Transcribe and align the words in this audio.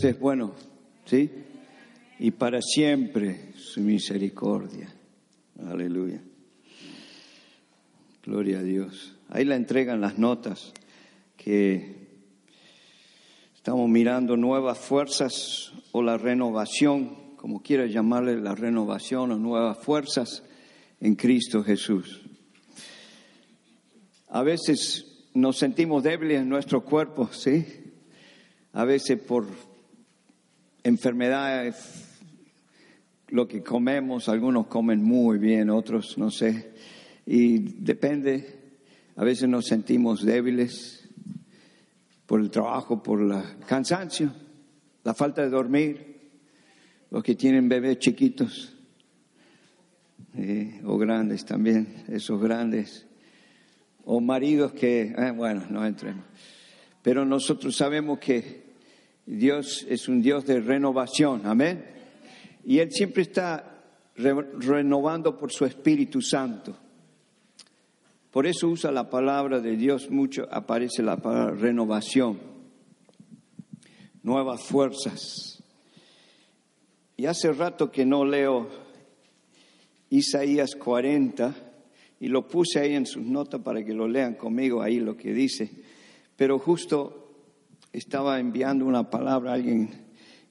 Es 0.00 0.20
bueno, 0.20 0.54
¿sí? 1.06 1.28
Y 2.20 2.30
para 2.30 2.62
siempre 2.62 3.52
su 3.56 3.80
misericordia. 3.80 4.88
Aleluya. 5.66 6.22
Gloria 8.24 8.60
a 8.60 8.62
Dios. 8.62 9.16
Ahí 9.28 9.44
la 9.44 9.56
entregan 9.56 10.00
las 10.00 10.16
notas 10.16 10.72
que 11.36 11.96
estamos 13.56 13.88
mirando 13.88 14.36
nuevas 14.36 14.78
fuerzas 14.78 15.72
o 15.90 16.02
la 16.02 16.16
renovación, 16.16 17.34
como 17.36 17.60
quiera 17.60 17.86
llamarle 17.86 18.40
la 18.40 18.54
renovación 18.54 19.32
o 19.32 19.36
nuevas 19.36 19.78
fuerzas 19.78 20.44
en 21.00 21.16
Cristo 21.16 21.64
Jesús. 21.64 22.22
A 24.28 24.42
veces 24.44 25.26
nos 25.34 25.58
sentimos 25.58 26.04
débiles 26.04 26.40
en 26.40 26.48
nuestro 26.48 26.84
cuerpo, 26.84 27.30
¿sí? 27.32 27.66
A 28.72 28.84
veces 28.84 29.18
por 29.20 29.46
enfermedades, 30.82 32.18
lo 33.28 33.46
que 33.46 33.62
comemos, 33.62 34.28
algunos 34.28 34.66
comen 34.66 35.02
muy 35.02 35.38
bien, 35.38 35.70
otros 35.70 36.16
no 36.18 36.30
sé, 36.30 36.72
y 37.26 37.58
depende, 37.58 38.58
a 39.16 39.24
veces 39.24 39.48
nos 39.48 39.66
sentimos 39.66 40.24
débiles 40.24 41.08
por 42.26 42.40
el 42.40 42.50
trabajo, 42.50 43.02
por 43.02 43.20
el 43.20 43.58
cansancio, 43.66 44.32
la 45.04 45.14
falta 45.14 45.42
de 45.42 45.50
dormir, 45.50 46.20
los 47.10 47.22
que 47.22 47.34
tienen 47.34 47.68
bebés 47.68 47.98
chiquitos 47.98 48.74
eh, 50.34 50.80
o 50.84 50.96
grandes 50.98 51.44
también, 51.44 52.04
esos 52.08 52.40
grandes, 52.40 53.06
o 54.04 54.20
maridos 54.20 54.72
que, 54.72 55.14
eh, 55.16 55.32
bueno, 55.34 55.64
no 55.70 55.84
entremos. 55.84 56.24
Pero 57.02 57.24
nosotros 57.24 57.74
sabemos 57.76 58.18
que 58.18 58.67
Dios 59.30 59.84
es 59.90 60.08
un 60.08 60.22
Dios 60.22 60.46
de 60.46 60.58
renovación, 60.60 61.42
amén. 61.44 61.84
Y 62.64 62.78
Él 62.78 62.90
siempre 62.90 63.22
está 63.22 63.82
re- 64.16 64.32
renovando 64.58 65.36
por 65.36 65.52
su 65.52 65.66
Espíritu 65.66 66.22
Santo. 66.22 66.74
Por 68.30 68.46
eso 68.46 68.68
usa 68.68 68.90
la 68.90 69.10
palabra 69.10 69.60
de 69.60 69.76
Dios 69.76 70.10
mucho, 70.10 70.48
aparece 70.50 71.02
la 71.02 71.18
palabra 71.18 71.54
renovación, 71.54 72.38
nuevas 74.22 74.62
fuerzas. 74.62 75.62
Y 77.16 77.26
hace 77.26 77.52
rato 77.52 77.90
que 77.90 78.06
no 78.06 78.24
leo 78.24 78.68
Isaías 80.08 80.74
40 80.74 81.54
y 82.20 82.28
lo 82.28 82.48
puse 82.48 82.80
ahí 82.80 82.94
en 82.94 83.04
sus 83.06 83.24
notas 83.24 83.60
para 83.60 83.84
que 83.84 83.92
lo 83.92 84.08
lean 84.08 84.36
conmigo 84.36 84.80
ahí 84.80 85.00
lo 85.00 85.16
que 85.16 85.32
dice. 85.34 85.70
Pero 86.36 86.58
justo 86.58 87.27
estaba 87.92 88.40
enviando 88.40 88.86
una 88.86 89.10
palabra 89.10 89.52
a 89.52 89.54
alguien 89.54 89.90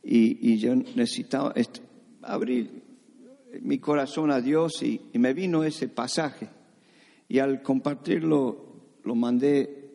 y, 0.03 0.53
y 0.53 0.57
yo 0.57 0.75
necesitaba 0.75 1.53
abrir 2.21 2.83
mi 3.61 3.79
corazón 3.79 4.31
a 4.31 4.41
Dios 4.41 4.81
y, 4.83 5.01
y 5.13 5.19
me 5.19 5.33
vino 5.33 5.63
ese 5.63 5.87
pasaje. 5.87 6.49
Y 7.27 7.39
al 7.39 7.61
compartirlo 7.61 8.67
lo 9.03 9.15
mandé 9.15 9.91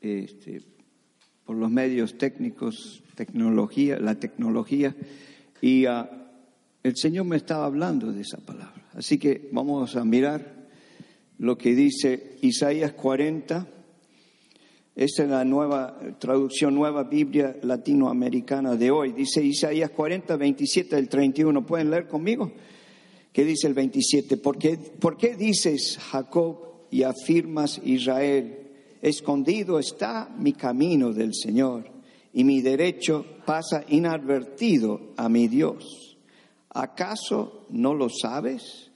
este, 0.00 0.62
por 1.44 1.56
los 1.56 1.70
medios 1.70 2.16
técnicos, 2.16 3.02
tecnología, 3.14 3.98
la 3.98 4.14
tecnología, 4.14 4.94
y 5.60 5.86
ah, 5.86 6.08
el 6.82 6.96
Señor 6.96 7.26
me 7.26 7.36
estaba 7.36 7.66
hablando 7.66 8.12
de 8.12 8.22
esa 8.22 8.38
palabra. 8.38 8.88
Así 8.94 9.18
que 9.18 9.48
vamos 9.52 9.96
a 9.96 10.04
mirar 10.04 10.68
lo 11.38 11.58
que 11.58 11.74
dice 11.74 12.36
Isaías 12.40 12.92
40. 12.92 13.66
Esta 14.96 15.22
es 15.22 15.30
la 15.30 15.44
nueva 15.44 15.98
traducción, 16.18 16.74
nueva 16.74 17.04
Biblia 17.04 17.56
latinoamericana 17.62 18.74
de 18.74 18.90
hoy. 18.90 19.12
Dice 19.12 19.42
Isaías 19.42 19.90
40, 19.90 20.36
27 20.36 20.96
del 20.96 21.08
31. 21.08 21.64
¿Pueden 21.64 21.90
leer 21.90 22.08
conmigo? 22.08 22.50
¿Qué 23.32 23.44
dice 23.44 23.68
el 23.68 23.74
27? 23.74 24.36
¿Por 24.38 24.58
qué, 24.58 24.76
por 24.76 25.16
qué 25.16 25.36
dices 25.36 25.98
Jacob 26.10 26.86
y 26.90 27.04
afirmas 27.04 27.80
Israel? 27.84 28.58
Escondido 29.00 29.78
está 29.78 30.28
mi 30.36 30.52
camino 30.52 31.12
del 31.12 31.34
Señor 31.34 31.84
y 32.32 32.42
mi 32.42 32.60
derecho 32.60 33.24
pasa 33.46 33.84
inadvertido 33.88 35.12
a 35.16 35.28
mi 35.28 35.46
Dios. 35.46 36.18
¿Acaso 36.68 37.66
no 37.70 37.94
lo 37.94 38.08
sabes? 38.08 38.90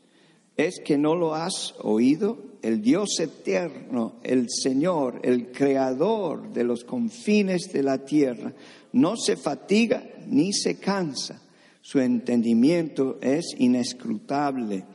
¿Es 0.56 0.80
que 0.84 0.98
no 0.98 1.14
lo 1.14 1.34
has 1.34 1.74
oído? 1.80 2.53
El 2.64 2.80
Dios 2.80 3.20
eterno, 3.20 4.14
el 4.22 4.48
Señor, 4.48 5.20
el 5.22 5.52
creador 5.52 6.50
de 6.50 6.64
los 6.64 6.82
confines 6.82 7.70
de 7.70 7.82
la 7.82 7.98
tierra, 8.06 8.54
no 8.94 9.18
se 9.18 9.36
fatiga 9.36 10.02
ni 10.28 10.54
se 10.54 10.78
cansa. 10.78 11.42
Su 11.82 12.00
entendimiento 12.00 13.18
es 13.20 13.54
inescrutable. 13.58 14.86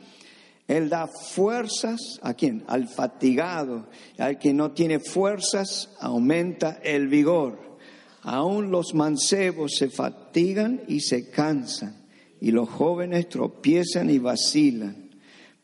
Él 0.66 0.88
da 0.88 1.06
fuerzas 1.06 2.18
a 2.22 2.34
quién? 2.34 2.64
Al 2.66 2.88
fatigado. 2.88 3.86
Al 4.18 4.36
que 4.40 4.52
no 4.52 4.72
tiene 4.72 4.98
fuerzas, 4.98 5.90
aumenta 6.00 6.80
el 6.82 7.06
vigor. 7.06 7.78
Aún 8.22 8.72
los 8.72 8.94
mancebos 8.94 9.76
se 9.76 9.90
fatigan 9.90 10.82
y 10.88 11.02
se 11.02 11.30
cansan, 11.30 12.04
y 12.40 12.50
los 12.50 12.68
jóvenes 12.68 13.28
tropiezan 13.28 14.10
y 14.10 14.18
vacilan. 14.18 15.09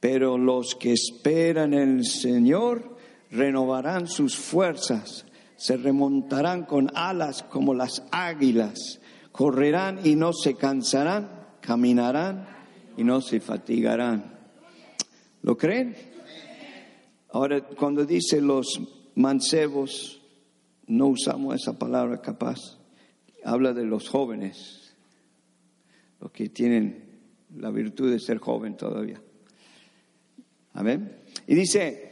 Pero 0.00 0.38
los 0.38 0.74
que 0.74 0.92
esperan 0.92 1.74
el 1.74 2.04
Señor 2.04 2.96
renovarán 3.30 4.06
sus 4.06 4.36
fuerzas, 4.36 5.26
se 5.56 5.76
remontarán 5.76 6.64
con 6.64 6.90
alas 6.94 7.42
como 7.42 7.74
las 7.74 8.04
águilas, 8.10 9.00
correrán 9.32 10.00
y 10.04 10.14
no 10.16 10.32
se 10.32 10.54
cansarán, 10.54 11.30
caminarán 11.60 12.46
y 12.96 13.04
no 13.04 13.20
se 13.20 13.40
fatigarán. 13.40 14.36
¿Lo 15.42 15.56
creen? 15.56 15.96
Ahora, 17.30 17.60
cuando 17.60 18.04
dice 18.04 18.40
los 18.40 18.80
mancebos, 19.14 20.22
no 20.86 21.08
usamos 21.08 21.54
esa 21.54 21.78
palabra 21.78 22.20
capaz. 22.20 22.78
Habla 23.44 23.72
de 23.72 23.84
los 23.84 24.08
jóvenes, 24.08 24.94
los 26.20 26.30
que 26.32 26.48
tienen 26.48 27.20
la 27.54 27.70
virtud 27.70 28.10
de 28.10 28.18
ser 28.18 28.38
joven 28.38 28.76
todavía. 28.76 29.20
Amén. 30.76 31.16
Y 31.47 31.54
dice, 31.54 32.10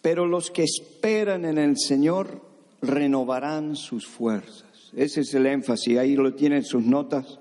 pero 0.00 0.26
los 0.26 0.50
que 0.50 0.64
esperan 0.64 1.44
en 1.44 1.58
el 1.58 1.78
Señor 1.78 2.40
renovarán 2.80 3.76
sus 3.76 4.06
fuerzas. 4.06 4.90
Ese 4.96 5.20
es 5.20 5.34
el 5.34 5.46
énfasis, 5.46 5.98
ahí 5.98 6.16
lo 6.16 6.34
tienen 6.34 6.64
sus 6.64 6.82
notas. 6.82 7.38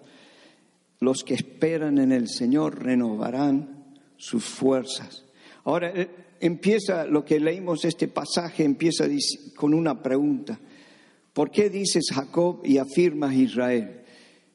Los 0.99 1.23
que 1.23 1.33
esperan 1.33 1.97
en 1.99 2.11
el 2.11 2.27
Señor 2.27 2.83
renovarán 2.83 3.95
sus 4.17 4.43
fuerzas. 4.43 5.23
Ahora 5.63 5.91
eh, 5.95 6.09
empieza 6.39 7.05
lo 7.05 7.23
que 7.23 7.39
leímos 7.39 7.85
este 7.85 8.07
pasaje, 8.09 8.63
empieza 8.63 9.05
con 9.55 9.73
una 9.73 10.01
pregunta. 10.01 10.59
¿Por 11.31 11.49
qué 11.49 11.69
dices 11.69 12.11
Jacob 12.13 12.61
y 12.63 12.77
afirmas 12.77 13.33
Israel? 13.33 14.01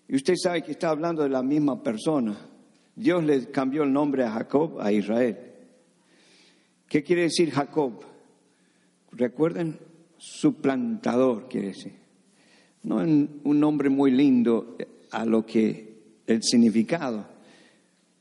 Y 0.08 0.16
usted 0.16 0.34
sabe 0.36 0.62
que 0.62 0.72
está 0.72 0.90
hablando 0.90 1.22
de 1.22 1.30
la 1.30 1.42
misma 1.42 1.82
persona. 1.82 2.38
Dios 2.98 3.22
le 3.22 3.50
cambió 3.50 3.84
el 3.84 3.92
nombre 3.92 4.24
a 4.24 4.30
Jacob 4.30 4.80
a 4.80 4.90
Israel. 4.90 5.47
¿Qué 6.88 7.02
quiere 7.02 7.22
decir 7.22 7.50
Jacob? 7.50 8.02
Recuerden, 9.12 9.78
suplantador 10.16 11.48
quiere 11.48 11.68
decir. 11.68 11.92
No 12.82 13.02
en 13.02 13.40
un 13.44 13.60
nombre 13.60 13.90
muy 13.90 14.10
lindo 14.10 14.76
a 15.10 15.24
lo 15.24 15.44
que 15.44 15.98
el 16.26 16.42
significado, 16.42 17.26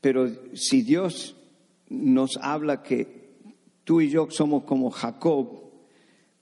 pero 0.00 0.28
si 0.54 0.82
Dios 0.82 1.36
nos 1.88 2.38
habla 2.40 2.82
que 2.82 3.28
tú 3.84 4.00
y 4.00 4.10
yo 4.10 4.28
somos 4.30 4.64
como 4.64 4.90
Jacob, 4.90 5.70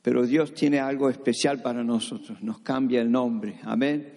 pero 0.02 0.26
Dios 0.26 0.55
tiene 0.55 0.79
algo 0.79 1.11
especial 1.11 1.62
para 1.62 1.82
nosotros, 1.82 2.43
nos 2.43 2.61
cambia 2.61 3.00
el 3.00 3.11
nombre, 3.11 3.58
amén. 3.62 4.14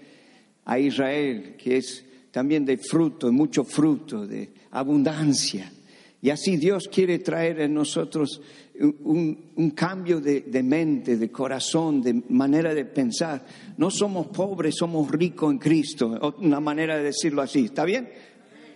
A 0.66 0.78
Israel, 0.78 1.56
que 1.58 1.78
es 1.78 2.06
también 2.32 2.66
de 2.66 2.78
fruto, 2.78 3.32
mucho 3.32 3.64
fruto, 3.64 4.28
de 4.28 4.54
abundancia. 4.72 5.72
Y 6.22 6.30
así 6.30 6.58
Dios 6.58 6.90
quiere 6.92 7.20
traer 7.20 7.62
en 7.62 7.74
nosotros 7.74 8.42
un, 8.80 9.52
un 9.56 9.72
cambio 9.72 10.20
de, 10.20 10.42
de, 10.42 10.64
mente, 10.64 11.18
de 11.18 11.32
corazón, 11.32 12.02
de 12.02 12.22
manera 12.30 12.74
de 12.74 12.86
pensar. 12.86 13.46
No 13.78 13.90
somos 13.90 14.28
pobres, 14.28 14.76
somos 14.78 15.10
ricos 15.10 15.52
en 15.52 15.60
Cristo. 15.60 16.36
Una 16.40 16.60
manera 16.60 16.98
de 16.98 17.04
decirlo 17.04 17.42
así. 17.42 17.66
¿Está 17.66 17.86
bien? 17.86 18.10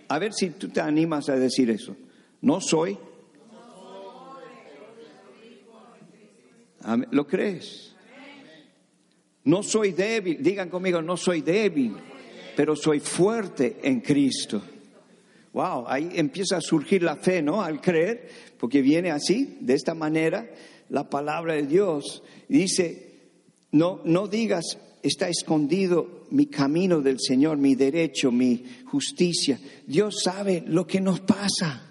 A 0.08 0.18
ver 0.18 0.32
si 0.32 0.50
tú 0.50 0.68
te 0.68 0.80
animas 0.80 1.28
a 1.28 1.36
decir 1.36 1.70
eso. 1.70 1.94
No 2.40 2.60
soy. 2.60 2.96
¿Lo 7.10 7.26
crees? 7.26 7.94
No 9.44 9.62
soy 9.62 9.92
débil. 9.92 10.42
Digan 10.42 10.70
conmigo, 10.70 11.02
no 11.02 11.16
soy 11.16 11.42
débil, 11.42 11.94
pero 12.56 12.74
soy 12.74 13.00
fuerte 13.00 13.78
en 13.82 14.00
Cristo. 14.00 14.62
Wow, 15.54 15.84
ahí 15.86 16.10
empieza 16.16 16.56
a 16.56 16.60
surgir 16.60 17.04
la 17.04 17.14
fe, 17.14 17.40
¿no? 17.40 17.62
Al 17.62 17.80
creer, 17.80 18.28
porque 18.58 18.82
viene 18.82 19.12
así, 19.12 19.56
de 19.60 19.74
esta 19.74 19.94
manera, 19.94 20.50
la 20.88 21.08
palabra 21.08 21.54
de 21.54 21.62
Dios. 21.62 22.24
Dice, 22.48 23.12
no, 23.70 24.00
no 24.04 24.26
digas, 24.26 24.78
está 25.00 25.28
escondido 25.28 26.26
mi 26.30 26.46
camino 26.46 27.00
del 27.00 27.20
Señor, 27.20 27.56
mi 27.58 27.76
derecho, 27.76 28.32
mi 28.32 28.64
justicia. 28.86 29.60
Dios 29.86 30.22
sabe 30.24 30.64
lo 30.66 30.88
que 30.88 31.00
nos 31.00 31.20
pasa. 31.20 31.88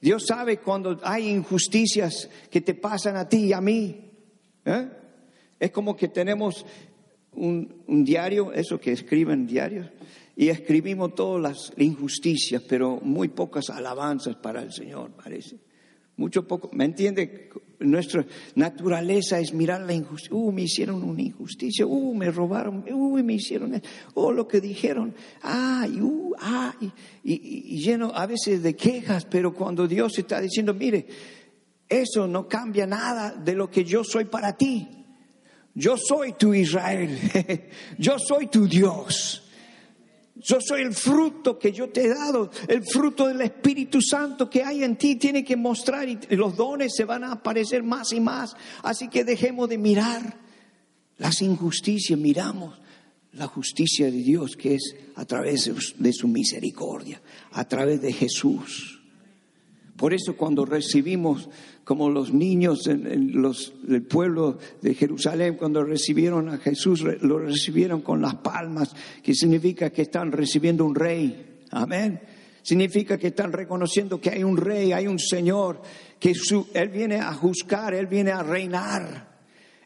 Dios 0.00 0.24
sabe 0.24 0.58
cuando 0.58 1.00
hay 1.02 1.28
injusticias 1.28 2.30
que 2.48 2.60
te 2.60 2.74
pasan 2.74 3.16
a 3.16 3.28
ti 3.28 3.46
y 3.46 3.52
a 3.52 3.60
mí. 3.60 3.96
¿eh? 4.64 4.88
Es 5.58 5.72
como 5.72 5.96
que 5.96 6.06
tenemos 6.06 6.64
un, 7.32 7.82
un 7.88 8.04
diario, 8.04 8.52
eso 8.52 8.78
que 8.78 8.92
escriben 8.92 9.44
diarios, 9.44 9.88
y 10.38 10.50
escribimos 10.50 11.14
todas 11.14 11.42
las 11.42 11.72
injusticias, 11.78 12.62
pero 12.68 13.00
muy 13.02 13.28
pocas 13.28 13.70
alabanzas 13.70 14.36
para 14.36 14.62
el 14.62 14.70
Señor, 14.70 15.12
parece. 15.12 15.56
Mucho 16.18 16.46
poco, 16.46 16.70
¿me 16.74 16.84
entiende? 16.84 17.48
Nuestra 17.78 18.24
naturaleza 18.54 19.38
es 19.38 19.52
mirar 19.52 19.82
la 19.82 19.94
injusticia. 19.94 20.34
Uh, 20.34 20.52
me 20.52 20.62
hicieron 20.62 21.02
una 21.02 21.20
injusticia. 21.20 21.86
Uh, 21.86 22.14
me 22.14 22.30
robaron. 22.30 22.84
Uh, 22.90 23.22
me 23.22 23.34
hicieron. 23.34 23.80
Oh, 24.14 24.32
lo 24.32 24.48
que 24.48 24.60
dijeron. 24.62 25.14
Ay, 25.42 26.00
uh, 26.00 26.32
ay. 26.38 26.92
Y, 27.22 27.78
lleno 27.78 28.12
a 28.14 28.26
veces 28.26 28.62
de 28.62 28.74
quejas, 28.74 29.26
pero 29.26 29.52
cuando 29.52 29.86
Dios 29.86 30.18
está 30.18 30.40
diciendo, 30.40 30.72
mire, 30.72 31.06
eso 31.86 32.26
no 32.26 32.48
cambia 32.48 32.86
nada 32.86 33.32
de 33.32 33.54
lo 33.54 33.70
que 33.70 33.84
yo 33.84 34.02
soy 34.02 34.24
para 34.24 34.56
ti. 34.56 34.88
Yo 35.74 35.96
soy 35.98 36.32
tu 36.32 36.54
Israel. 36.54 37.18
yo 37.98 38.18
soy 38.18 38.46
tu 38.46 38.66
Dios. 38.66 39.45
Yo 40.46 40.58
soy 40.60 40.82
el 40.82 40.94
fruto 40.94 41.58
que 41.58 41.72
yo 41.72 41.88
te 41.88 42.04
he 42.04 42.08
dado, 42.08 42.52
el 42.68 42.84
fruto 42.84 43.26
del 43.26 43.40
Espíritu 43.40 44.00
Santo 44.00 44.48
que 44.48 44.62
hay 44.62 44.84
en 44.84 44.94
ti 44.94 45.16
tiene 45.16 45.44
que 45.44 45.56
mostrar 45.56 46.08
y 46.08 46.18
los 46.36 46.56
dones 46.56 46.94
se 46.94 47.04
van 47.04 47.24
a 47.24 47.32
aparecer 47.32 47.82
más 47.82 48.12
y 48.12 48.20
más. 48.20 48.54
Así 48.84 49.08
que 49.08 49.24
dejemos 49.24 49.68
de 49.68 49.76
mirar 49.76 50.38
las 51.18 51.42
injusticias, 51.42 52.16
miramos 52.16 52.78
la 53.32 53.48
justicia 53.48 54.06
de 54.06 54.18
Dios 54.18 54.56
que 54.56 54.76
es 54.76 54.94
a 55.16 55.24
través 55.24 55.68
de 55.98 56.12
su 56.12 56.28
misericordia, 56.28 57.20
a 57.50 57.66
través 57.66 58.00
de 58.00 58.12
Jesús. 58.12 59.02
Por 59.96 60.12
eso 60.12 60.36
cuando 60.36 60.64
recibimos 60.64 61.48
como 61.84 62.10
los 62.10 62.32
niños 62.32 62.86
en, 62.86 63.40
los, 63.40 63.72
del 63.82 64.02
pueblo 64.02 64.58
de 64.82 64.94
Jerusalén, 64.94 65.54
cuando 65.54 65.84
recibieron 65.84 66.48
a 66.48 66.58
Jesús, 66.58 67.02
lo 67.02 67.38
recibieron 67.38 68.02
con 68.02 68.20
las 68.20 68.34
palmas, 68.36 68.94
que 69.22 69.34
significa 69.34 69.90
que 69.90 70.02
están 70.02 70.32
recibiendo 70.32 70.84
un 70.84 70.94
rey. 70.94 71.60
Amén. 71.70 72.20
Significa 72.62 73.16
que 73.16 73.28
están 73.28 73.52
reconociendo 73.52 74.20
que 74.20 74.30
hay 74.30 74.42
un 74.42 74.56
rey, 74.56 74.92
hay 74.92 75.06
un 75.06 75.20
Señor, 75.20 75.80
que 76.18 76.32
Él 76.74 76.88
viene 76.88 77.20
a 77.20 77.32
juzgar, 77.32 77.94
Él 77.94 78.08
viene 78.08 78.32
a 78.32 78.42
reinar. 78.42 79.36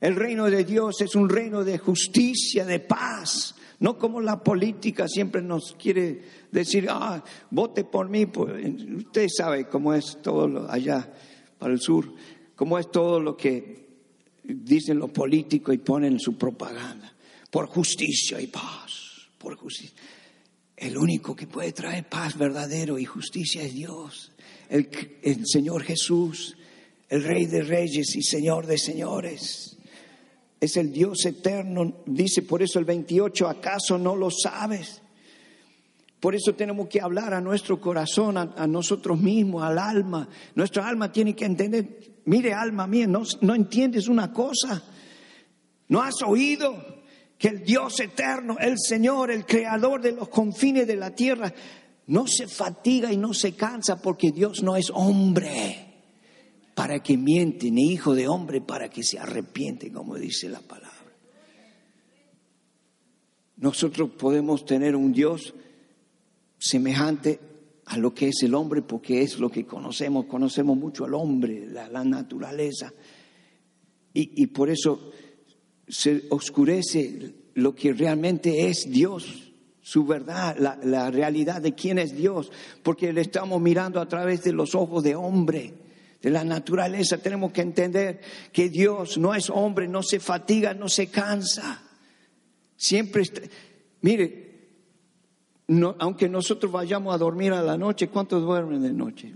El 0.00 0.16
reino 0.16 0.46
de 0.46 0.64
Dios 0.64 1.02
es 1.02 1.14
un 1.14 1.28
reino 1.28 1.62
de 1.62 1.76
justicia, 1.76 2.64
de 2.64 2.80
paz, 2.80 3.54
no 3.80 3.98
como 3.98 4.20
la 4.20 4.42
política 4.42 5.08
siempre 5.08 5.40
nos 5.42 5.74
quiere 5.78 6.22
decir, 6.52 6.86
ah, 6.90 7.22
vote 7.50 7.84
por 7.84 8.08
mí. 8.08 8.26
Pues, 8.26 8.74
usted 8.96 9.26
sabe 9.34 9.68
cómo 9.68 9.94
es 9.94 10.18
todo 10.22 10.70
allá 10.70 11.10
para 11.58 11.72
el 11.72 11.80
sur, 11.80 12.14
como 12.54 12.78
es 12.78 12.90
todo 12.90 13.20
lo 13.20 13.36
que 13.36 13.88
dicen 14.44 14.98
los 14.98 15.10
políticos 15.10 15.74
y 15.74 15.78
ponen 15.78 16.14
en 16.14 16.20
su 16.20 16.36
propaganda, 16.36 17.12
por 17.50 17.66
justicia 17.66 18.40
y 18.40 18.48
paz, 18.48 19.28
por 19.38 19.56
justicia. 19.56 19.96
El 20.76 20.96
único 20.96 21.34
que 21.34 21.46
puede 21.46 21.72
traer 21.72 22.06
paz 22.06 22.36
verdadero 22.36 22.98
y 22.98 23.06
justicia 23.06 23.62
es 23.62 23.74
Dios, 23.74 24.32
el 24.68 25.46
Señor 25.46 25.84
Jesús, 25.84 26.56
el 27.08 27.24
Rey 27.24 27.46
de 27.46 27.62
Reyes 27.62 28.14
y 28.14 28.22
Señor 28.22 28.66
de 28.66 28.78
Señores. 28.78 29.78
Es 30.60 30.76
el 30.76 30.92
Dios 30.92 31.24
eterno, 31.24 32.02
dice 32.04 32.42
por 32.42 32.62
eso 32.62 32.78
el 32.78 32.84
28, 32.84 33.48
¿acaso 33.48 33.96
no 33.96 34.14
lo 34.14 34.30
sabes? 34.30 35.00
Por 36.20 36.34
eso 36.34 36.54
tenemos 36.54 36.86
que 36.88 37.00
hablar 37.00 37.32
a 37.32 37.40
nuestro 37.40 37.80
corazón, 37.80 38.36
a, 38.36 38.66
nosotros 38.66 39.18
mismos, 39.18 39.62
al 39.62 39.78
alma. 39.78 40.28
Nuestra 40.54 40.86
alma 40.86 41.10
tiene 41.10 41.34
que 41.34 41.46
entender, 41.46 42.20
mire 42.26 42.52
alma 42.52 42.86
mía, 42.86 43.06
no, 43.06 43.22
no 43.40 43.54
entiendes 43.54 44.06
una 44.06 44.30
cosa. 44.30 44.84
¿No 45.88 46.02
has 46.02 46.22
oído 46.22 47.00
que 47.38 47.48
el 47.48 47.64
Dios 47.64 47.98
eterno, 48.00 48.58
el 48.60 48.78
Señor, 48.78 49.30
el 49.30 49.46
creador 49.46 50.02
de 50.02 50.12
los 50.12 50.28
confines 50.28 50.86
de 50.86 50.96
la 50.96 51.14
tierra, 51.14 51.50
no 52.08 52.26
se 52.26 52.46
fatiga 52.46 53.10
y 53.10 53.16
no 53.16 53.32
se 53.32 53.54
cansa 53.54 54.02
porque 54.02 54.30
Dios 54.30 54.62
no 54.62 54.76
es 54.76 54.90
hombre 54.92 55.89
para 56.80 57.02
que 57.02 57.18
miente, 57.18 57.70
ni 57.70 57.92
hijo 57.92 58.14
de 58.14 58.26
hombre 58.26 58.62
para 58.62 58.88
que 58.88 59.02
se 59.02 59.18
arrepiente, 59.18 59.92
como 59.92 60.16
dice 60.16 60.48
la 60.48 60.60
palabra. 60.60 60.88
Nosotros 63.58 64.12
podemos 64.12 64.64
tener 64.64 64.96
un 64.96 65.12
Dios 65.12 65.52
semejante 66.56 67.38
a 67.84 67.98
lo 67.98 68.14
que 68.14 68.28
es 68.28 68.42
el 68.44 68.54
hombre, 68.54 68.80
porque 68.80 69.20
es 69.20 69.38
lo 69.38 69.50
que 69.50 69.66
conocemos, 69.66 70.24
conocemos 70.24 70.74
mucho 70.74 71.04
al 71.04 71.12
hombre, 71.12 71.66
la, 71.66 72.02
naturaleza, 72.02 72.90
y, 74.14 74.46
por 74.46 74.70
eso 74.70 75.12
se 75.86 76.24
oscurece 76.30 77.34
lo 77.56 77.74
que 77.74 77.92
realmente 77.92 78.68
es 78.68 78.90
Dios, 78.90 79.52
su 79.82 80.06
verdad, 80.06 80.56
la, 80.58 80.78
la 80.82 81.10
realidad 81.10 81.60
de 81.60 81.74
quién 81.74 81.98
es 81.98 82.16
Dios, 82.16 82.50
porque 82.82 83.12
le 83.12 83.20
estamos 83.20 83.60
mirando 83.60 84.00
a 84.00 84.08
través 84.08 84.44
de 84.44 84.54
los 84.54 84.74
ojos 84.74 85.04
de 85.04 85.14
hombre 85.14 85.74
de 86.20 86.30
la 86.30 86.44
naturaleza, 86.44 87.18
tenemos 87.18 87.52
que 87.52 87.62
entender 87.62 88.20
que 88.52 88.68
Dios 88.68 89.16
no 89.18 89.34
es 89.34 89.48
hombre, 89.50 89.88
no 89.88 90.02
se 90.02 90.20
fatiga, 90.20 90.74
no 90.74 90.88
se 90.88 91.08
cansa. 91.08 91.82
Siempre 92.76 93.22
está, 93.22 93.40
mire, 94.02 94.50
aunque 95.98 96.28
nosotros 96.28 96.70
vayamos 96.70 97.14
a 97.14 97.18
dormir 97.18 97.52
a 97.52 97.62
la 97.62 97.78
noche, 97.78 98.08
¿cuántos 98.08 98.42
duermen 98.42 98.82
de 98.82 98.92
noche? 98.92 99.32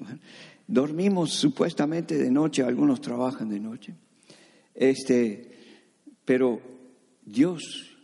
dormimos 0.67 1.31
supuestamente 1.33 2.17
de 2.17 2.31
noche, 2.31 2.63
algunos 2.63 3.01
trabajan 3.01 3.49
de 3.51 3.61
noche. 3.61 3.95
Este, 4.75 5.53
pero 6.25 6.61
Dios 7.25 7.97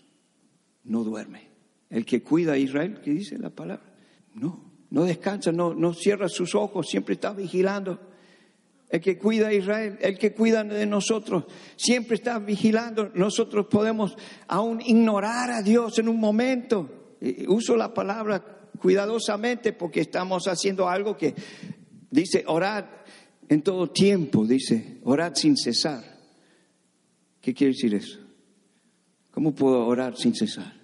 no 0.84 1.04
duerme. 1.04 1.48
El 1.88 2.04
que 2.04 2.22
cuida 2.22 2.52
a 2.52 2.58
Israel, 2.58 3.00
¿qué 3.02 3.10
dice 3.10 3.38
la 3.38 3.50
palabra? 3.50 3.94
No, 4.34 4.62
no 4.90 5.04
descansa, 5.04 5.50
no, 5.52 5.74
no 5.74 5.92
cierra 5.94 6.28
sus 6.28 6.54
ojos, 6.54 6.88
siempre 6.88 7.14
está 7.14 7.32
vigilando. 7.32 7.98
El 8.90 9.00
que 9.00 9.16
cuida 9.16 9.48
a 9.48 9.52
Israel, 9.54 9.98
el 10.00 10.18
que 10.18 10.34
cuida 10.34 10.64
de 10.64 10.84
nosotros, 10.84 11.44
siempre 11.76 12.16
está 12.16 12.38
vigilando. 12.38 13.10
Nosotros 13.14 13.66
podemos 13.70 14.16
aún 14.48 14.80
ignorar 14.80 15.50
a 15.50 15.62
Dios 15.62 15.98
en 15.98 16.08
un 16.08 16.18
momento 16.18 17.16
uso 17.48 17.76
la 17.76 17.92
palabra 17.92 18.42
cuidadosamente 18.78 19.72
porque 19.72 20.00
estamos 20.00 20.48
haciendo 20.48 20.88
algo 20.88 21.16
que 21.16 21.34
dice 22.10 22.44
orad 22.46 22.86
en 23.48 23.62
todo 23.62 23.90
tiempo, 23.90 24.46
dice 24.46 24.98
orad 25.04 25.34
sin 25.34 25.56
cesar. 25.56 26.02
¿Qué 27.40 27.54
quiere 27.54 27.74
decir 27.74 27.94
eso? 27.94 28.18
¿Cómo 29.30 29.54
puedo 29.54 29.86
orar 29.86 30.16
sin 30.16 30.34
cesar? 30.34 30.80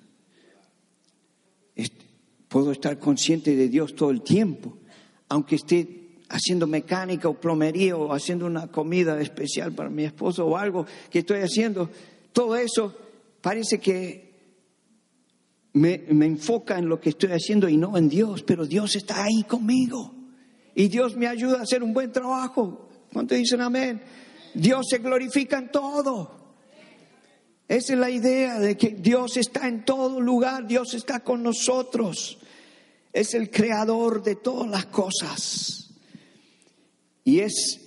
Puedo 2.48 2.70
estar 2.72 2.98
consciente 2.98 3.56
de 3.56 3.68
Dios 3.68 3.94
todo 3.94 4.10
el 4.10 4.22
tiempo, 4.22 4.78
aunque 5.28 5.56
esté 5.56 6.05
haciendo 6.28 6.66
mecánica 6.66 7.28
o 7.28 7.35
plomería 7.35 7.97
o 7.97 8.12
haciendo 8.12 8.47
una 8.47 8.68
comida 8.68 9.21
especial 9.21 9.73
para 9.73 9.90
mi 9.90 10.04
esposo 10.04 10.47
o 10.47 10.56
algo 10.56 10.87
que 11.11 11.21
estoy 11.21 11.40
haciendo. 11.40 11.90
Todo 12.33 12.56
eso 12.56 12.95
parece 13.40 13.78
que 13.78 14.26
me, 15.75 16.04
enfoca 16.09 16.78
en 16.78 16.88
lo 16.88 17.00
que 17.00 17.11
estoy 17.11 17.30
haciendo 17.30 17.68
y 17.68 17.76
no 17.76 17.97
en 17.97 18.09
Dios, 18.09 18.42
pero 18.42 18.66
Dios 18.66 18.97
está 18.97 19.25
ahí 19.25 19.42
conmigo. 19.45 20.14
Y 20.75 20.88
Dios 20.88 21.16
me 21.16 21.26
ayuda 21.26 21.59
a 21.59 21.62
hacer 21.62 21.83
un 21.83 21.92
buen 21.92 22.12
trabajo. 22.12 22.88
¿Cuántos 23.12 23.38
dicen 23.38 23.61
amén? 23.61 24.02
Dios 24.54 24.87
se 24.90 24.99
glorifica 24.99 25.59
en 25.59 25.71
todo. 25.71 26.47
Esa 27.68 27.95
es 27.95 27.99
la 27.99 28.11
idea 28.11 28.59
de 28.59 28.76
que 28.76 28.90
Dios 28.90 29.37
está 29.37 29.66
en 29.68 29.85
todo 29.85 30.21
lugar, 30.21 30.66
Dios 30.66 30.95
está 30.95 31.21
con 31.21 31.42
nosotros. 31.42 32.38
Es 33.12 33.35
el 33.35 33.50
creador 33.50 34.23
de 34.23 34.37
todas 34.37 34.71
las 34.71 34.87
cosas. 34.87 35.75
Y 37.26 37.40
es 37.40 37.80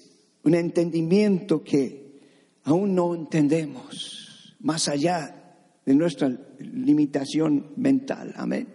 un 0.44 0.54
entendimiento 0.54 1.64
que 1.64 2.20
aún 2.64 2.94
no 2.94 3.16
entendemos, 3.16 4.58
más 4.60 4.90
allá 4.90 5.56
de 5.86 5.96
nuestra 5.96 6.30
limitación 6.60 7.72
mental. 7.78 8.34
Amén. 8.36 8.68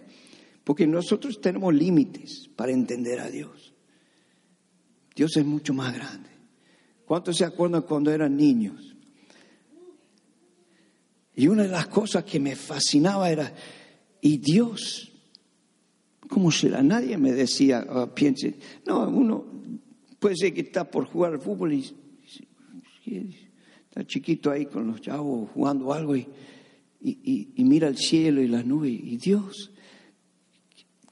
Porque 0.64 0.86
nosotros 0.86 1.38
tenemos 1.42 1.74
límites 1.74 2.48
para 2.56 2.72
entender 2.72 3.20
a 3.20 3.28
Dios. 3.28 3.74
Dios 5.14 5.36
es 5.36 5.44
mucho 5.44 5.74
más 5.74 5.94
grande. 5.94 6.30
¿Cuántos 7.04 7.36
se 7.36 7.44
acuerdan 7.44 7.82
cuando 7.82 8.10
eran 8.10 8.34
niños? 8.34 8.96
Y 11.36 11.46
una 11.46 11.64
de 11.64 11.68
las 11.68 11.88
cosas 11.88 12.24
que 12.24 12.40
me 12.40 12.56
fascinaba 12.56 13.30
era, 13.30 13.52
y 14.22 14.38
Dios, 14.38 15.12
como 16.26 16.50
si 16.50 16.70
nadie 16.70 17.18
me 17.18 17.32
decía, 17.32 17.86
oh, 17.86 18.14
piense, 18.14 18.58
no, 18.86 19.06
uno 19.10 19.52
puede 20.24 20.36
ser 20.36 20.54
que 20.54 20.62
está 20.62 20.90
por 20.90 21.04
jugar 21.04 21.34
al 21.34 21.38
fútbol 21.38 21.74
y, 21.74 21.84
está 23.90 24.06
chiquito 24.06 24.50
ahí 24.50 24.64
con 24.64 24.86
los 24.86 25.02
chavos 25.02 25.50
jugando 25.50 25.92
algo 25.92 26.16
y, 26.16 26.26
y 27.02 27.62
mira 27.62 27.88
el 27.88 27.98
cielo 27.98 28.40
y 28.40 28.48
las 28.48 28.64
nubes, 28.64 28.90
y 28.90 29.18
Dios, 29.18 29.70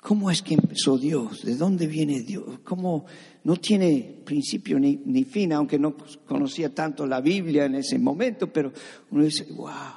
¿cómo 0.01 0.31
es 0.31 0.41
que 0.41 0.55
empezó 0.55 0.97
Dios? 0.97 1.45
¿De 1.45 1.57
dónde 1.57 1.87
viene 1.89 2.23
Dios? 2.23 2.61
¿Cómo 2.65 3.05
no 3.45 3.57
tiene 3.57 4.23
principio 4.25 4.81
ni, 4.81 5.25
fin, 5.25 5.53
aunque 5.53 5.79
no 5.79 5.95
conocía 6.25 6.75
tanto 6.75 7.07
la 7.07 7.21
Biblia 7.21 7.67
en 7.67 7.75
ese 7.75 7.99
momento, 7.99 8.51
pero 8.51 8.73
uno 9.11 9.25
dice, 9.25 9.45
wow, 9.53 9.93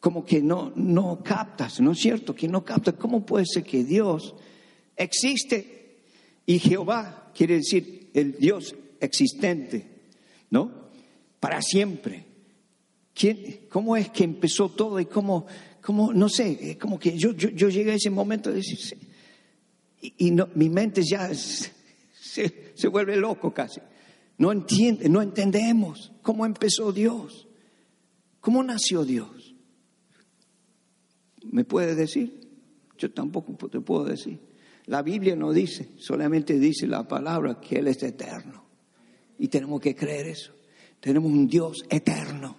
como 0.00 0.22
que 0.22 0.42
no, 0.42 0.70
no 0.76 1.22
captas, 1.24 1.80
¿no 1.80 1.92
es 1.92 1.98
cierto? 1.98 2.34
Que 2.34 2.46
no 2.46 2.62
captas. 2.62 2.92
¿Cómo 2.98 3.24
puede 3.24 3.46
ser 3.46 3.64
que 3.64 3.84
Dios 3.84 4.34
existe 4.98 6.02
y 6.44 6.58
Jehová 6.58 7.22
quiere 7.34 7.54
decir 7.56 8.01
el 8.14 8.36
Dios 8.38 8.74
existente, 9.00 9.86
¿no? 10.50 10.90
Para 11.40 11.60
siempre. 11.62 12.24
¿Quién, 13.14 13.66
¿Cómo 13.68 13.96
es 13.96 14.10
que 14.10 14.24
empezó 14.24 14.70
todo 14.70 14.98
y 15.00 15.06
cómo, 15.06 15.46
cómo 15.82 16.12
no 16.12 16.28
sé, 16.28 16.78
como 16.78 16.98
que 16.98 17.18
yo, 17.18 17.32
yo, 17.32 17.68
llegué 17.68 17.92
a 17.92 17.96
ese 17.96 18.10
momento 18.10 18.50
de 18.52 18.62
y, 20.00 20.32
mi 20.54 20.68
mente 20.68 21.02
ya 21.04 21.32
se, 21.34 21.72
se 22.74 22.88
vuelve 22.88 23.16
loco 23.16 23.52
casi. 23.52 23.80
No 24.38 24.50
entiende, 24.50 25.08
no 25.08 25.22
entendemos 25.22 26.12
cómo 26.22 26.46
empezó 26.46 26.92
Dios, 26.92 27.46
cómo 28.40 28.62
nació 28.62 29.04
Dios. 29.04 29.54
¿Me 31.44 31.64
puede 31.64 31.94
decir? 31.94 32.40
Yo 32.98 33.10
tampoco 33.10 33.68
te 33.68 33.80
puedo 33.80 34.04
decir. 34.04 34.40
La 34.92 35.00
Biblia 35.00 35.34
no 35.34 35.54
dice, 35.54 35.88
solamente 35.96 36.58
dice 36.58 36.86
la 36.86 37.08
palabra 37.08 37.58
que 37.58 37.76
Él 37.76 37.88
es 37.88 38.02
eterno. 38.02 38.62
Y 39.38 39.48
tenemos 39.48 39.80
que 39.80 39.96
creer 39.96 40.26
eso. 40.26 40.52
Tenemos 41.00 41.32
un 41.32 41.48
Dios 41.48 41.86
eterno. 41.88 42.58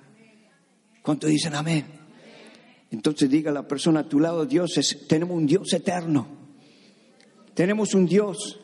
¿Cuánto 1.04 1.28
dicen 1.28 1.54
amén? 1.54 1.86
Entonces 2.90 3.30
diga 3.30 3.52
la 3.52 3.68
persona 3.68 4.00
a 4.00 4.10
tu 4.10 4.20
lado, 4.20 4.48
Dios 4.48 4.76
es, 4.80 5.08
tenemos 5.08 5.38
un 5.38 5.46
Dios 5.46 5.72
eterno. 5.74 6.26
Tenemos 7.54 7.94
un 7.94 8.08
Dios 8.08 8.60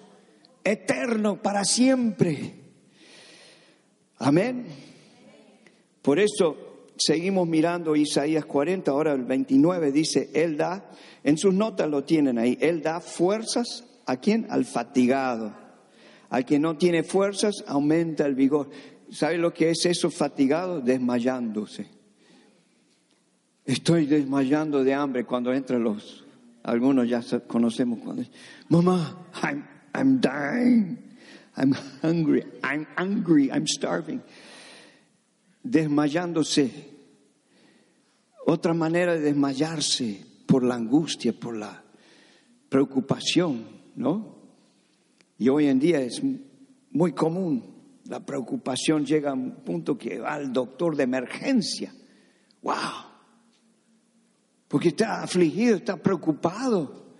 eterno 0.63 1.39
para 1.39 1.63
siempre. 1.63 2.55
Amén. 4.17 4.65
Por 6.01 6.17
eso 6.17 6.68
seguimos 6.99 7.47
mirando 7.47 7.95
Isaías 7.95 8.45
40, 8.45 8.91
ahora 8.91 9.13
el 9.13 9.23
29 9.23 9.91
dice, 9.91 10.29
Él 10.33 10.57
da, 10.57 10.91
en 11.23 11.37
sus 11.37 11.53
notas 11.53 11.89
lo 11.89 12.03
tienen 12.03 12.37
ahí, 12.37 12.57
Él 12.61 12.81
da 12.81 12.99
fuerzas 12.99 13.85
a 14.05 14.17
quién? 14.17 14.47
Al 14.49 14.65
fatigado. 14.65 15.55
Al 16.29 16.45
que 16.45 16.59
no 16.59 16.77
tiene 16.77 17.03
fuerzas, 17.03 17.63
aumenta 17.67 18.25
el 18.25 18.35
vigor. 18.35 18.69
¿Sabe 19.11 19.37
lo 19.37 19.53
que 19.53 19.71
es 19.71 19.85
eso 19.85 20.11
fatigado? 20.11 20.81
Desmayándose. 20.81 21.87
Estoy 23.65 24.05
desmayando 24.05 24.83
de 24.83 24.93
hambre 24.93 25.25
cuando 25.25 25.53
entran 25.53 25.83
los, 25.83 26.25
algunos 26.63 27.07
ya 27.07 27.21
conocemos 27.47 27.99
cuando, 27.99 28.23
mamá, 28.67 29.27
I'm, 29.43 29.63
I'm 29.93 30.19
dying, 30.19 30.97
I'm 31.55 31.75
hungry, 32.01 32.43
I'm 32.63 32.87
hungry, 32.97 33.49
I'm 33.51 33.67
starving 33.67 34.21
desmayándose. 35.69 36.89
Otra 38.45 38.73
manera 38.73 39.13
de 39.13 39.19
desmayarse 39.19 40.25
por 40.47 40.63
la 40.63 40.75
angustia, 40.75 41.31
por 41.31 41.55
la 41.55 41.83
preocupación, 42.67 43.65
¿no? 43.95 44.39
Y 45.37 45.49
hoy 45.49 45.67
en 45.67 45.79
día 45.79 46.01
es 46.01 46.21
muy 46.91 47.11
común. 47.13 47.75
La 48.05 48.25
preocupación 48.25 49.05
llega 49.05 49.29
a 49.29 49.33
un 49.33 49.63
punto 49.63 49.95
que 49.95 50.19
va 50.19 50.33
al 50.33 50.51
doctor 50.51 50.95
de 50.95 51.03
emergencia. 51.03 51.93
¡Wow! 52.63 52.75
Porque 54.67 54.89
está 54.89 55.21
afligido, 55.21 55.75
está 55.75 55.97
preocupado. 55.97 57.13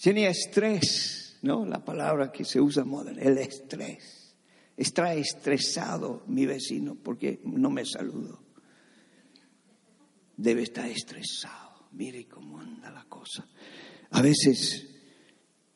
Tiene 0.00 0.28
estrés, 0.28 1.38
¿no? 1.42 1.66
La 1.66 1.84
palabra 1.84 2.30
que 2.30 2.44
se 2.44 2.60
usa 2.60 2.84
moderna, 2.84 3.22
el 3.22 3.38
estrés. 3.38 4.25
Está 4.76 5.14
estresado 5.14 6.22
mi 6.26 6.44
vecino 6.44 6.96
porque 6.96 7.40
no 7.44 7.70
me 7.70 7.86
saludó. 7.86 8.42
Debe 10.36 10.62
estar 10.62 10.86
estresado. 10.86 11.88
Mire 11.92 12.26
cómo 12.26 12.60
anda 12.60 12.90
la 12.90 13.04
cosa. 13.04 13.48
A 14.10 14.20
veces 14.20 14.86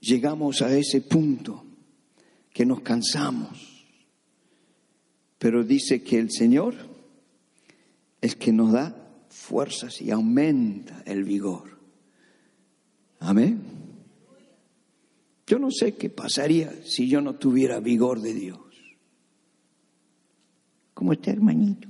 llegamos 0.00 0.60
a 0.60 0.76
ese 0.76 1.00
punto 1.00 1.64
que 2.52 2.66
nos 2.66 2.82
cansamos. 2.82 3.86
Pero 5.38 5.64
dice 5.64 6.02
que 6.02 6.18
el 6.18 6.30
Señor 6.30 6.74
es 8.20 8.36
que 8.36 8.52
nos 8.52 8.72
da 8.72 9.24
fuerzas 9.30 10.02
y 10.02 10.10
aumenta 10.10 11.02
el 11.06 11.24
vigor. 11.24 11.80
Amén. 13.20 13.62
Yo 15.46 15.58
no 15.58 15.70
sé 15.70 15.94
qué 15.96 16.10
pasaría 16.10 16.70
si 16.84 17.08
yo 17.08 17.22
no 17.22 17.36
tuviera 17.36 17.80
vigor 17.80 18.20
de 18.20 18.34
Dios 18.34 18.69
como 21.00 21.14
este 21.14 21.30
hermanito. 21.30 21.88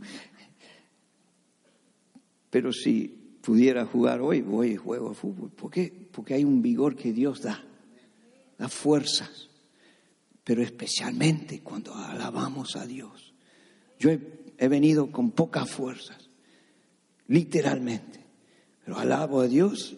Pero 2.48 2.72
si 2.72 3.08
pudiera 3.42 3.84
jugar 3.84 4.20
hoy, 4.20 4.40
voy 4.40 4.76
juego 4.76 5.10
a 5.10 5.14
fútbol. 5.14 5.50
¿Por 5.50 5.68
qué? 5.68 5.92
Porque 6.12 6.34
hay 6.34 6.44
un 6.44 6.62
vigor 6.62 6.94
que 6.94 7.12
Dios 7.12 7.42
da, 7.42 7.60
da 8.56 8.68
fuerzas, 8.68 9.48
pero 10.44 10.62
especialmente 10.62 11.58
cuando 11.58 11.92
alabamos 11.92 12.76
a 12.76 12.86
Dios. 12.86 13.34
Yo 13.98 14.10
he, 14.10 14.68
venido 14.68 15.10
con 15.10 15.32
pocas 15.32 15.68
fuerzas, 15.68 16.30
literalmente, 17.26 18.20
pero 18.84 18.96
alabo 18.96 19.40
a 19.40 19.48
Dios 19.48 19.96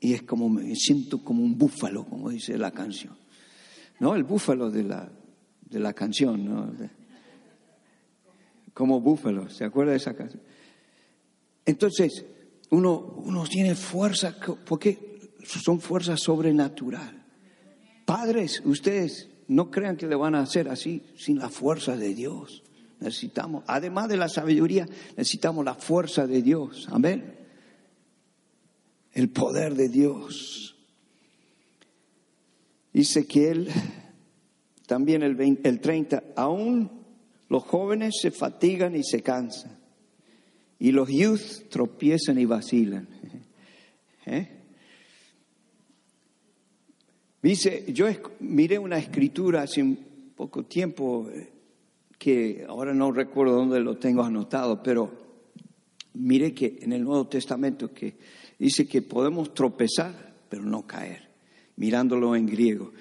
y 0.00 0.14
es 0.14 0.22
como 0.22 0.48
me 0.48 0.74
siento 0.76 1.22
como 1.22 1.42
un 1.42 1.58
búfalo, 1.58 2.06
como 2.06 2.30
dice 2.30 2.56
la 2.56 2.70
canción. 2.70 3.18
No, 4.00 4.16
el 4.16 4.24
búfalo 4.24 4.70
de 4.70 4.84
la, 4.84 5.12
de 5.60 5.78
la 5.78 5.92
canción, 5.92 6.42
¿no? 6.46 6.72
Como 8.74 9.00
búfalos. 9.00 9.54
¿Se 9.54 9.64
acuerda 9.64 9.92
de 9.92 9.98
esa 9.98 10.14
casa? 10.14 10.38
Entonces, 11.64 12.26
uno, 12.70 13.14
uno 13.24 13.44
tiene 13.44 13.74
fuerza, 13.74 14.36
porque 14.66 15.18
son 15.44 15.80
fuerzas 15.80 16.20
sobrenatural. 16.20 17.24
Padres, 18.04 18.60
ustedes 18.64 19.28
no 19.48 19.70
crean 19.70 19.96
que 19.96 20.06
le 20.06 20.16
van 20.16 20.34
a 20.34 20.40
hacer 20.40 20.68
así 20.68 21.02
sin 21.16 21.38
la 21.38 21.48
fuerza 21.48 21.96
de 21.96 22.14
Dios. 22.14 22.62
Necesitamos, 23.00 23.64
además 23.66 24.08
de 24.08 24.16
la 24.16 24.28
sabiduría, 24.28 24.86
necesitamos 25.16 25.64
la 25.64 25.74
fuerza 25.74 26.26
de 26.26 26.42
Dios. 26.42 26.88
Amén. 26.90 27.36
El 29.12 29.30
poder 29.30 29.74
de 29.74 29.88
Dios. 29.88 30.76
Dice 32.92 33.26
que 33.26 33.50
Él, 33.50 33.68
también 34.86 35.22
el, 35.22 35.58
el 35.62 35.80
30, 35.80 36.22
aún 36.36 36.93
los 37.48 37.62
jóvenes 37.64 38.14
se 38.20 38.30
fatigan 38.30 38.96
y 38.96 39.02
se 39.02 39.22
cansan. 39.22 39.78
Y 40.78 40.92
los 40.92 41.08
youth 41.08 41.68
tropiezan 41.70 42.38
y 42.38 42.44
vacilan. 42.44 43.08
¿Eh? 44.26 44.48
Dice, 47.42 47.84
yo 47.92 48.06
miré 48.40 48.78
una 48.78 48.98
escritura 48.98 49.62
hace 49.62 49.82
un 49.82 49.98
poco 50.34 50.64
tiempo 50.64 51.28
eh, 51.30 51.52
que 52.18 52.64
ahora 52.66 52.94
no 52.94 53.12
recuerdo 53.12 53.56
dónde 53.56 53.80
lo 53.80 53.98
tengo 53.98 54.22
anotado, 54.22 54.82
pero 54.82 55.12
miré 56.14 56.54
que 56.54 56.78
en 56.80 56.92
el 56.92 57.04
Nuevo 57.04 57.26
Testamento 57.26 57.92
que 57.92 58.16
dice 58.58 58.88
que 58.88 59.02
podemos 59.02 59.52
tropezar, 59.52 60.34
pero 60.48 60.62
no 60.64 60.86
caer, 60.86 61.28
mirándolo 61.76 62.34
en 62.34 62.46
griego. 62.46 62.92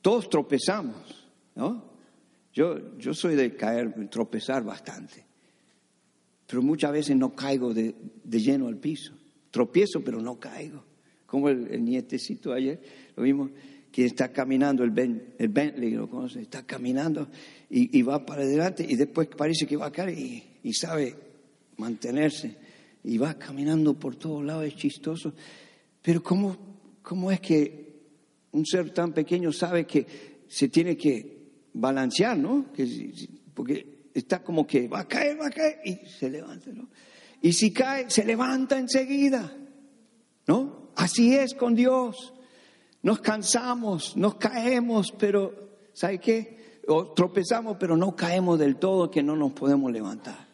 Todos 0.00 0.30
tropezamos, 0.30 1.28
¿no? 1.54 1.91
Yo, 2.52 2.98
yo 2.98 3.14
soy 3.14 3.34
de 3.34 3.56
caer, 3.56 4.08
tropezar 4.10 4.62
bastante, 4.62 5.24
pero 6.46 6.62
muchas 6.62 6.92
veces 6.92 7.16
no 7.16 7.34
caigo 7.34 7.72
de, 7.72 7.94
lleno 8.24 8.68
al 8.68 8.76
piso. 8.76 9.14
Tropiezo, 9.50 10.02
pero 10.04 10.20
no 10.20 10.38
caigo. 10.38 10.84
Como 11.26 11.48
el, 11.48 11.82
nietecito 11.82 12.52
ayer, 12.52 12.80
lo 13.16 13.22
vimos, 13.22 13.50
que 13.90 14.04
está 14.04 14.32
caminando, 14.32 14.84
el, 14.84 14.92
el 15.38 15.48
Bentley, 15.48 15.92
¿lo 15.92 16.08
conoce? 16.08 16.42
Está 16.42 16.64
caminando 16.64 17.28
y, 17.70 18.02
va 18.02 18.24
para 18.24 18.42
adelante 18.42 18.84
y 18.86 18.96
después 18.96 19.28
parece 19.28 19.66
que 19.66 19.76
va 19.76 19.86
a 19.86 19.92
caer 19.92 20.18
y, 20.18 20.72
sabe 20.74 21.16
mantenerse 21.78 22.56
y 23.02 23.16
va 23.16 23.34
caminando 23.38 23.94
por 23.94 24.16
todos 24.16 24.44
lados, 24.44 24.66
es 24.66 24.76
chistoso. 24.76 25.32
Pero 26.02 26.22
¿cómo, 26.22 26.56
¿cómo 27.02 27.32
es 27.32 27.40
que 27.40 27.92
un 28.52 28.66
ser 28.66 28.90
tan 28.90 29.12
pequeño 29.12 29.52
sabe 29.52 29.86
que 29.86 30.06
se 30.48 30.68
tiene 30.68 30.98
que 30.98 31.41
balancear, 31.74 32.36
¿no? 32.36 32.72
Que, 32.72 33.12
porque 33.54 34.08
está 34.14 34.42
como 34.42 34.66
que 34.66 34.88
va 34.88 35.00
a 35.00 35.08
caer, 35.08 35.40
va 35.40 35.46
a 35.46 35.50
caer 35.50 35.80
y 35.84 36.06
se 36.06 36.30
levanta, 36.30 36.70
¿no? 36.72 36.88
Y 37.40 37.52
si 37.52 37.72
cae, 37.72 38.08
se 38.08 38.24
levanta 38.24 38.78
enseguida, 38.78 39.52
¿no? 40.46 40.90
Así 40.94 41.34
es 41.34 41.54
con 41.54 41.74
Dios. 41.74 42.32
Nos 43.02 43.20
cansamos, 43.20 44.16
nos 44.16 44.36
caemos, 44.36 45.12
pero 45.18 45.52
¿sabe 45.92 46.18
qué? 46.18 46.80
O 46.86 47.12
tropezamos, 47.12 47.76
pero 47.78 47.96
no 47.96 48.14
caemos 48.14 48.58
del 48.58 48.76
todo 48.76 49.10
que 49.10 49.22
no 49.22 49.34
nos 49.36 49.52
podemos 49.52 49.90
levantar. 49.90 50.46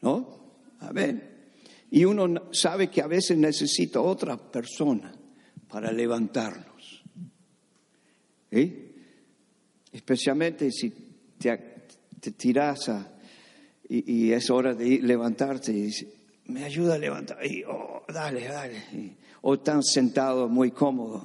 ¿No? 0.00 0.44
A 0.80 0.92
ver. 0.92 1.34
Y 1.90 2.04
uno 2.04 2.48
sabe 2.52 2.90
que 2.90 3.00
a 3.00 3.06
veces 3.06 3.38
necesita 3.38 4.00
otra 4.00 4.36
persona 4.36 5.14
para 5.68 5.92
levantarnos. 5.92 7.04
¿Sí? 8.50 8.83
Especialmente 9.94 10.70
si 10.70 10.92
te, 11.38 11.56
tiras 12.36 12.90
y, 13.88 14.32
es 14.32 14.50
hora 14.50 14.74
de 14.74 14.98
levantarte 15.00 15.72
y 15.72 15.82
dice, 15.82 16.12
me 16.46 16.64
ayuda 16.64 16.96
a 16.96 16.98
levantar. 16.98 17.38
Y, 17.46 17.62
oh, 17.64 18.02
dale, 18.12 18.44
dale. 18.44 19.16
o 19.40 19.54
están 19.54 19.82
sentados 19.82 20.50
muy 20.50 20.72
cómodos 20.72 21.22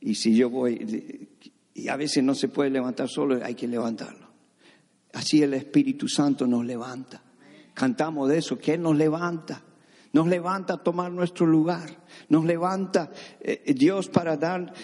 y 0.00 0.14
si 0.16 0.34
yo 0.34 0.50
voy, 0.50 1.28
y 1.72 1.88
a 1.88 1.96
veces 1.96 2.22
no 2.22 2.34
se 2.34 2.48
puede 2.48 2.68
levantar 2.68 3.08
solo, 3.08 3.42
hay 3.42 3.54
que 3.54 3.66
levantarlo. 3.66 4.28
Así 5.14 5.42
el 5.42 5.54
Espíritu 5.54 6.08
Santo 6.08 6.46
nos 6.46 6.64
levanta. 6.66 7.22
Cantamos 7.72 8.28
de 8.28 8.38
eso, 8.38 8.58
que 8.58 8.74
Él 8.74 8.82
nos 8.82 8.96
levanta. 8.96 9.62
Nos 10.12 10.28
levanta 10.28 10.74
a 10.74 10.82
tomar 10.82 11.10
nuestro 11.10 11.46
lugar. 11.46 11.88
Nos 12.28 12.44
levanta 12.44 13.10
eh, 13.40 13.74
Dios 13.74 14.08
para 14.08 14.36
dar 14.36 14.74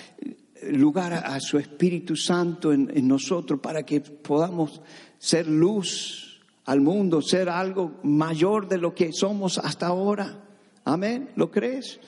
lugar 0.63 1.13
a, 1.13 1.39
su 1.41 1.59
Espíritu 1.59 2.17
Santo 2.17 2.73
en, 2.73 2.91
nosotros 3.07 3.61
para 3.61 3.85
que 3.85 4.01
podamos 4.01 4.81
ser 5.19 5.47
luz 5.47 6.41
al 6.67 6.81
mundo, 6.81 7.23
ser 7.23 7.49
algo 7.49 7.99
mayor 8.03 8.69
de 8.69 8.79
lo 8.79 8.95
que 8.95 9.13
somos 9.13 9.59
hasta 9.59 9.87
ahora. 9.87 10.45
Amén. 10.85 11.31
¿Lo 11.37 11.51
crees? 11.51 11.99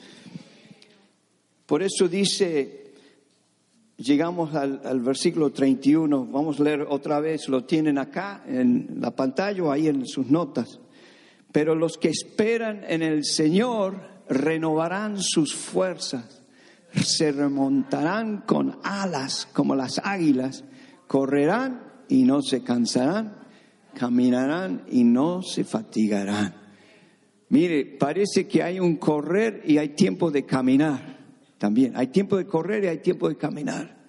Por 1.66 1.82
eso 1.82 2.08
dice, 2.08 2.92
llegamos 3.96 4.54
al, 4.54 5.00
versículo 5.00 5.50
31, 5.50 6.26
vamos 6.26 6.60
a 6.60 6.64
leer 6.64 6.82
otra 6.88 7.20
vez, 7.20 7.48
lo 7.48 7.64
tienen 7.64 7.98
acá 7.98 8.44
en 8.46 8.98
la 9.00 9.10
pantalla 9.10 9.62
o 9.62 9.70
ahí 9.70 9.88
en 9.88 10.06
sus 10.06 10.26
notas. 10.28 10.80
Pero 11.50 11.74
los 11.74 11.98
que 11.98 12.08
esperan 12.08 12.84
en 12.88 13.02
el 13.02 13.24
Señor 13.24 13.96
renovarán 14.28 15.20
sus 15.20 15.54
fuerzas, 15.54 16.41
se 16.94 17.32
remontarán 17.32 18.42
con 18.42 18.78
alas 18.82 19.48
como 19.52 19.74
las 19.74 20.00
águilas, 20.04 20.64
correrán 21.06 21.82
y 22.08 22.24
no 22.24 22.42
se 22.42 22.62
cansarán, 22.62 23.36
caminarán 23.94 24.84
y 24.90 25.04
no 25.04 25.42
se 25.42 25.64
fatigarán. 25.64 26.54
Mire, 27.48 27.84
parece 27.84 28.46
que 28.46 28.62
hay 28.62 28.80
un 28.80 28.96
correr 28.96 29.62
y 29.66 29.78
hay 29.78 29.90
tiempo 29.90 30.30
de 30.30 30.44
caminar 30.44 31.18
también. 31.58 31.92
Hay 31.96 32.08
tiempo 32.08 32.36
de 32.36 32.46
correr 32.46 32.84
y 32.84 32.88
hay 32.88 32.98
tiempo 32.98 33.28
de 33.28 33.36
caminar. 33.36 34.02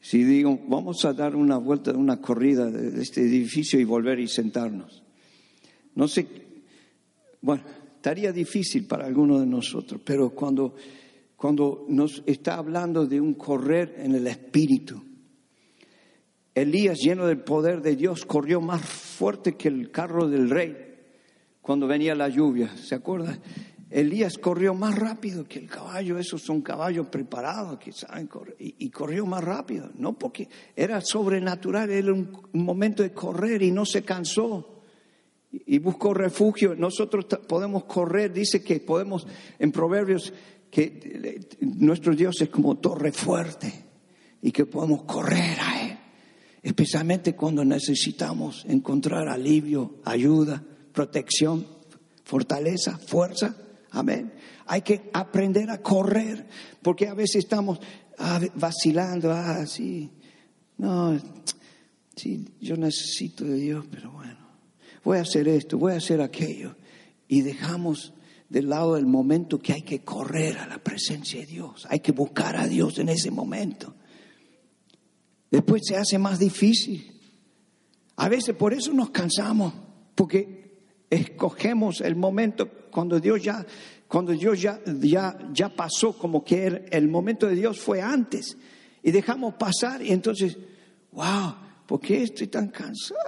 Si 0.00 0.22
digo, 0.22 0.60
vamos 0.68 1.04
a 1.06 1.14
dar 1.14 1.34
una 1.34 1.56
vuelta, 1.56 1.92
una 1.92 2.20
corrida 2.20 2.70
de 2.70 3.00
este 3.02 3.22
edificio 3.22 3.80
y 3.80 3.84
volver 3.84 4.20
y 4.20 4.28
sentarnos. 4.28 5.02
No 5.94 6.08
sé, 6.08 6.26
bueno, 7.40 7.62
estaría 8.04 8.32
difícil 8.32 8.86
para 8.86 9.06
algunos 9.06 9.40
de 9.40 9.46
nosotros, 9.46 9.98
pero 10.04 10.28
cuando, 10.28 10.74
cuando 11.36 11.86
nos 11.88 12.22
está 12.26 12.56
hablando 12.56 13.06
de 13.06 13.18
un 13.18 13.32
correr 13.32 13.94
en 13.96 14.14
el 14.14 14.26
espíritu, 14.26 15.02
Elías, 16.54 16.98
lleno 16.98 17.26
del 17.26 17.38
poder 17.38 17.80
de 17.80 17.96
Dios, 17.96 18.26
corrió 18.26 18.60
más 18.60 18.82
fuerte 18.82 19.56
que 19.56 19.68
el 19.68 19.90
carro 19.90 20.28
del 20.28 20.50
rey 20.50 20.76
cuando 21.62 21.86
venía 21.86 22.14
la 22.14 22.28
lluvia. 22.28 22.76
¿Se 22.76 22.94
acuerdan? 22.94 23.40
Elías 23.88 24.36
corrió 24.36 24.74
más 24.74 24.94
rápido 24.98 25.44
que 25.44 25.60
el 25.60 25.66
caballo, 25.66 26.18
esos 26.18 26.42
son 26.42 26.60
caballos 26.60 27.06
preparados 27.06 27.78
que 27.78 27.90
y, 28.58 28.90
corrió 28.90 29.24
más 29.24 29.42
rápido, 29.42 29.90
no 29.94 30.12
porque 30.12 30.46
era 30.76 31.00
sobrenatural, 31.00 31.88
era 31.88 32.12
un, 32.12 32.30
momento 32.52 33.02
de 33.02 33.12
correr 33.12 33.62
y 33.62 33.70
no 33.70 33.86
se 33.86 34.02
cansó 34.02 34.73
y, 35.66 35.78
buscó 35.78 36.14
refugio. 36.14 36.74
Nosotros 36.74 37.26
podemos 37.46 37.84
correr, 37.84 38.32
dice 38.32 38.62
que 38.62 38.80
podemos, 38.80 39.26
en 39.58 39.72
Proverbios, 39.72 40.32
que 40.70 40.82
eh, 40.82 41.40
nuestro 41.60 42.14
Dios 42.14 42.40
es 42.40 42.48
como 42.48 42.78
torre 42.78 43.12
fuerte 43.12 43.72
y 44.42 44.50
que 44.50 44.66
podemos 44.66 45.04
correr 45.04 45.58
a 45.60 45.82
Él, 45.90 45.98
especialmente 46.62 47.34
cuando 47.34 47.64
necesitamos 47.64 48.64
encontrar 48.68 49.28
alivio, 49.28 50.00
ayuda, 50.04 50.62
protección, 50.92 51.66
fortaleza, 52.24 52.98
fuerza. 52.98 53.56
Amén. 53.90 54.32
Hay 54.66 54.82
que 54.82 55.10
aprender 55.12 55.70
a 55.70 55.78
correr, 55.78 56.46
porque 56.82 57.06
a 57.06 57.14
veces 57.14 57.36
estamos 57.36 57.78
ah, 58.18 58.40
vacilando, 58.54 59.30
ah, 59.32 59.66
sí, 59.66 60.10
no, 60.78 61.16
sí, 62.16 62.48
yo 62.60 62.76
necesito 62.76 63.44
de 63.44 63.56
Dios, 63.56 63.86
pero 63.90 64.10
bueno, 64.10 64.43
voy 65.04 65.18
a 65.18 65.22
hacer 65.22 65.46
esto, 65.46 65.78
voy 65.78 65.92
a 65.92 65.96
hacer 65.96 66.20
aquello, 66.20 66.76
y 67.28 67.42
dejamos 67.42 68.14
del 68.48 68.68
lado 68.68 68.94
del 68.94 69.06
momento 69.06 69.58
que 69.58 69.72
hay 69.72 69.82
que 69.82 70.00
correr 70.00 70.58
a 70.58 70.66
la 70.66 70.78
presencia 70.78 71.40
de 71.40 71.46
Dios, 71.46 71.86
hay 71.88 72.00
que 72.00 72.12
buscar 72.12 72.56
a 72.56 72.66
Dios 72.66 72.98
en 72.98 73.08
ese 73.08 73.30
momento. 73.30 73.94
Después 75.50 75.82
se 75.84 75.96
hace 75.96 76.18
más 76.18 76.38
difícil. 76.38 77.12
A 78.16 78.28
veces 78.28 78.56
por 78.56 78.72
eso 78.74 78.92
nos 78.92 79.10
cansamos, 79.10 79.72
porque 80.14 80.78
escogemos 81.10 82.00
el 82.00 82.16
momento 82.16 82.68
cuando 82.90 83.20
Dios 83.20 83.42
ya, 83.42 83.64
cuando 84.08 84.32
Dios 84.32 84.60
ya, 84.60 84.80
ya, 85.00 85.36
ya 85.52 85.68
pasó, 85.68 86.16
como 86.16 86.44
que 86.44 86.86
el, 86.90 87.08
momento 87.08 87.46
de 87.46 87.56
Dios 87.56 87.80
fue 87.80 88.00
antes, 88.00 88.56
y 89.02 89.10
dejamos 89.10 89.54
pasar, 89.54 90.02
y 90.02 90.12
entonces, 90.12 90.56
wow, 91.12 91.54
¿por 91.86 92.00
qué 92.00 92.22
estoy 92.22 92.46
tan 92.46 92.68
cansado? 92.68 93.20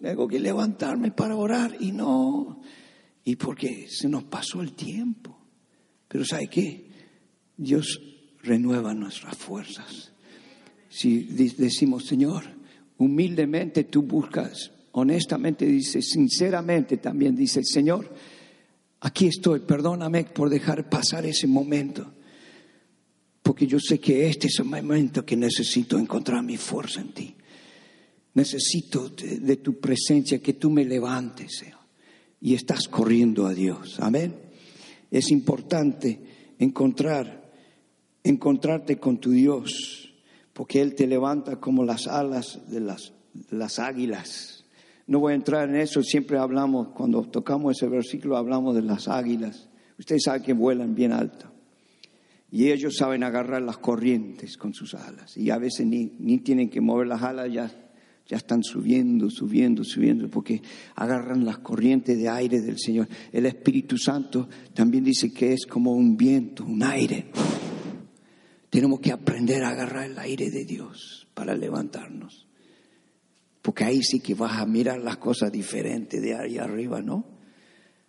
Tengo 0.00 0.28
que 0.28 0.40
levantarme 0.40 1.10
para 1.12 1.36
orar, 1.36 1.76
y 1.80 1.92
no, 1.92 2.60
y 3.24 3.36
porque 3.36 3.86
se 3.88 4.08
nos 4.08 4.24
pasó 4.24 4.60
el 4.62 4.72
tiempo. 4.72 5.38
Pero 6.08 6.24
¿sabe 6.24 6.48
qué? 6.48 6.86
Dios 7.56 8.00
renueva 8.42 8.94
nuestras 8.94 9.36
fuerzas. 9.36 10.12
Si 10.88 11.24
decimos, 11.24 12.04
Señor, 12.06 12.44
humildemente 12.98 13.84
tú 13.84 14.02
buscas 14.02 14.70
honestamente 14.98 15.66
dice, 15.66 16.00
sinceramente 16.00 16.96
también 16.96 17.36
dice, 17.36 17.62
Señor, 17.62 18.10
aquí 19.00 19.26
estoy, 19.26 19.60
perdóname 19.60 20.24
por 20.24 20.48
dejar 20.48 20.88
pasar 20.88 21.26
ese 21.26 21.46
momento, 21.46 22.14
porque 23.42 23.66
yo 23.66 23.78
sé 23.78 24.00
que 24.00 24.26
este 24.26 24.46
es 24.46 24.58
el 24.58 24.64
momento 24.64 25.24
que 25.24 25.36
necesito 25.36 25.98
encontrar 25.98 26.42
mi 26.42 26.56
fuerza 26.56 27.02
en 27.02 27.08
ti. 27.08 27.34
Necesito 28.36 29.08
de, 29.08 29.56
tu 29.56 29.80
presencia, 29.80 30.38
que 30.38 30.52
tú 30.52 30.70
me 30.70 30.84
levantes, 30.84 31.58
Señor. 31.58 31.80
Y 32.40 32.54
estás 32.54 32.86
corriendo 32.88 33.46
a 33.46 33.52
Dios. 33.52 33.98
Amén. 33.98 34.34
Es 35.10 35.30
importante 35.30 36.54
encontrar, 36.58 37.50
encontrarte 38.22 38.98
con 38.98 39.18
tu 39.18 39.32
Dios, 39.32 40.14
porque 40.52 40.80
Él 40.80 40.94
te 40.94 41.08
levanta 41.08 41.56
como 41.56 41.84
las 41.84 42.06
alas 42.06 42.60
de 42.70 42.80
las, 42.80 43.12
las 43.50 43.78
águilas 43.80 44.56
no 45.06 45.20
voy 45.20 45.32
a 45.32 45.36
entrar 45.36 45.68
en 45.68 45.76
eso, 45.76 46.02
siempre 46.02 46.36
hablamos, 46.36 46.88
cuando 46.88 47.22
tocamos 47.22 47.76
ese 47.76 47.88
versículo, 47.88 48.36
hablamos 48.36 48.74
de 48.74 48.82
las 48.82 49.06
águilas. 49.06 49.68
Ustedes 49.98 50.24
saben 50.24 50.42
que 50.42 50.52
vuelan 50.52 50.94
bien 50.94 51.12
alto. 51.12 51.46
Y 52.50 52.70
ellos 52.70 52.96
saben 52.96 53.22
agarrar 53.22 53.62
las 53.62 53.78
corrientes 53.78 54.56
con 54.56 54.74
sus 54.74 54.94
alas. 54.94 55.36
Y 55.36 55.50
a 55.50 55.58
veces 55.58 55.86
ni, 55.86 56.16
ni 56.18 56.38
tienen 56.38 56.68
que 56.68 56.80
mover 56.80 57.06
las 57.06 57.22
alas, 57.22 57.52
ya, 57.52 57.70
ya 58.28 58.36
están 58.36 58.62
subiendo, 58.62 59.30
subiendo, 59.30 59.84
subiendo, 59.84 60.28
porque 60.28 60.60
agarran 60.96 61.44
las 61.44 61.58
corrientes 61.58 62.18
de 62.18 62.28
aire 62.28 62.60
del 62.60 62.78
Señor. 62.78 63.08
El 63.32 63.46
Espíritu 63.46 63.96
Santo 63.96 64.48
también 64.74 65.04
dice 65.04 65.32
que 65.32 65.52
es 65.52 65.64
como 65.66 65.92
un 65.92 66.16
viento, 66.16 66.64
un 66.64 66.82
aire. 66.82 67.26
Tenemos 68.68 68.98
que 69.00 69.12
aprender 69.12 69.62
a 69.62 69.70
agarrar 69.70 70.10
el 70.10 70.18
aire 70.18 70.50
de 70.50 70.64
Dios 70.64 71.28
para 71.34 71.54
levantarnos. 71.54 72.46
Porque 73.62 73.84
ahí 73.84 74.02
sí 74.02 74.20
que 74.20 74.34
vas 74.34 74.58
a 74.58 74.66
mirar 74.66 75.00
las 75.00 75.18
cosas 75.18 75.52
diferentes 75.52 76.20
de 76.20 76.34
ahí 76.34 76.58
arriba, 76.58 77.00
¿no? 77.00 77.24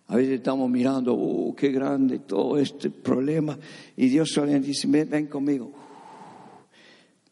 A 0.08 0.16
veces 0.16 0.34
estamos 0.34 0.70
mirando, 0.70 1.14
oh, 1.14 1.54
qué 1.54 1.70
grande 1.70 2.20
todo 2.20 2.58
este 2.58 2.90
problema. 2.90 3.58
Y 3.96 4.08
Dios 4.08 4.30
solamente 4.30 4.68
dice, 4.68 4.88
ven, 4.88 5.08
ven 5.10 5.26
conmigo. 5.26 5.87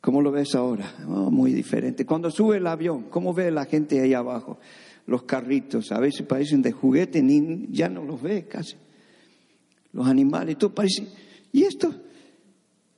¿Cómo 0.07 0.23
lo 0.23 0.31
ves 0.31 0.55
ahora? 0.55 0.95
Oh, 1.09 1.33
muy 1.33 1.53
diferente. 1.53 2.07
Cuando 2.07 2.31
sube 2.31 2.59
el 2.59 2.67
avión, 2.69 3.11
¿cómo 3.11 3.35
ve 3.35 3.51
la 3.51 3.65
gente 3.65 4.01
ahí 4.01 4.15
abajo? 4.15 4.61
Los 5.05 5.25
carritos, 5.25 5.91
a 5.91 5.99
veces 5.99 6.25
parecen 6.25 6.63
de 6.63 6.71
juguete, 6.71 7.21
ni, 7.21 7.67
ya 7.73 7.89
no 7.89 8.05
los 8.05 8.23
ve 8.23 8.47
casi. 8.47 8.77
Los 9.91 10.07
animales, 10.07 10.59
todo 10.59 10.73
parece. 10.73 11.09
¿Y 11.51 11.65
esto? 11.65 11.93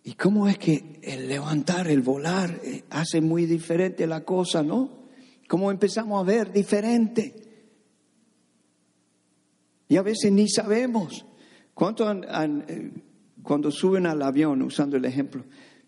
¿Y 0.05 0.12
cómo 0.16 0.49
es 0.49 0.59
que 0.59 1.01
el 1.01 1.29
levantar, 1.29 1.88
el 1.88 2.03
volar, 2.03 2.61
eh, 2.62 2.85
hace 2.90 3.23
muy 3.23 3.47
diferente 3.47 4.07
la 4.07 4.23
cosa, 4.23 4.62
no? 4.62 5.09
¿Cómo 5.49 5.71
empezamos 5.71 6.21
a 6.21 6.27
ver 6.27 6.53
diferente? 6.53 7.35
Y 9.88 9.97
a 9.97 10.03
veces 10.03 10.31
ni 10.31 10.47
sabemos. 10.47 11.25
¿Cuánto 11.73 12.12
eh, 12.12 12.92
cuando 13.42 13.71
suben 13.71 14.05
al 14.05 14.21
avión, 14.21 14.61
usando 14.61 14.99
el 14.99 15.07
ejemplo, 15.07 15.42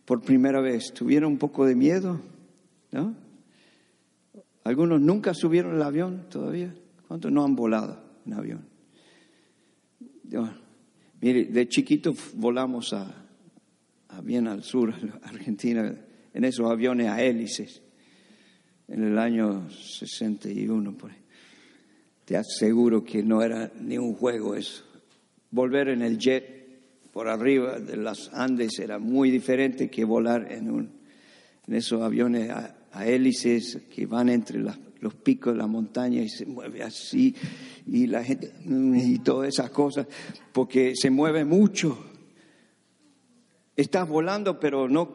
por 0.04 0.22
primera 0.22 0.60
vez, 0.60 0.92
tuvieron 0.92 1.32
un 1.32 1.38
poco 1.38 1.66
de 1.66 1.74
miedo? 1.74 2.20
¿No? 2.92 3.14
Algunos 4.64 5.00
nunca 5.00 5.34
subieron 5.34 5.76
al 5.76 5.82
avión 5.82 6.26
todavía. 6.28 6.74
¿Cuántos 7.08 7.32
no 7.32 7.44
han 7.44 7.56
volado 7.56 8.02
en 8.26 8.32
avión? 8.34 8.70
mire, 11.20 11.46
de 11.46 11.68
chiquito 11.68 12.14
volamos 12.34 12.92
a, 12.92 13.26
bien 14.22 14.46
al 14.46 14.62
sur, 14.62 14.94
Argentina, 15.22 15.94
en 16.32 16.44
esos 16.44 16.70
aviones 16.70 17.08
a 17.08 17.22
hélices, 17.22 17.82
en 18.86 19.02
el 19.04 19.18
año 19.18 19.68
61, 19.70 20.96
por 20.96 21.10
ahí. 21.10 21.16
Te 22.24 22.36
aseguro 22.36 23.02
que 23.02 23.24
no 23.24 23.42
era 23.42 23.72
ni 23.80 23.98
un 23.98 24.14
juego 24.14 24.54
eso. 24.54 24.84
Volver 25.50 25.88
en 25.88 26.02
el 26.02 26.16
jet 26.16 26.59
por 27.20 27.28
arriba 27.28 27.78
de 27.78 27.98
las 27.98 28.30
Andes 28.32 28.78
era 28.78 28.98
muy 28.98 29.30
diferente 29.30 29.90
que 29.90 30.06
volar 30.06 30.50
en, 30.50 30.90
esos 31.68 32.00
aviones 32.00 32.48
a, 32.48 33.06
hélices 33.06 33.80
que 33.94 34.06
van 34.06 34.30
entre 34.30 34.58
los 34.58 35.14
picos 35.22 35.52
de 35.52 35.58
la 35.58 35.66
montaña 35.66 36.22
y 36.22 36.30
se 36.30 36.46
mueve 36.46 36.82
así 36.82 37.36
y 37.86 38.06
la 38.06 38.24
gente 38.24 38.54
y 38.64 39.18
todas 39.18 39.50
esas 39.50 39.68
cosas 39.68 40.06
porque 40.50 40.94
se 40.96 41.10
mueve 41.10 41.44
mucho. 41.44 41.98
Estás 43.76 44.08
volando 44.08 44.58
pero 44.58 44.88
no 44.88 45.10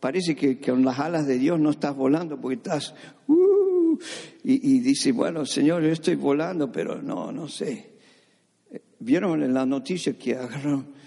parece 0.00 0.34
que, 0.34 0.58
con 0.58 0.82
las 0.82 0.98
alas 0.98 1.26
de 1.26 1.36
Dios 1.36 1.60
no 1.60 1.72
estás 1.72 1.94
volando 1.94 2.40
porque 2.40 2.56
estás 2.56 2.94
uh, 3.26 3.98
y, 4.44 4.80
dice, 4.80 5.12
bueno, 5.12 5.44
Señor, 5.44 5.82
yo 5.82 5.90
estoy 5.90 6.14
volando, 6.14 6.72
pero 6.72 7.02
no, 7.02 7.30
no 7.30 7.48
sé. 7.48 7.90
Vieron 9.00 9.42
en 9.42 9.52
la 9.52 9.66
noticia 9.66 10.16
que 10.16 10.36
agarraron 10.36 10.99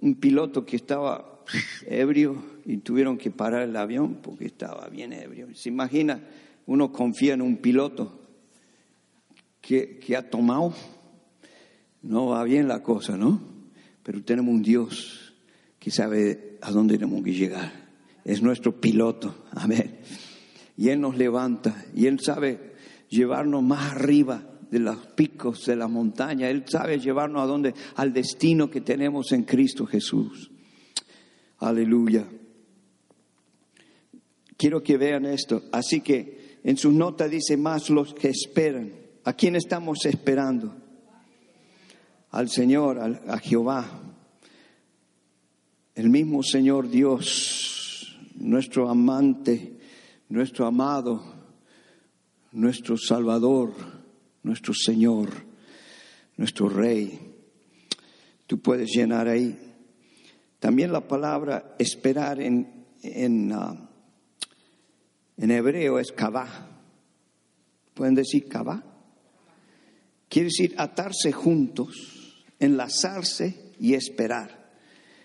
un 0.00 0.14
piloto 0.16 0.64
que 0.64 0.76
estaba 0.76 1.42
ebrio 1.86 2.42
y 2.64 2.78
tuvieron 2.78 3.18
que 3.18 3.30
parar 3.30 3.62
el 3.62 3.76
avión 3.76 4.18
porque 4.22 4.46
estaba 4.46 4.88
bien 4.88 5.12
ebrio. 5.12 5.48
¿Se 5.54 5.68
imagina? 5.68 6.22
Uno 6.66 6.92
confía 6.92 7.34
en 7.34 7.42
un 7.42 7.56
piloto 7.56 8.20
que, 9.60 9.98
que 9.98 10.16
ha 10.16 10.28
tomado. 10.30 10.74
No 12.02 12.26
va 12.26 12.44
bien 12.44 12.68
la 12.68 12.82
cosa, 12.82 13.16
¿no? 13.16 13.40
Pero 14.02 14.22
tenemos 14.22 14.54
un 14.54 14.62
Dios 14.62 15.34
que 15.78 15.90
sabe 15.90 16.58
a 16.62 16.70
dónde 16.70 16.94
tenemos 16.94 17.22
que 17.22 17.32
llegar. 17.32 17.72
Es 18.24 18.42
nuestro 18.42 18.80
piloto. 18.80 19.44
Amén 19.52 20.00
y 20.80 20.88
Él 20.88 21.02
nos 21.02 21.18
levanta 21.18 21.84
y 21.94 22.06
Él 22.06 22.20
sabe 22.20 22.72
llevarnos 23.10 23.62
más 23.62 23.92
arriba 23.92 24.42
de 24.70 24.78
los 24.78 24.96
picos 25.08 25.66
de 25.66 25.76
la 25.76 25.88
montaña. 25.88 26.48
Él 26.48 26.64
sabe 26.66 26.98
llevarnos 26.98 27.42
a 27.42 27.46
donde, 27.46 27.74
al 27.96 28.12
destino 28.12 28.70
que 28.70 28.80
tenemos 28.80 29.32
en 29.32 29.44
Cristo 29.44 29.86
Jesús. 29.86 30.50
Aleluya. 31.58 32.26
Quiero 34.56 34.82
que 34.82 34.96
vean 34.96 35.26
esto. 35.26 35.64
Así 35.72 36.00
que 36.00 36.58
en 36.64 36.76
su 36.76 36.92
nota 36.92 37.28
dice 37.28 37.56
más 37.56 37.90
los 37.90 38.14
que 38.14 38.28
esperan. 38.28 38.92
¿A 39.24 39.32
quién 39.32 39.56
estamos 39.56 40.04
esperando? 40.06 40.74
Al 42.30 42.48
Señor, 42.48 42.98
a 42.98 43.38
Jehová. 43.38 44.02
El 45.94 46.08
mismo 46.08 46.42
Señor 46.42 46.88
Dios, 46.88 48.16
nuestro 48.36 48.88
amante 48.88 49.80
nuestro 50.30 50.64
amado, 50.64 51.22
nuestro 52.52 52.96
Salvador, 52.96 53.74
nuestro 54.42 54.74
Señor, 54.74 55.30
nuestro 56.36 56.68
Rey. 56.68 57.18
Tú 58.46 58.60
puedes 58.60 58.90
llenar 58.90 59.28
ahí. 59.28 59.58
También 60.58 60.92
la 60.92 61.06
palabra 61.06 61.74
esperar 61.78 62.40
en, 62.40 62.86
en, 63.02 63.52
ah, 63.52 63.90
en 65.36 65.50
hebreo 65.50 65.98
es 65.98 66.12
kavá. 66.12 66.68
¿Pueden 67.94 68.14
decir 68.14 68.48
kavá? 68.48 68.84
Quiere 70.28 70.46
decir 70.46 70.74
atarse 70.78 71.32
juntos, 71.32 72.44
enlazarse 72.58 73.72
y 73.80 73.94
esperar. 73.94 74.70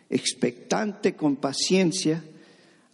Expectante 0.10 1.16
con 1.16 1.36
paciencia 1.36 2.24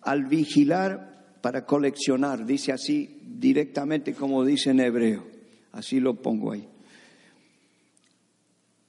al 0.01 0.25
vigilar 0.25 1.39
para 1.41 1.65
coleccionar, 1.65 2.45
dice 2.45 2.71
así 2.71 3.21
directamente 3.23 4.13
como 4.13 4.45
dice 4.45 4.71
en 4.71 4.79
hebreo, 4.79 5.25
así 5.71 5.99
lo 5.99 6.15
pongo 6.15 6.51
ahí. 6.51 6.67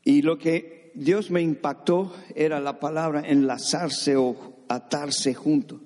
Y 0.04 0.22
lo 0.22 0.38
que 0.38 0.92
Dios 0.94 1.30
me 1.30 1.40
impactó 1.40 2.14
era 2.34 2.60
la 2.60 2.78
palabra 2.78 3.22
enlazarse 3.26 4.16
o 4.16 4.64
atarse 4.68 5.34
junto. 5.34 5.80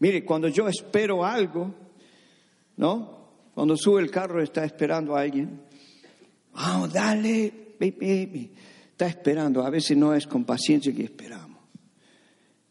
Mire, 0.00 0.24
cuando 0.24 0.48
yo 0.48 0.68
espero 0.68 1.24
algo, 1.24 1.74
¿no? 2.76 3.18
Cuando 3.54 3.76
sube 3.76 4.00
el 4.00 4.10
carro 4.10 4.42
está 4.42 4.64
esperando 4.64 5.16
a 5.16 5.20
alguien. 5.20 5.62
Vamos, 6.52 6.92
dale, 6.92 7.52
Está 7.78 9.06
esperando. 9.06 9.64
A 9.64 9.70
veces 9.70 9.96
no 9.96 10.14
es 10.14 10.26
con 10.26 10.44
paciencia 10.44 10.92
que 10.92 11.04
esperamos. 11.04 11.58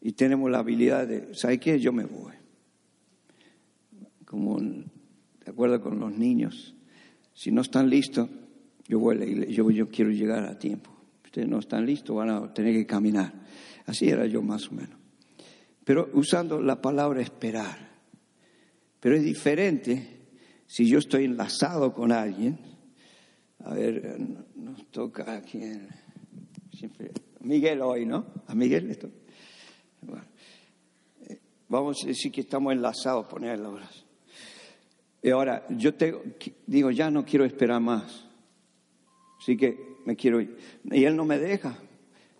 Y 0.00 0.12
tenemos 0.12 0.50
la 0.50 0.58
habilidad 0.58 1.06
de, 1.06 1.34
¿sabe 1.34 1.58
qué? 1.58 1.80
Yo 1.80 1.92
me 1.92 2.04
voy 2.04 2.38
como, 4.28 4.60
de 4.60 5.50
acuerdo 5.50 5.80
con 5.80 5.98
los 5.98 6.12
niños, 6.12 6.74
si 7.38 7.52
no 7.52 7.60
están 7.60 7.88
listos, 7.88 8.28
yo 8.88 8.98
voy 8.98 9.14
a 9.14 9.18
la 9.20 9.24
iglesia, 9.24 9.54
yo, 9.54 9.88
quiero 9.88 10.10
llegar 10.10 10.42
a 10.42 10.58
tiempo. 10.58 10.90
Ustedes 11.24 11.46
no 11.46 11.60
están 11.60 11.86
listos, 11.86 12.16
van 12.16 12.30
a 12.30 12.52
tener 12.52 12.74
que 12.74 12.84
caminar. 12.84 13.32
Así 13.86 14.08
era 14.08 14.26
yo 14.26 14.42
más 14.42 14.66
o 14.66 14.72
menos. 14.72 14.98
Pero 15.84 16.10
usando 16.14 16.60
la 16.60 16.82
palabra 16.82 17.20
esperar. 17.20 17.92
Pero 18.98 19.14
es 19.14 19.22
diferente 19.22 20.26
si 20.66 20.88
yo 20.88 20.98
estoy 20.98 21.26
enlazado 21.26 21.94
con 21.94 22.10
alguien. 22.10 22.58
A 23.60 23.72
ver, 23.72 24.18
nos 24.56 24.90
toca 24.90 25.36
aquí 25.36 25.60
siempre, 26.76 27.12
Miguel 27.42 27.82
hoy, 27.82 28.04
¿no? 28.04 28.26
A 28.48 28.54
Miguel 28.56 28.90
esto. 28.90 29.10
Eh, 31.28 31.38
vamos 31.68 32.02
a 32.02 32.08
decir 32.08 32.32
que 32.32 32.40
estamos 32.40 32.72
enlazados, 32.72 33.28
poner 33.28 33.60
las 33.60 33.68
obras. 33.68 34.07
Y 35.22 35.30
ahora, 35.30 35.66
yo 35.70 35.94
te, 35.94 36.14
digo, 36.66 36.90
ya 36.90 37.10
no 37.10 37.24
quiero 37.24 37.44
esperar 37.44 37.80
más. 37.80 38.24
Así 39.40 39.56
que 39.56 39.98
me 40.04 40.16
quiero 40.16 40.40
ir. 40.40 40.56
Y 40.84 41.04
él 41.04 41.16
no 41.16 41.24
me 41.24 41.38
deja. 41.38 41.76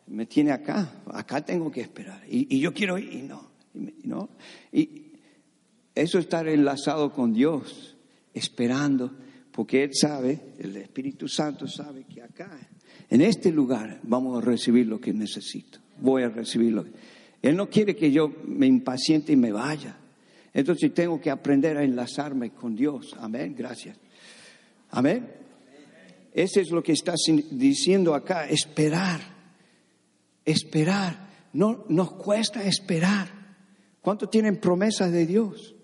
Me 0.07 0.27
tiene 0.27 0.53
acá. 0.53 1.03
Acá 1.07 1.45
tengo 1.45 1.71
que 1.71 1.81
esperar. 1.81 2.23
Y, 2.29 2.59
yo 2.61 2.73
quiero 2.73 2.99
ir 2.99 3.12
y 3.12 3.23
no. 3.23 3.51
Y, 3.75 4.07
no. 4.09 4.29
Y 4.73 5.12
eso 5.95 6.19
es 6.19 6.25
estar 6.25 6.47
enlazado 6.49 7.12
con 7.12 7.33
Dios, 7.33 7.97
esperando, 8.33 9.12
porque 9.51 9.83
Él 9.83 9.91
sabe, 9.93 10.38
el 10.59 10.77
Espíritu 10.77 11.27
Santo 11.27 11.67
sabe 11.67 12.05
que 12.05 12.23
acá, 12.23 12.57
en 13.11 13.21
este 13.21 13.51
lugar, 13.51 14.01
vamos 14.05 14.41
a 14.41 14.47
recibir 14.47 14.87
lo 14.87 15.01
que 15.01 15.12
necesito. 15.12 15.81
Voy 16.01 16.23
a 16.23 16.29
recibirlo. 16.29 16.85
Él 17.43 17.57
no 17.57 17.69
quiere 17.69 17.97
que 17.97 18.12
yo 18.12 18.33
me 18.47 18.67
impaciente 18.67 19.33
y 19.33 19.37
me 19.37 19.51
vaya. 19.51 19.97
Entonces 20.55 20.93
tengo 20.95 21.21
que 21.21 21.31
aprender 21.31 21.77
a 21.77 21.85
enlazarme 21.85 22.51
con 22.51 22.75
Dios. 22.75 23.15
Amén, 23.19 23.55
gracias. 23.57 23.97
Amén. 24.91 25.31
Ese 26.33 26.61
es 26.61 26.71
lo 26.71 26.83
que 26.83 26.93
está 26.93 27.15
diciendo 27.51 28.15
acá, 28.15 28.47
esperar. 28.47 29.21
Esperar. 30.45 31.29
No 31.53 31.85
nos 31.89 32.13
cuesta 32.13 32.63
esperar. 32.65 33.29
¿Cuánto 34.01 34.29
tienen 34.29 34.61
promesas 34.61 35.11
de 35.13 35.27
Dios? 35.27 35.75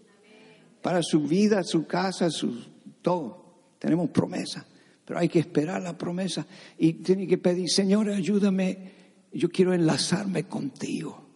Para 0.83 1.03
su 1.03 1.23
vida, 1.23 1.63
su 1.63 1.87
casa, 1.87 2.31
su 2.31 2.65
todo. 3.03 3.45
Tenemos 3.79 4.11
promesa, 4.11 4.67
pero 5.05 5.19
hay 5.19 5.29
que 5.29 5.39
esperar 5.39 5.83
la 5.83 5.97
promesa 5.99 6.47
y 6.79 6.95
tiene 6.95 7.27
que 7.27 7.39
pedir, 7.39 7.69
Señor, 7.69 8.09
ayúdame. 8.09 8.93
Yo 9.33 9.51
quiero 9.51 9.75
enlazarme 9.75 10.45
contigo, 10.45 11.27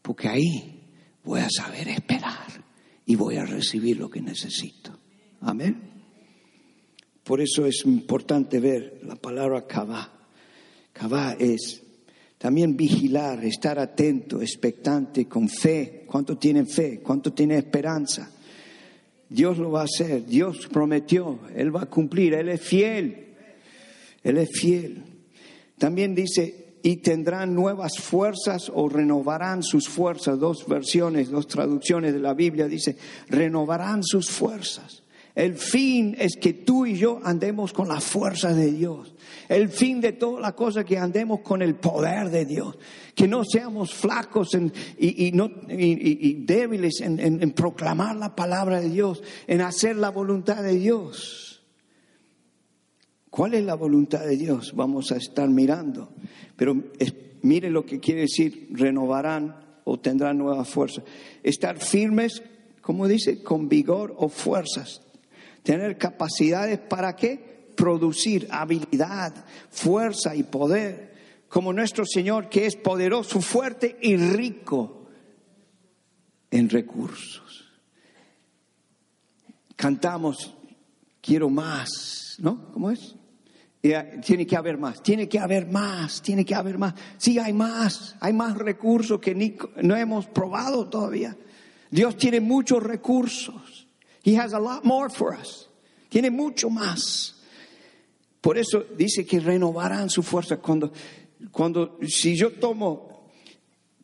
porque 0.00 0.28
ahí 0.28 0.84
voy 1.24 1.40
a 1.40 1.48
saber 1.50 1.88
esperar 1.88 2.35
y 3.06 3.14
voy 3.14 3.36
a 3.36 3.46
recibir 3.46 3.98
lo 3.98 4.10
que 4.10 4.20
necesito. 4.20 4.98
Amén. 5.40 5.80
Por 7.22 7.40
eso 7.40 7.64
es 7.64 7.84
importante 7.86 8.60
ver 8.60 9.00
la 9.04 9.16
palabra 9.16 9.66
kavá. 9.66 10.12
Kavá 10.92 11.36
es 11.38 11.82
también 12.38 12.76
vigilar, 12.76 13.44
estar 13.44 13.78
atento, 13.78 14.42
expectante, 14.42 15.26
con 15.26 15.48
fe. 15.48 16.04
¿Cuánto 16.06 16.36
tienen 16.36 16.66
fe? 16.66 17.00
¿Cuánto 17.00 17.32
tienen 17.32 17.58
esperanza? 17.58 18.30
Dios 19.28 19.58
lo 19.58 19.72
va 19.72 19.80
a 19.80 19.84
hacer, 19.84 20.24
Dios 20.24 20.68
prometió, 20.72 21.40
Él 21.54 21.74
va 21.74 21.82
a 21.82 21.90
cumplir, 21.90 22.34
Él 22.34 22.48
es 22.48 22.60
fiel, 22.60 23.34
Él 24.22 24.38
es 24.38 24.50
fiel. 24.52 25.02
También 25.78 26.14
dice, 26.14 26.65
y 26.82 26.96
tendrán 26.96 27.54
nuevas 27.54 27.98
fuerzas 27.98 28.70
o 28.74 28.88
renovarán 28.88 29.62
sus 29.62 29.88
fuerzas, 29.88 30.38
dos 30.38 30.66
versiones, 30.66 31.30
dos 31.30 31.46
traducciones 31.46 32.12
de 32.12 32.20
la 32.20 32.34
Biblia, 32.34 32.68
dice, 32.68 32.96
renovarán 33.28 34.02
sus 34.02 34.30
fuerzas. 34.30 35.02
El 35.36 35.54
fin 35.54 36.16
es 36.18 36.36
que 36.40 36.54
tú 36.54 36.86
y 36.86 36.96
yo 36.96 37.20
andemos 37.22 37.74
con 37.74 37.88
la 37.88 38.00
fuerza 38.00 38.54
de 38.54 38.72
Dios. 38.72 39.14
El 39.48 39.68
fin 39.68 40.00
de 40.00 40.12
toda 40.12 40.40
la 40.40 40.52
cosa 40.52 40.82
que 40.82 40.96
andemos 40.96 41.40
con 41.40 41.60
el 41.60 41.74
poder 41.74 42.30
de 42.30 42.46
Dios. 42.46 42.78
Que 43.14 43.28
no 43.28 43.44
seamos 43.44 43.92
flacos 43.92 44.56
y, 44.98 45.32
no, 45.32 45.50
débiles 45.68 47.02
en, 47.02 47.50
proclamar 47.52 48.16
la 48.16 48.34
palabra 48.34 48.80
de 48.80 48.88
Dios, 48.88 49.22
en 49.46 49.60
hacer 49.60 49.96
la 49.96 50.08
voluntad 50.10 50.62
de 50.62 50.78
Dios. 50.78 51.45
¿Cuál 53.36 53.54
es 53.54 53.64
la 53.64 53.74
voluntad 53.74 54.24
de 54.24 54.36
Dios? 54.36 54.72
Vamos 54.74 55.12
a 55.12 55.16
estar 55.16 55.48
mirando. 55.48 56.08
Pero 56.56 56.74
mire 57.42 57.68
lo 57.68 57.84
que 57.84 58.00
quiere 58.00 58.22
decir, 58.22 58.68
renovarán 58.70 59.80
o 59.84 60.00
tendrán 60.00 60.38
nueva 60.38 60.64
fuerza. 60.64 61.02
Estar 61.42 61.78
firmes, 61.78 62.42
como 62.80 63.06
dice, 63.06 63.42
con 63.42 63.68
vigor 63.68 64.14
o 64.16 64.30
fuerzas 64.30 65.02
tener 65.66 65.98
capacidades 65.98 66.78
para 66.78 67.16
qué? 67.16 67.72
Producir 67.76 68.46
habilidad, 68.52 69.34
fuerza 69.68 70.36
y 70.36 70.44
poder, 70.44 71.12
como 71.48 71.72
nuestro 71.72 72.04
Señor 72.06 72.48
que 72.48 72.66
es 72.66 72.76
poderoso, 72.76 73.40
fuerte 73.40 73.98
y 74.00 74.16
rico 74.16 75.08
en 76.52 76.70
recursos. 76.70 77.72
Cantamos, 79.74 80.54
quiero 81.20 81.50
más, 81.50 82.36
¿no? 82.38 82.70
¿Cómo 82.70 82.92
es? 82.92 83.16
Ah, 83.94 84.06
tiene 84.24 84.46
que 84.46 84.56
haber 84.56 84.78
más, 84.78 85.02
tiene 85.02 85.28
que 85.28 85.38
haber 85.38 85.66
más, 85.66 86.22
tiene 86.22 86.44
que 86.44 86.54
haber 86.54 86.78
más. 86.78 86.94
Sí, 87.18 87.38
hay 87.38 87.52
más, 87.52 88.16
hay 88.20 88.32
más 88.32 88.56
recursos 88.56 89.20
que 89.20 89.34
no 89.82 89.96
hemos 89.96 90.26
probado 90.26 90.88
todavía. 90.88 91.36
Dios 91.90 92.16
tiene 92.16 92.40
muchos 92.40 92.82
recursos. 92.82 93.86
He 94.24 94.36
has 94.36 94.52
a 94.54 94.58
lot 94.58 94.84
more 94.84 95.10
for 95.10 95.36
us. 95.38 95.68
Tiene 96.08 96.30
mucho 96.30 96.70
más. 96.70 97.36
Por 98.40 98.58
eso 98.58 98.84
dice 98.96 99.26
que 99.26 99.40
renovarán 99.40 100.08
su 100.08 100.22
fuerza 100.22 100.58
cuando, 100.58 100.92
cuando 101.50 101.98
si 102.06 102.36
yo 102.36 102.52
tomo 102.52 103.28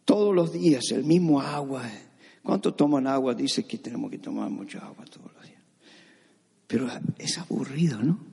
todos 0.04 0.34
los 0.34 0.52
días 0.52 0.90
el 0.90 1.04
mismo 1.04 1.40
agua, 1.40 1.88
¿cuánto 2.42 2.74
toman 2.74 3.06
agua? 3.06 3.34
Dice 3.34 3.64
que 3.64 3.78
tenemos 3.78 4.10
que 4.10 4.18
tomar 4.18 4.50
mucha 4.50 4.80
agua 4.80 5.04
todos 5.06 5.32
los 5.32 5.42
días. 5.44 5.62
Pero 6.66 6.88
es 7.18 7.38
aburrido, 7.38 8.02
¿no? 8.02 8.31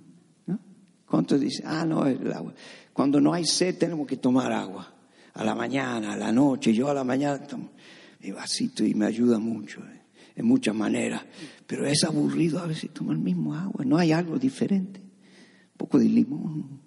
¿Cuántos 1.10 1.40
dicen, 1.40 1.66
ah, 1.68 1.86
no, 1.86 2.06
el 2.06 2.32
agua? 2.32 2.54
Cuando 2.94 3.20
no 3.20 3.34
hay 3.34 3.46
sed 3.46 3.78
tenemos 3.78 4.06
que 4.06 4.18
tomar 4.18 4.52
agua. 4.52 4.94
A 5.34 5.44
la 5.44 5.56
mañana, 5.56 6.14
a 6.14 6.18
la 6.18 6.32
noche. 6.32 6.74
Yo 6.74 6.90
a 6.90 6.94
la 6.94 7.04
mañana 7.04 7.46
tomo 7.46 7.72
mi 8.20 8.32
vasito 8.32 8.84
y 8.84 8.94
me 8.94 9.06
ayuda 9.06 9.40
mucho. 9.40 9.80
¿eh? 9.82 10.00
en 10.40 10.46
muchas 10.46 10.74
maneras, 10.74 11.22
pero 11.68 11.86
es 11.86 12.06
aburrido 12.06 12.60
a 12.60 12.66
veces 12.66 12.92
tomar 12.92 13.18
el 13.18 13.22
mismo 13.22 13.54
agua, 13.54 13.84
no 13.84 13.98
hay 13.98 14.14
algo 14.14 14.40
diferente. 14.40 15.02
Un 15.02 15.78
poco 15.78 16.00
de 16.00 16.06
limón, 16.06 16.80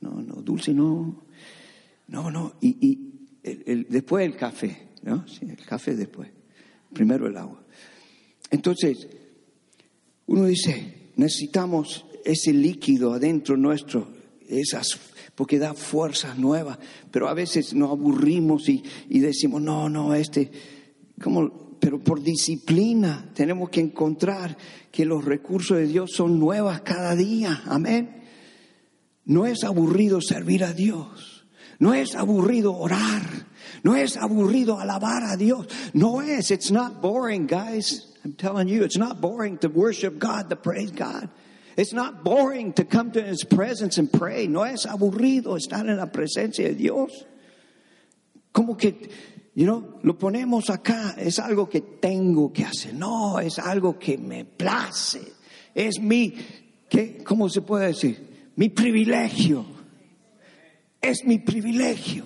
no, 0.00 0.20
no, 0.20 0.42
dulce 0.42 0.74
no, 0.74 1.22
no, 2.08 2.30
no, 2.32 2.54
y, 2.60 2.98
el, 3.44 3.86
después 3.88 4.26
el 4.26 4.36
café, 4.36 4.88
¿no? 5.04 5.24
El 5.40 5.64
café 5.64 5.94
después, 5.94 6.28
primero 6.92 7.28
el 7.28 7.36
agua. 7.36 7.62
Entonces, 8.50 9.06
uno 10.26 10.44
dice, 10.46 11.12
necesitamos 11.14 12.04
ese 12.24 12.52
líquido 12.52 13.12
adentro 13.12 13.56
nuestro, 13.56 14.08
esas 14.48 14.98
porque 15.34 15.58
da 15.58 15.74
fuerzas 15.74 16.38
nuevas, 16.38 16.78
pero 17.10 17.28
a 17.28 17.34
veces 17.34 17.72
nos 17.74 17.90
aburrimos 17.90 18.68
y, 18.68 18.82
y 19.08 19.20
decimos, 19.20 19.62
no, 19.62 19.88
no, 19.88 20.14
este, 20.14 20.50
como 21.20 21.62
pero 21.82 21.98
por 21.98 22.22
disciplina 22.22 23.28
tenemos 23.34 23.68
que 23.68 23.80
encontrar 23.80 24.56
que 24.92 25.04
los 25.04 25.24
recursos 25.24 25.78
de 25.78 25.88
Dios 25.88 26.12
son 26.14 26.38
nuevas 26.38 26.82
cada 26.82 27.16
día. 27.16 27.60
Amén. 27.66 28.22
No 29.24 29.46
es 29.46 29.64
aburrido 29.64 30.20
servir 30.20 30.62
a 30.62 30.72
Dios. 30.72 31.44
No 31.80 31.92
es 31.92 32.14
aburrido 32.14 32.76
orar. 32.76 33.48
No 33.82 33.96
es 33.96 34.16
aburrido 34.16 34.78
alabar 34.78 35.24
a 35.24 35.36
Dios. 35.36 35.66
No 35.92 36.22
es. 36.22 36.52
It's 36.52 36.70
not 36.70 37.02
boring, 37.02 37.48
guys. 37.48 38.14
I'm 38.24 38.34
telling 38.34 38.68
you, 38.68 38.84
it's 38.84 38.96
not 38.96 39.20
boring 39.20 39.58
to 39.58 39.68
worship 39.68 40.20
God, 40.20 40.50
to 40.50 40.56
praise 40.56 40.92
God. 40.92 41.30
It's 41.76 41.92
not 41.92 42.22
boring 42.22 42.72
to 42.74 42.84
come 42.84 43.12
to 43.12 43.22
His 43.22 43.44
presence 43.44 43.98
and 43.98 44.12
pray. 44.12 44.46
No 44.48 44.64
es 44.64 44.86
aburrido 44.86 45.56
estar 45.56 45.88
en 45.88 45.96
la 45.96 46.06
presencia 46.06 46.68
de 46.68 46.74
Dios. 46.74 47.24
Como 48.52 48.76
que 48.76 49.08
You 49.54 49.66
know, 49.66 49.98
lo 50.02 50.18
ponemos 50.18 50.70
acá, 50.70 51.14
es 51.18 51.38
algo 51.38 51.68
que 51.68 51.82
tengo 51.82 52.52
que 52.52 52.64
hacer. 52.64 52.94
No, 52.94 53.38
es 53.38 53.58
algo 53.58 53.98
que 53.98 54.16
me 54.16 54.46
place. 54.46 55.20
Es 55.74 56.00
mi, 56.00 56.34
¿qué? 56.88 57.22
¿cómo 57.22 57.50
se 57.50 57.60
puede 57.60 57.88
decir? 57.88 58.52
Mi 58.56 58.70
privilegio. 58.70 59.64
Es 61.00 61.24
mi 61.26 61.38
privilegio. 61.38 62.24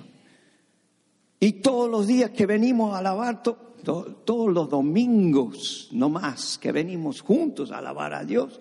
Y 1.41 1.55
todos 1.55 1.91
los 1.91 2.07
días 2.07 2.31
que 2.31 2.47
venimos 2.47 2.95
a 2.95 2.99
alabar, 2.99 3.43
todos 3.43 4.55
los 4.55 4.71
domingos, 4.71 5.89
no 5.93 6.09
más, 6.09 6.59
que 6.59 6.71
venimos 6.71 7.23
juntos 7.23 7.73
a 7.73 7.79
alabar 7.79 8.15
a 8.15 8.25
Dios, 8.25 8.61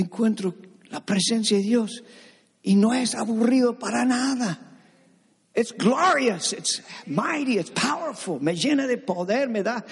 encuentro 0.00 0.54
la 0.90 1.04
presencia 1.04 1.56
de 1.56 1.62
Dios 1.62 2.02
y 2.62 2.74
no 2.74 2.92
es 2.94 3.14
aburrido 3.14 3.78
para 3.78 4.04
nada. 4.04 4.68
It's 5.54 5.72
glorious, 5.72 6.52
it's 6.52 6.82
mighty, 7.06 7.58
it's 7.58 7.70
powerful. 7.70 8.38
Me 8.40 8.54
llena 8.54 8.86
de 8.86 8.98
poder, 8.98 9.48
me 9.48 9.62
da 9.62 9.84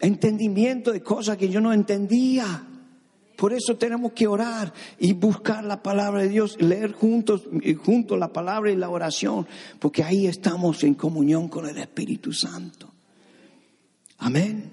entendimiento 0.00 0.92
de 0.92 1.02
cosas 1.02 1.36
que 1.36 1.48
yo 1.48 1.60
no 1.60 1.72
entendía. 1.72 2.64
Por 3.36 3.52
eso 3.52 3.76
tenemos 3.76 4.12
que 4.12 4.26
orar 4.26 4.72
y 4.98 5.12
buscar 5.12 5.62
la 5.62 5.82
palabra 5.82 6.22
de 6.22 6.28
Dios, 6.28 6.56
leer 6.60 6.92
juntos, 6.92 7.42
juntos 7.84 8.18
la 8.18 8.32
palabra 8.32 8.72
y 8.72 8.76
la 8.76 8.88
oración, 8.88 9.46
porque 9.78 10.02
ahí 10.02 10.26
estamos 10.26 10.82
en 10.82 10.94
comunión 10.94 11.48
con 11.48 11.68
el 11.68 11.78
Espíritu 11.78 12.32
Santo. 12.32 12.92
Amén. 14.18 14.72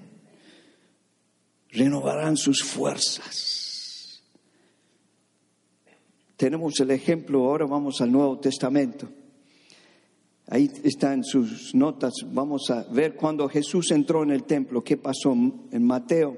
Renovarán 1.70 2.36
sus 2.36 2.62
fuerzas. 2.62 3.65
Tenemos 6.36 6.78
el 6.80 6.90
ejemplo, 6.90 7.44
ahora 7.44 7.66
vamos 7.66 8.00
al 8.00 8.12
Nuevo 8.12 8.38
Testamento. 8.38 9.08
Ahí 10.48 10.70
está 10.84 11.12
en 11.12 11.24
sus 11.24 11.74
notas. 11.74 12.12
Vamos 12.26 12.70
a 12.70 12.84
ver 12.90 13.14
cuando 13.16 13.48
Jesús 13.48 13.90
entró 13.90 14.22
en 14.22 14.30
el 14.30 14.44
templo, 14.44 14.84
qué 14.84 14.96
pasó 14.96 15.32
en 15.32 15.84
Mateo. 15.84 16.36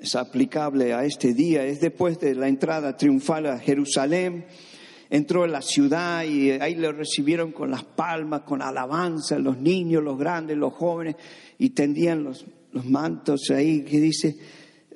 Es 0.00 0.16
aplicable 0.16 0.94
a 0.94 1.04
este 1.04 1.34
día. 1.34 1.64
Es 1.66 1.80
después 1.80 2.18
de 2.18 2.34
la 2.34 2.48
entrada 2.48 2.96
triunfal 2.96 3.46
a 3.46 3.58
Jerusalén. 3.58 4.46
Entró 5.10 5.44
en 5.44 5.52
la 5.52 5.60
ciudad 5.60 6.24
y 6.24 6.52
ahí 6.52 6.74
le 6.74 6.90
recibieron 6.92 7.52
con 7.52 7.70
las 7.70 7.84
palmas, 7.84 8.42
con 8.42 8.62
alabanza, 8.62 9.38
los 9.38 9.58
niños, 9.58 10.02
los 10.02 10.18
grandes, 10.18 10.56
los 10.56 10.72
jóvenes, 10.72 11.16
y 11.58 11.70
tendían 11.70 12.24
los, 12.24 12.46
mantos 12.84 13.50
ahí 13.50 13.82
que 13.82 14.00
dice 14.00 14.38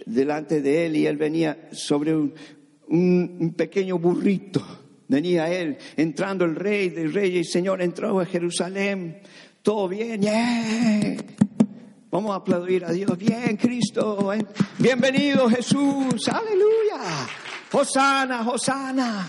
delante 0.07 0.61
de 0.61 0.87
él 0.87 0.97
y 0.97 1.07
él 1.07 1.17
venía 1.17 1.69
sobre 1.73 2.15
un 2.15 3.55
pequeño 3.57 3.99
burrito 3.99 4.65
Venía 5.07 5.49
él, 5.49 5.77
entrando 5.97 6.45
el 6.45 6.57
rey 6.57 6.89
de 6.89 7.09
reyes 7.09 7.49
y 7.49 7.51
señor, 7.53 7.83
entró 7.83 8.21
a 8.21 8.27
Jerusalén. 8.27 9.21
Todo 9.63 9.89
bien, 9.89 10.23
Vamos 12.11 12.33
a 12.33 12.37
aplaudir 12.37 12.85
a 12.85 12.93
Dios. 12.93 13.17
Bien, 13.19 13.57
Cristo. 13.57 14.33
¿eh? 14.33 14.47
Bienvenido, 14.79 15.49
Jesús. 15.49 16.29
Aleluya. 16.29 17.29
Hosana, 17.73 18.49
Hosana. 18.49 19.29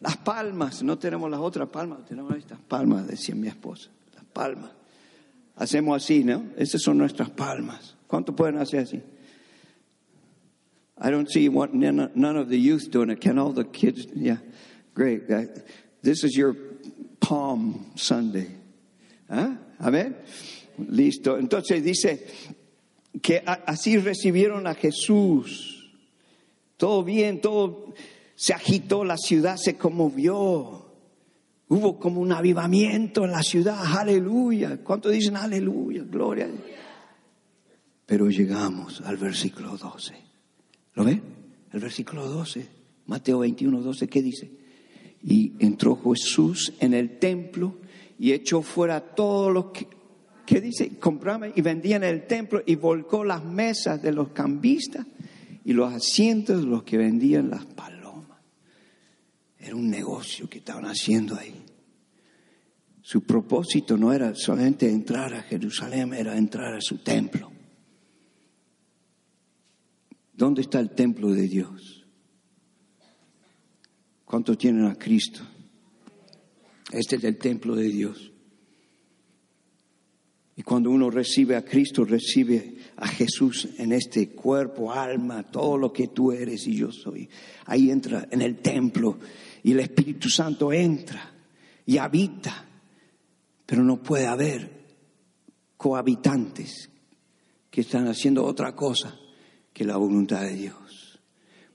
Las 0.00 0.16
palmas. 0.18 0.82
No 0.82 0.98
tenemos 0.98 1.30
las 1.30 1.40
otras 1.40 1.68
palmas, 1.68 2.04
tenemos 2.06 2.36
estas 2.36 2.60
palmas, 2.60 3.06
decía 3.06 3.34
mi 3.34 3.48
esposa. 3.48 3.90
Las 4.14 4.24
palmas. 4.24 4.70
Hacemos 5.56 6.02
así, 6.02 6.22
¿no? 6.22 6.44
Esas 6.56 6.80
son 6.80 6.98
nuestras 6.98 7.30
palmas. 7.30 7.96
¿Cuánto 8.06 8.34
pueden 8.34 8.58
hacer 8.58 8.80
así? 8.80 9.02
I 11.00 11.10
don't 11.10 11.30
see 11.30 11.48
what, 11.48 11.72
none 11.74 12.36
of 12.36 12.48
the 12.48 12.58
youth 12.58 12.90
doing 12.90 13.10
it. 13.10 13.20
Can 13.20 13.38
all 13.38 13.52
the 13.52 13.64
kids? 13.64 14.06
Yeah, 14.14 14.38
great. 14.94 15.28
This 16.02 16.24
is 16.24 16.36
your 16.36 16.56
Palm 17.20 17.92
Sunday. 17.96 18.48
¿Ah? 19.30 19.56
Amén. 19.80 20.16
Listo. 20.78 21.38
Entonces 21.38 21.82
dice 21.84 22.26
que 23.22 23.42
así 23.44 23.98
recibieron 23.98 24.66
a 24.66 24.74
Jesús. 24.74 25.90
Todo 26.76 27.02
bien, 27.02 27.40
todo 27.40 27.94
se 28.34 28.54
agitó, 28.54 29.04
la 29.04 29.16
ciudad 29.16 29.56
se 29.56 29.76
conmovió. 29.76 30.86
Hubo 31.68 31.98
como 31.98 32.20
un 32.20 32.32
avivamiento 32.32 33.24
en 33.24 33.32
la 33.32 33.42
ciudad, 33.42 33.78
aleluya. 33.98 34.78
¿Cuánto 34.82 35.10
dicen 35.10 35.36
aleluya? 35.36 36.04
Gloria. 36.04 36.48
Pero 38.06 38.30
llegamos 38.30 39.00
al 39.02 39.16
versículo 39.16 39.76
12. 39.76 40.27
¿Lo 40.98 41.04
ven? 41.04 41.22
El 41.72 41.78
versículo 41.78 42.26
12, 42.26 42.66
Mateo 43.06 43.38
21, 43.38 43.82
12, 43.82 44.08
¿qué 44.08 44.20
dice? 44.20 44.50
Y 45.22 45.52
entró 45.60 45.94
Jesús 45.94 46.72
en 46.80 46.92
el 46.92 47.20
templo 47.20 47.78
y 48.18 48.32
echó 48.32 48.62
fuera 48.62 49.14
todos 49.14 49.52
los 49.52 49.66
que, 49.66 49.86
¿qué 50.44 50.60
dice? 50.60 50.98
Compraban 50.98 51.52
y 51.54 51.60
vendían 51.60 52.02
en 52.02 52.10
el 52.10 52.26
templo 52.26 52.64
y 52.66 52.74
volcó 52.74 53.22
las 53.22 53.44
mesas 53.44 54.02
de 54.02 54.10
los 54.10 54.30
cambistas 54.30 55.06
y 55.64 55.72
los 55.72 55.92
asientos 55.92 56.62
de 56.62 56.66
los 56.66 56.82
que 56.82 56.98
vendían 56.98 57.48
las 57.48 57.64
palomas. 57.64 58.40
Era 59.56 59.76
un 59.76 59.88
negocio 59.88 60.50
que 60.50 60.58
estaban 60.58 60.86
haciendo 60.86 61.36
ahí. 61.36 61.54
Su 63.02 63.22
propósito 63.22 63.96
no 63.96 64.12
era 64.12 64.34
solamente 64.34 64.90
entrar 64.90 65.32
a 65.32 65.42
Jerusalén, 65.42 66.12
era 66.12 66.36
entrar 66.36 66.74
a 66.74 66.80
su 66.80 66.98
templo. 66.98 67.52
¿Dónde 70.38 70.62
está 70.62 70.78
el 70.78 70.90
templo 70.90 71.32
de 71.32 71.48
Dios? 71.48 72.06
¿Cuántos 74.24 74.56
tienen 74.56 74.86
a 74.86 74.94
Cristo? 74.94 75.40
Este 76.92 77.16
es 77.16 77.24
el 77.24 77.38
templo 77.38 77.74
de 77.74 77.88
Dios. 77.88 78.30
Y 80.54 80.62
cuando 80.62 80.90
uno 80.90 81.10
recibe 81.10 81.56
a 81.56 81.64
Cristo, 81.64 82.04
recibe 82.04 82.76
a 82.96 83.08
Jesús 83.08 83.68
en 83.78 83.92
este 83.92 84.30
cuerpo, 84.30 84.92
alma, 84.92 85.42
todo 85.42 85.76
lo 85.76 85.92
que 85.92 86.06
tú 86.06 86.30
eres 86.30 86.68
y 86.68 86.76
yo 86.76 86.92
soy. 86.92 87.28
Ahí 87.66 87.90
entra 87.90 88.28
en 88.30 88.40
el 88.40 88.58
templo 88.58 89.18
y 89.64 89.72
el 89.72 89.80
Espíritu 89.80 90.28
Santo 90.28 90.72
entra 90.72 91.34
y 91.84 91.98
habita 91.98 92.64
pero 93.66 93.82
no 93.82 94.02
puede 94.02 94.26
haber 94.26 94.86
cohabitantes 95.76 96.88
que 97.70 97.80
están 97.80 98.06
haciendo 98.06 98.46
otra 98.46 98.74
cosa 98.74 99.18
que 99.78 99.84
la 99.84 99.96
voluntad 99.96 100.40
de 100.40 100.54
Dios. 100.54 101.20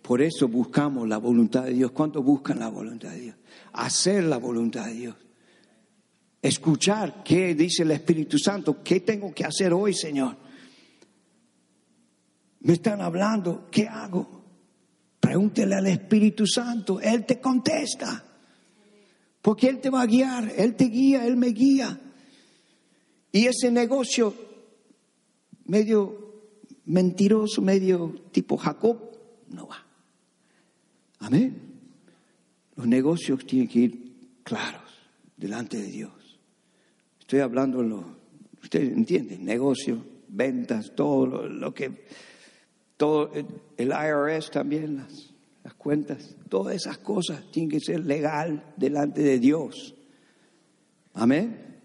Por 0.01 0.21
eso 0.21 0.49
buscamos 0.49 1.07
la 1.07 1.17
voluntad 1.17 1.63
de 1.63 1.71
Dios. 1.71 1.91
¿Cuántos 1.91 2.21
buscan 2.21 2.59
la 2.59 2.67
voluntad 2.67 3.11
de 3.11 3.19
Dios? 3.21 3.35
Hacer 3.71 4.25
la 4.25 4.35
voluntad 4.35 4.87
de 4.87 4.93
Dios. 4.93 5.15
Escuchar 6.41 7.23
qué 7.23 7.55
dice 7.55 7.83
el 7.83 7.91
Espíritu 7.91 8.37
Santo. 8.37 8.83
¿Qué 8.83 8.99
tengo 8.99 9.33
que 9.33 9.45
hacer 9.45 9.71
hoy, 9.71 9.93
Señor? 9.93 10.35
Me 12.59 12.73
están 12.73 12.99
hablando. 12.99 13.69
¿Qué 13.71 13.87
hago? 13.87 14.43
Pregúntele 15.21 15.75
al 15.75 15.87
Espíritu 15.87 16.45
Santo. 16.45 16.99
Él 16.99 17.25
te 17.25 17.39
contesta. 17.39 18.21
Porque 19.41 19.69
Él 19.69 19.79
te 19.79 19.89
va 19.89 20.01
a 20.01 20.07
guiar, 20.07 20.51
Él 20.57 20.75
te 20.75 20.85
guía, 20.85 21.25
Él 21.25 21.37
me 21.37 21.47
guía. 21.47 22.01
Y 23.31 23.45
ese 23.45 23.71
negocio 23.71 24.35
medio 25.67 26.22
mentiroso, 26.85 27.61
medio 27.61 28.13
tipo 28.31 28.57
Jacob, 28.57 28.97
no 29.49 29.67
va. 29.67 29.85
Amén. 31.19 31.57
Los 32.75 32.87
negocios 32.87 33.45
tienen 33.45 33.67
que 33.67 33.79
ir 33.79 34.13
claros 34.43 34.81
delante 35.37 35.77
de 35.77 35.87
Dios. 35.87 36.39
Estoy 37.19 37.39
hablando, 37.39 37.81
lo, 37.81 38.17
ustedes 38.61 38.93
entienden, 38.93 39.45
negocios, 39.45 39.99
ventas, 40.27 40.93
todo 40.95 41.25
lo, 41.25 41.47
lo 41.47 41.73
que, 41.73 42.05
todo 42.97 43.31
el 43.77 43.87
IRS 43.87 44.51
también, 44.51 44.97
las 44.97 45.33
las 45.63 45.73
cuentas, 45.75 46.35
todas 46.49 46.75
esas 46.75 46.97
cosas 46.97 47.49
tienen 47.51 47.71
que 47.71 47.79
ser 47.79 48.05
legal 48.05 48.73
delante 48.75 49.21
de 49.21 49.39
Dios. 49.39 49.95
Amén. 51.13 51.79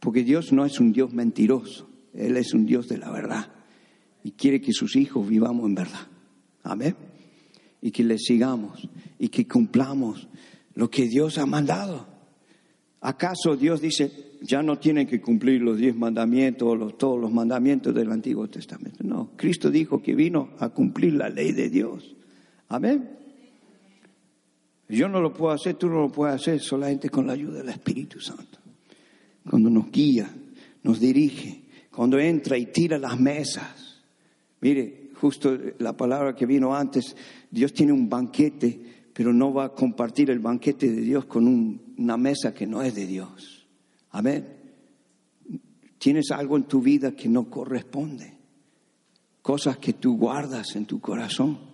Porque 0.00 0.24
Dios 0.24 0.52
no 0.52 0.64
es 0.64 0.80
un 0.80 0.92
Dios 0.92 1.12
mentiroso, 1.12 1.88
Él 2.14 2.36
es 2.36 2.54
un 2.54 2.64
Dios 2.64 2.88
de 2.88 2.98
la 2.98 3.10
verdad 3.10 3.57
y 4.28 4.32
quiere 4.32 4.60
que 4.60 4.74
sus 4.74 4.94
hijos 4.94 5.26
vivamos 5.26 5.64
en 5.64 5.74
verdad. 5.74 6.06
Amén. 6.62 6.94
Y 7.80 7.90
que 7.90 8.04
le 8.04 8.18
sigamos 8.18 8.86
y 9.18 9.28
que 9.30 9.48
cumplamos 9.48 10.28
lo 10.74 10.90
que 10.90 11.08
Dios 11.08 11.38
ha 11.38 11.46
mandado. 11.46 12.06
¿Acaso 13.00 13.56
Dios 13.56 13.80
dice, 13.80 14.36
ya 14.42 14.62
no 14.62 14.78
tienen 14.78 15.06
que 15.06 15.22
cumplir 15.22 15.62
los 15.62 15.78
diez 15.78 15.96
mandamientos 15.96 16.68
o 16.68 16.90
todos 16.90 17.18
los 17.18 17.32
mandamientos 17.32 17.94
del 17.94 18.12
Antiguo 18.12 18.46
Testamento? 18.48 19.02
No, 19.02 19.30
Cristo 19.34 19.70
dijo 19.70 20.02
que 20.02 20.14
vino 20.14 20.50
a 20.58 20.68
cumplir 20.68 21.14
la 21.14 21.30
ley 21.30 21.52
de 21.52 21.70
Dios. 21.70 22.14
Amén. 22.68 23.08
Yo 24.90 25.08
no 25.08 25.22
lo 25.22 25.32
puedo 25.32 25.54
hacer, 25.54 25.76
tú 25.76 25.88
no 25.88 26.02
lo 26.02 26.12
puedes 26.12 26.34
hacer 26.34 26.60
solamente 26.60 27.08
con 27.08 27.26
la 27.26 27.32
ayuda 27.32 27.60
del 27.60 27.70
Espíritu 27.70 28.20
Santo. 28.20 28.58
Cuando 29.48 29.70
nos 29.70 29.90
guía, 29.90 30.30
nos 30.82 31.00
dirige, 31.00 31.62
cuando 31.90 32.18
entra 32.18 32.58
y 32.58 32.66
tira 32.66 32.98
las 32.98 33.18
mesas. 33.18 33.87
Mire, 34.60 35.10
justo 35.14 35.56
la 35.78 35.96
palabra 35.96 36.34
que 36.34 36.46
vino 36.46 36.74
antes, 36.74 37.16
Dios 37.50 37.72
tiene 37.72 37.92
un 37.92 38.08
banquete, 38.08 38.80
pero 39.12 39.32
no 39.32 39.52
va 39.52 39.66
a 39.66 39.74
compartir 39.74 40.30
el 40.30 40.38
banquete 40.38 40.90
de 40.90 41.02
Dios 41.02 41.26
con 41.26 41.80
una 41.96 42.16
mesa 42.16 42.54
que 42.54 42.66
no 42.66 42.82
es 42.82 42.94
de 42.94 43.06
Dios. 43.06 43.66
Amén. 44.10 44.46
Tienes 45.98 46.30
algo 46.30 46.56
en 46.56 46.64
tu 46.64 46.80
vida 46.80 47.12
que 47.12 47.28
no 47.28 47.50
corresponde, 47.50 48.34
cosas 49.42 49.78
que 49.78 49.94
tú 49.94 50.16
guardas 50.16 50.76
en 50.76 50.86
tu 50.86 51.00
corazón 51.00 51.68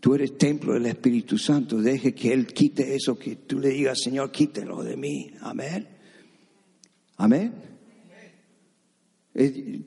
Tú 0.00 0.14
eres 0.14 0.38
templo 0.38 0.74
del 0.74 0.86
Espíritu 0.86 1.36
Santo. 1.36 1.80
Deje 1.80 2.14
que 2.14 2.32
Él 2.32 2.46
quite 2.46 2.94
eso, 2.94 3.18
que 3.18 3.36
tú 3.36 3.58
le 3.58 3.68
digas, 3.68 3.98
Señor, 4.02 4.30
quítelo 4.30 4.82
de 4.82 4.96
mí. 4.96 5.30
Amén. 5.40 5.88
Amén. 7.16 7.69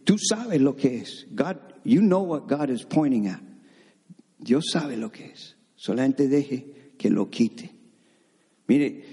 Tú 0.03 0.17
sabes 0.17 0.61
lo 0.61 0.75
que 0.75 0.97
es. 0.97 1.27
God, 1.31 1.57
you 1.83 2.01
know 2.01 2.23
what 2.23 2.47
God 2.47 2.69
is 2.69 2.85
pointing 2.85 3.27
at. 3.27 3.41
Dios 4.39 4.65
sabe 4.71 4.97
lo 4.97 5.11
que 5.11 5.25
es. 5.25 5.55
Solamente 5.75 6.27
deje 6.27 6.93
que 6.97 7.09
lo 7.09 7.29
quite. 7.29 7.71
Mire, 8.67 9.03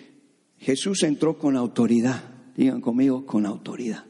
Jesús 0.58 1.02
entró 1.02 1.38
con 1.38 1.56
autoridad. 1.56 2.22
Digan 2.56 2.80
conmigo, 2.80 3.26
con 3.26 3.46
autoridad. 3.46 4.04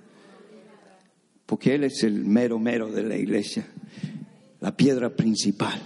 Porque 1.47 1.75
Él 1.75 1.85
es 1.85 2.05
el 2.05 2.25
mero 2.25 2.59
mero 2.59 2.91
de 2.91 3.03
la 3.03 3.17
iglesia. 3.17 3.67
La 4.61 4.77
piedra 4.77 5.15
principal 5.15 5.81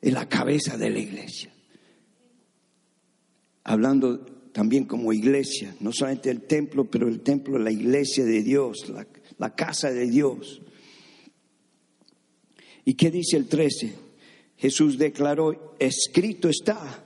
es 0.00 0.12
la 0.12 0.28
cabeza 0.28 0.76
de 0.76 0.90
la 0.90 0.98
iglesia. 0.98 1.50
Hablando 3.64 4.18
también 4.52 4.84
como 4.84 5.12
iglesia, 5.12 5.74
no 5.80 5.92
solamente 5.92 6.30
el 6.30 6.42
templo, 6.42 6.84
pero 6.84 7.08
el 7.08 7.20
templo, 7.20 7.58
la 7.58 7.72
iglesia 7.72 8.24
de 8.24 8.42
Dios, 8.42 8.88
la, 8.90 9.06
la 9.38 9.54
casa 9.54 9.90
de 9.90 10.06
Dios. 10.06 10.60
¿Y 12.84 12.94
qué 12.94 13.10
dice 13.10 13.36
el 13.36 13.48
13? 13.48 13.94
Jesús 14.56 14.98
declaró, 14.98 15.74
escrito 15.78 16.48
está. 16.48 17.04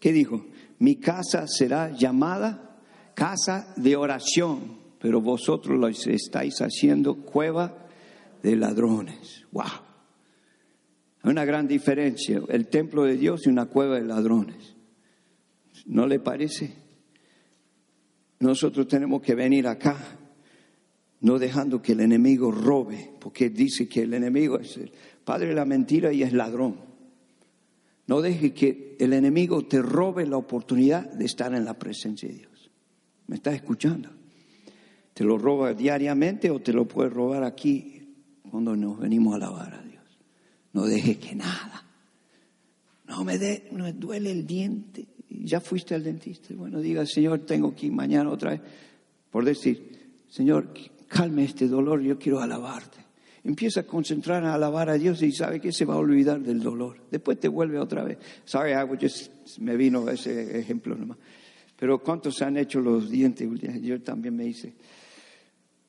¿Qué 0.00 0.12
dijo? 0.12 0.46
Mi 0.78 0.96
casa 0.96 1.46
será 1.46 1.90
llamada 1.90 2.68
casa 3.14 3.72
de 3.76 3.96
oración, 3.96 4.78
pero 5.00 5.20
vosotros 5.20 5.78
lo 5.78 5.88
estáis 5.88 6.60
haciendo 6.60 7.16
cueva 7.16 7.88
de 8.42 8.54
ladrones. 8.54 9.44
¡Wow! 9.50 9.64
Hay 11.22 11.30
una 11.30 11.44
gran 11.44 11.66
diferencia, 11.66 12.40
el 12.48 12.68
templo 12.68 13.04
de 13.04 13.16
Dios 13.16 13.46
y 13.46 13.50
una 13.50 13.66
cueva 13.66 13.96
de 13.96 14.04
ladrones. 14.04 14.76
¿No 15.86 16.06
le 16.06 16.20
parece? 16.20 16.72
Nosotros 18.38 18.86
tenemos 18.86 19.20
que 19.20 19.34
venir 19.34 19.66
acá, 19.66 20.17
no 21.20 21.38
dejando 21.38 21.82
que 21.82 21.92
el 21.92 22.00
enemigo 22.00 22.50
robe, 22.50 23.10
porque 23.18 23.50
dice 23.50 23.88
que 23.88 24.02
el 24.02 24.14
enemigo 24.14 24.58
es 24.58 24.76
el 24.76 24.92
padre 25.24 25.48
de 25.48 25.54
la 25.54 25.64
mentira 25.64 26.12
y 26.12 26.22
es 26.22 26.32
ladrón. 26.32 26.76
No 28.06 28.20
deje 28.22 28.54
que 28.54 28.96
el 28.98 29.12
enemigo 29.12 29.66
te 29.66 29.82
robe 29.82 30.26
la 30.26 30.36
oportunidad 30.36 31.12
de 31.12 31.24
estar 31.24 31.54
en 31.54 31.64
la 31.64 31.74
presencia 31.74 32.28
de 32.28 32.36
Dios. 32.36 32.70
¿Me 33.26 33.36
estás 33.36 33.54
escuchando? 33.54 34.08
Te 35.12 35.24
lo 35.24 35.36
roba 35.36 35.74
diariamente 35.74 36.50
o 36.50 36.60
te 36.60 36.72
lo 36.72 36.86
puede 36.86 37.10
robar 37.10 37.44
aquí 37.44 38.14
cuando 38.50 38.74
nos 38.74 38.98
venimos 38.98 39.34
a 39.34 39.36
alabar 39.36 39.88
no 40.72 40.86
deje 40.86 41.18
que 41.18 41.34
nada. 41.34 41.84
No 43.06 43.24
me, 43.24 43.38
de, 43.38 43.68
me 43.72 43.92
duele 43.92 44.30
el 44.30 44.46
diente. 44.46 45.06
Ya 45.28 45.60
fuiste 45.60 45.94
al 45.94 46.04
dentista. 46.04 46.54
Bueno, 46.54 46.80
diga, 46.80 47.04
Señor, 47.06 47.40
tengo 47.40 47.74
que 47.74 47.86
ir 47.86 47.92
mañana 47.92 48.30
otra 48.30 48.50
vez. 48.50 48.60
Por 49.30 49.44
decir, 49.44 49.98
Señor, 50.28 50.72
calme 51.08 51.44
este 51.44 51.66
dolor, 51.66 52.00
yo 52.00 52.18
quiero 52.18 52.40
alabarte. 52.40 52.98
Empieza 53.44 53.80
a 53.80 53.82
concentrar 53.84 54.44
a 54.44 54.54
alabar 54.54 54.90
a 54.90 54.94
Dios 54.94 55.22
y 55.22 55.32
sabe 55.32 55.60
que 55.60 55.72
se 55.72 55.84
va 55.84 55.94
a 55.94 55.98
olvidar 55.98 56.40
del 56.40 56.60
dolor. 56.60 56.98
Después 57.10 57.40
te 57.40 57.48
vuelve 57.48 57.78
otra 57.78 58.04
vez. 58.04 58.18
Sorry, 58.44 58.72
I 58.72 58.98
just, 59.00 59.58
me 59.58 59.76
vino 59.76 60.08
ese 60.08 60.58
ejemplo 60.58 60.94
nomás. 60.94 61.18
Pero 61.76 62.02
¿cuántos 62.02 62.42
han 62.42 62.56
hecho 62.56 62.80
los 62.80 63.08
dientes? 63.08 63.48
Yo 63.80 64.00
también 64.02 64.36
me 64.36 64.46
hice. 64.46 64.74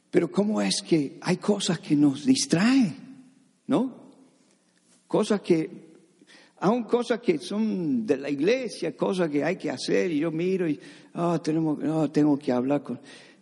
Pero 0.09 0.31
¿cómo 0.31 0.61
es 0.61 0.81
que 0.81 1.17
hay 1.21 1.37
cosas 1.37 1.79
que 1.79 1.95
nos 1.95 2.25
distraen? 2.25 2.95
¿No? 3.67 3.99
cosas 5.09 5.41
que, 5.41 5.67
aún 6.59 6.83
cosas 6.83 7.19
que 7.19 7.39
son 7.39 8.05
de 8.05 8.15
la 8.15 8.29
iglesia, 8.29 8.95
cosas 8.95 9.27
que 9.27 9.43
hay 9.43 9.57
que 9.57 9.71
hacer, 9.71 10.11
y 10.11 10.19
yo 10.19 10.31
miro 10.31 10.69
y, 10.69 10.79
ah, 11.15 11.41
tenemos, 11.43 11.79
no, 11.79 12.09
tengo 12.11 12.37
que 12.37 12.51
hablar 12.51 12.83
con... 12.83 12.99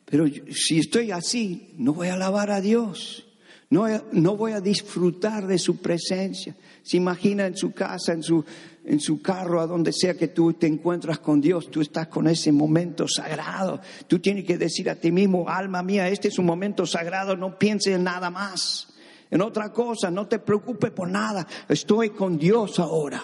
Pero 0.10 0.26
si 0.52 0.80
estoy 0.80 1.12
así, 1.12 1.74
no 1.78 1.94
voy 1.94 2.08
a 2.08 2.14
alabar 2.14 2.50
a 2.50 2.62
Dios. 2.62 3.26
No, 3.70 3.86
no 4.14 4.38
voy 4.38 4.54
a 4.54 4.62
disfrutar 4.62 5.46
de 5.46 5.60
su 5.60 5.78
presencia. 5.78 6.56
Se 6.82 6.96
imagina 6.96 7.46
en 7.46 7.58
su 7.58 7.74
casa, 7.74 8.14
en 8.14 8.24
su, 8.24 8.46
en 8.86 9.02
su 9.02 9.22
carro, 9.22 9.60
a 9.60 9.68
donde 9.68 9.92
sea 9.92 10.16
que 10.16 10.30
tú 10.30 10.54
te 10.54 10.66
encuentras 10.66 11.20
con 11.20 11.42
Dios, 11.42 11.70
tú 11.70 11.82
estás 11.82 12.08
con 12.08 12.28
ese 12.28 12.54
momento 12.54 13.06
sagrado. 13.10 13.82
Tú 14.08 14.20
tienes 14.20 14.46
que 14.46 14.58
decir 14.58 14.90
a 14.90 14.96
ti 14.96 15.12
mismo, 15.12 15.50
alma 15.50 15.84
mía, 15.84 16.08
este 16.08 16.30
es 16.30 16.40
un 16.40 16.46
momento 16.46 16.86
sagrado, 16.86 17.36
no 17.36 17.60
pienses 17.60 17.96
en 17.96 18.06
nada 18.06 18.30
más, 18.30 18.94
en 19.30 19.42
otra 19.42 19.74
cosa, 19.74 20.10
no 20.10 20.28
te 20.28 20.40
preocupes 20.40 20.92
por 20.92 21.10
nada, 21.10 21.46
estoy 21.68 22.12
con 22.12 22.38
Dios 22.38 22.80
ahora. 22.80 23.22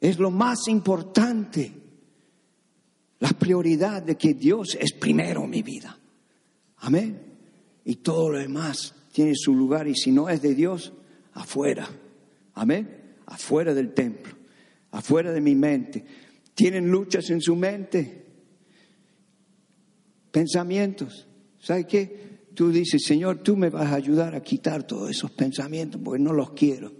Es 0.00 0.18
lo 0.18 0.32
más 0.32 0.66
importante, 0.66 1.72
la 3.20 3.30
prioridad 3.30 4.02
de 4.02 4.16
que 4.16 4.34
Dios 4.34 4.76
es 4.80 4.92
primero 4.92 5.46
mi 5.46 5.62
vida. 5.62 5.96
Amén. 6.78 7.20
Y 7.84 7.96
todo 7.96 8.30
lo 8.30 8.38
demás 8.38 8.94
tiene 9.12 9.32
su 9.34 9.54
lugar 9.54 9.86
y 9.88 9.94
si 9.94 10.10
no 10.10 10.28
es 10.28 10.42
de 10.42 10.54
Dios, 10.54 10.92
afuera. 11.32 11.88
Amén 12.54 13.00
afuera 13.30 13.72
del 13.72 13.94
templo, 13.94 14.34
afuera 14.90 15.32
de 15.32 15.40
mi 15.40 15.54
mente. 15.54 16.04
Tienen 16.54 16.90
luchas 16.90 17.30
en 17.30 17.40
su 17.40 17.56
mente, 17.56 18.26
pensamientos. 20.30 21.26
¿Sabe 21.58 21.86
qué? 21.86 22.40
Tú 22.54 22.70
dices, 22.70 23.02
Señor, 23.06 23.38
tú 23.38 23.56
me 23.56 23.70
vas 23.70 23.86
a 23.86 23.94
ayudar 23.94 24.34
a 24.34 24.42
quitar 24.42 24.82
todos 24.82 25.10
esos 25.10 25.30
pensamientos 25.30 26.00
porque 26.04 26.22
no 26.22 26.32
los 26.32 26.50
quiero. 26.50 26.92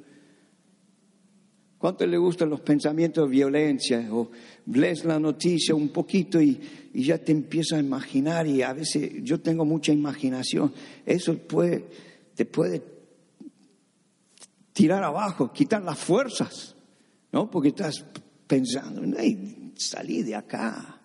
¿Cuánto 1.77 2.07
le 2.07 2.17
gustan 2.17 2.51
los 2.51 2.61
pensamientos 2.61 3.29
de 3.29 3.31
violencia? 3.31 4.07
O 4.13 4.31
lees 4.73 5.05
la 5.05 5.19
noticia 5.19 5.75
un 5.75 5.89
poquito 5.89 6.41
y, 6.41 6.61
y, 6.93 7.05
ya 7.05 7.19
te 7.19 7.33
empiezas 7.33 7.79
a 7.79 7.83
imaginar 7.83 8.47
y 8.47 8.63
a 8.63 8.73
veces 8.73 9.11
yo 9.23 9.41
tengo 9.41 9.65
mucha 9.65 9.93
imaginación. 9.93 10.73
Eso 11.05 11.37
te 11.37 12.45
puede 12.45 12.83
tirar 14.73 15.03
abajo, 15.05 15.53
quitar 15.53 15.83
las 15.83 15.99
fuerzas, 15.99 16.75
¿no? 17.33 17.51
Porque 17.51 17.69
estás 17.69 18.05
pensando, 18.47 19.03
hey, 19.19 19.73
salí 19.77 20.23
de 20.23 20.35
acá. 20.35 20.99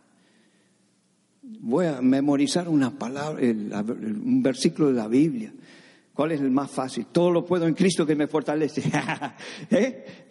Voy 1.42 1.86
a 1.86 2.02
memorizar 2.02 2.68
una 2.68 2.98
palabra, 2.98 3.42
un 3.44 4.42
versículo 4.42 4.88
de 4.90 4.94
la 4.94 5.08
Biblia. 5.08 5.54
¿Cuál 6.14 6.32
es 6.32 6.40
el 6.40 6.50
más 6.50 6.72
fácil? 6.72 7.08
Todo 7.08 7.30
lo 7.30 7.46
puedo 7.46 7.68
en 7.68 7.74
Cristo 7.74 8.06
que 8.06 8.16
me 8.16 8.28
fortalece. 8.28 8.82
¿Eh? 9.70 10.25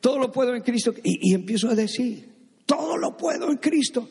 Todo 0.00 0.18
lo 0.18 0.32
puedo 0.32 0.54
en 0.54 0.62
Cristo. 0.62 0.94
Y, 1.02 1.34
empiezo 1.34 1.68
a 1.68 1.74
decir, 1.74 2.28
todo 2.66 2.96
lo 2.96 3.16
puedo 3.16 3.50
en 3.50 3.58
Cristo 3.58 4.08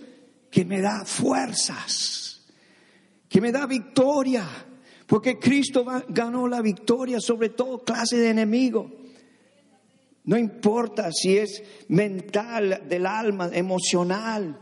que 0.50 0.66
me 0.66 0.82
da 0.82 1.04
fuerzas, 1.06 2.42
que 3.28 3.42
me 3.42 3.52
da 3.52 3.66
victoria 3.66 4.48
porque 5.10 5.40
Cristo 5.40 5.84
ganó 6.10 6.48
la 6.48 6.62
victoria 6.62 7.20
sobre 7.20 7.50
toda 7.50 7.84
clase 7.84 8.18
de 8.18 8.30
enemigo. 8.30 8.92
No 10.26 10.38
importa 10.38 11.12
si 11.12 11.36
es 11.36 11.64
mental, 11.88 12.84
del 12.88 13.08
alma, 13.08 13.50
emocional. 13.52 14.60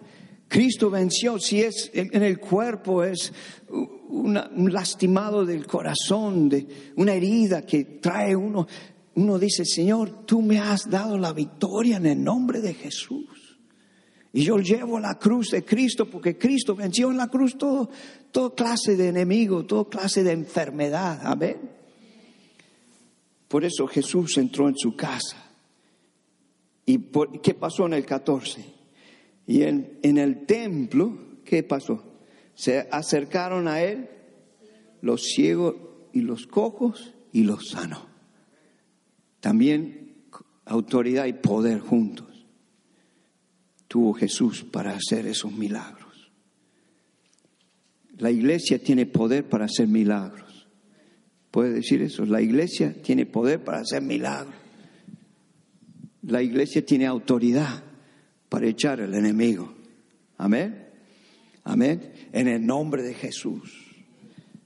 Cristo 0.47 0.89
venció. 0.89 1.37
Si 1.37 1.61
es 1.61 1.91
en 1.93 2.23
el 2.23 2.39
cuerpo, 2.39 3.03
es 3.03 3.33
un 3.67 4.71
lastimado 4.71 5.45
del 5.45 5.67
corazón, 5.67 6.47
de 6.47 6.65
una 6.95 7.13
herida 7.13 7.63
que 7.63 7.83
trae 7.83 8.33
uno. 8.33 8.65
Uno 9.17 9.39
dice, 9.39 9.65
Señor, 9.65 10.27
tú 10.27 10.43
me 10.43 10.59
has 10.59 10.87
dado 10.91 11.17
la 11.17 11.33
victoria 11.33 11.97
en 11.97 12.05
el 12.05 12.23
nombre 12.23 12.61
de 12.61 12.75
Jesús. 12.75 13.57
Y 14.31 14.43
yo 14.43 14.59
llevo 14.59 14.99
la 14.99 15.17
cruz 15.17 15.49
de 15.49 15.65
Cristo 15.65 16.07
porque 16.07 16.37
Cristo 16.37 16.75
venció 16.75 17.09
en 17.09 17.17
la 17.17 17.27
cruz 17.27 17.57
todo, 17.57 17.89
toda 18.31 18.53
clase 18.53 18.95
de 18.95 19.07
enemigo, 19.07 19.65
toda 19.65 19.89
clase 19.89 20.23
de 20.23 20.33
enfermedad. 20.33 21.19
Amén. 21.23 21.57
Por 23.47 23.65
eso 23.65 23.87
Jesús 23.87 24.37
entró 24.37 24.69
en 24.69 24.77
su 24.77 24.95
casa. 24.95 25.43
¿Y 26.85 26.99
qué 27.41 27.55
pasó 27.55 27.87
en 27.87 27.93
el 27.93 28.05
14? 28.05 28.63
Y 29.47 29.63
en, 29.63 29.97
en 30.03 30.19
el 30.19 30.45
templo, 30.45 31.17
¿qué 31.43 31.63
pasó? 31.63 32.03
Se 32.53 32.87
acercaron 32.91 33.67
a 33.67 33.81
él 33.81 34.11
los 35.01 35.23
ciegos 35.23 35.73
y 36.13 36.21
los 36.21 36.45
cojos 36.45 37.15
y 37.33 37.45
los 37.45 37.69
sanos. 37.69 38.16
También 39.39 40.25
autoridad 40.65 41.25
y 41.25 41.33
poder 41.33 41.79
juntos 41.79 42.27
tuvo 43.87 44.13
Jesús 44.13 44.63
para 44.63 44.95
hacer 44.95 45.27
esos 45.27 45.51
milagros. 45.53 46.31
La 48.17 48.31
iglesia 48.31 48.79
tiene 48.79 49.05
poder 49.05 49.47
para 49.47 49.65
hacer 49.65 49.87
milagros. 49.87 50.67
¿Puede 51.51 51.71
decir 51.71 52.01
eso? 52.01 52.25
La 52.25 52.41
iglesia 52.41 53.01
tiene 53.01 53.25
poder 53.25 53.63
para 53.63 53.79
hacer 53.79 54.01
milagros. 54.01 54.55
La 56.23 56.41
iglesia 56.41 56.85
tiene 56.85 57.05
autoridad 57.05 57.83
para 58.49 58.67
echar 58.67 59.01
al 59.01 59.13
enemigo. 59.13 59.73
Amén. 60.37 60.87
Amén. 61.63 62.11
En 62.33 62.47
el 62.47 62.65
nombre 62.65 63.03
de 63.03 63.13
Jesús. 63.13 63.85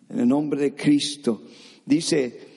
En 0.09 0.19
el 0.19 0.27
nombre 0.27 0.61
de 0.61 0.73
Cristo. 0.73 1.43
Dice, 1.85 2.50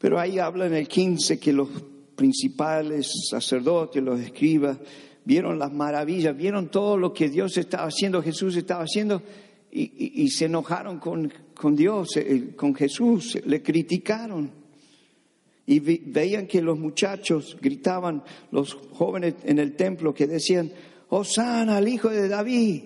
pero 0.00 0.18
ahí 0.18 0.38
habla 0.38 0.66
en 0.66 0.72
el 0.72 0.88
15 0.88 1.38
que 1.38 1.52
los 1.52 1.68
principales 2.16 3.12
sacerdotes, 3.30 4.02
los 4.02 4.18
escribas, 4.18 4.78
vieron 5.26 5.58
las 5.58 5.70
maravillas, 5.74 6.34
vieron 6.34 6.70
todo 6.70 6.96
lo 6.96 7.12
que 7.12 7.28
Dios 7.28 7.58
estaba 7.58 7.84
haciendo, 7.84 8.22
Jesús 8.22 8.56
estaba 8.56 8.84
haciendo, 8.84 9.22
y, 9.70 10.28
se 10.30 10.46
enojaron 10.46 10.98
con, 10.98 11.30
con 11.54 11.76
Dios, 11.76 12.16
eh, 12.16 12.54
con 12.56 12.74
Jesús, 12.74 13.38
le 13.44 13.62
criticaron. 13.62 14.50
Y 15.66 15.78
veían 15.78 16.46
que 16.46 16.62
los 16.62 16.78
muchachos 16.78 17.58
gritaban, 17.60 18.24
los 18.50 18.74
jóvenes 18.74 19.34
en 19.44 19.58
el 19.58 19.76
templo 19.76 20.14
que 20.14 20.26
decían, 20.26 20.72
Hosanna 21.10 21.76
al 21.76 21.86
hijo 21.86 22.08
de 22.08 22.26
David. 22.26 22.82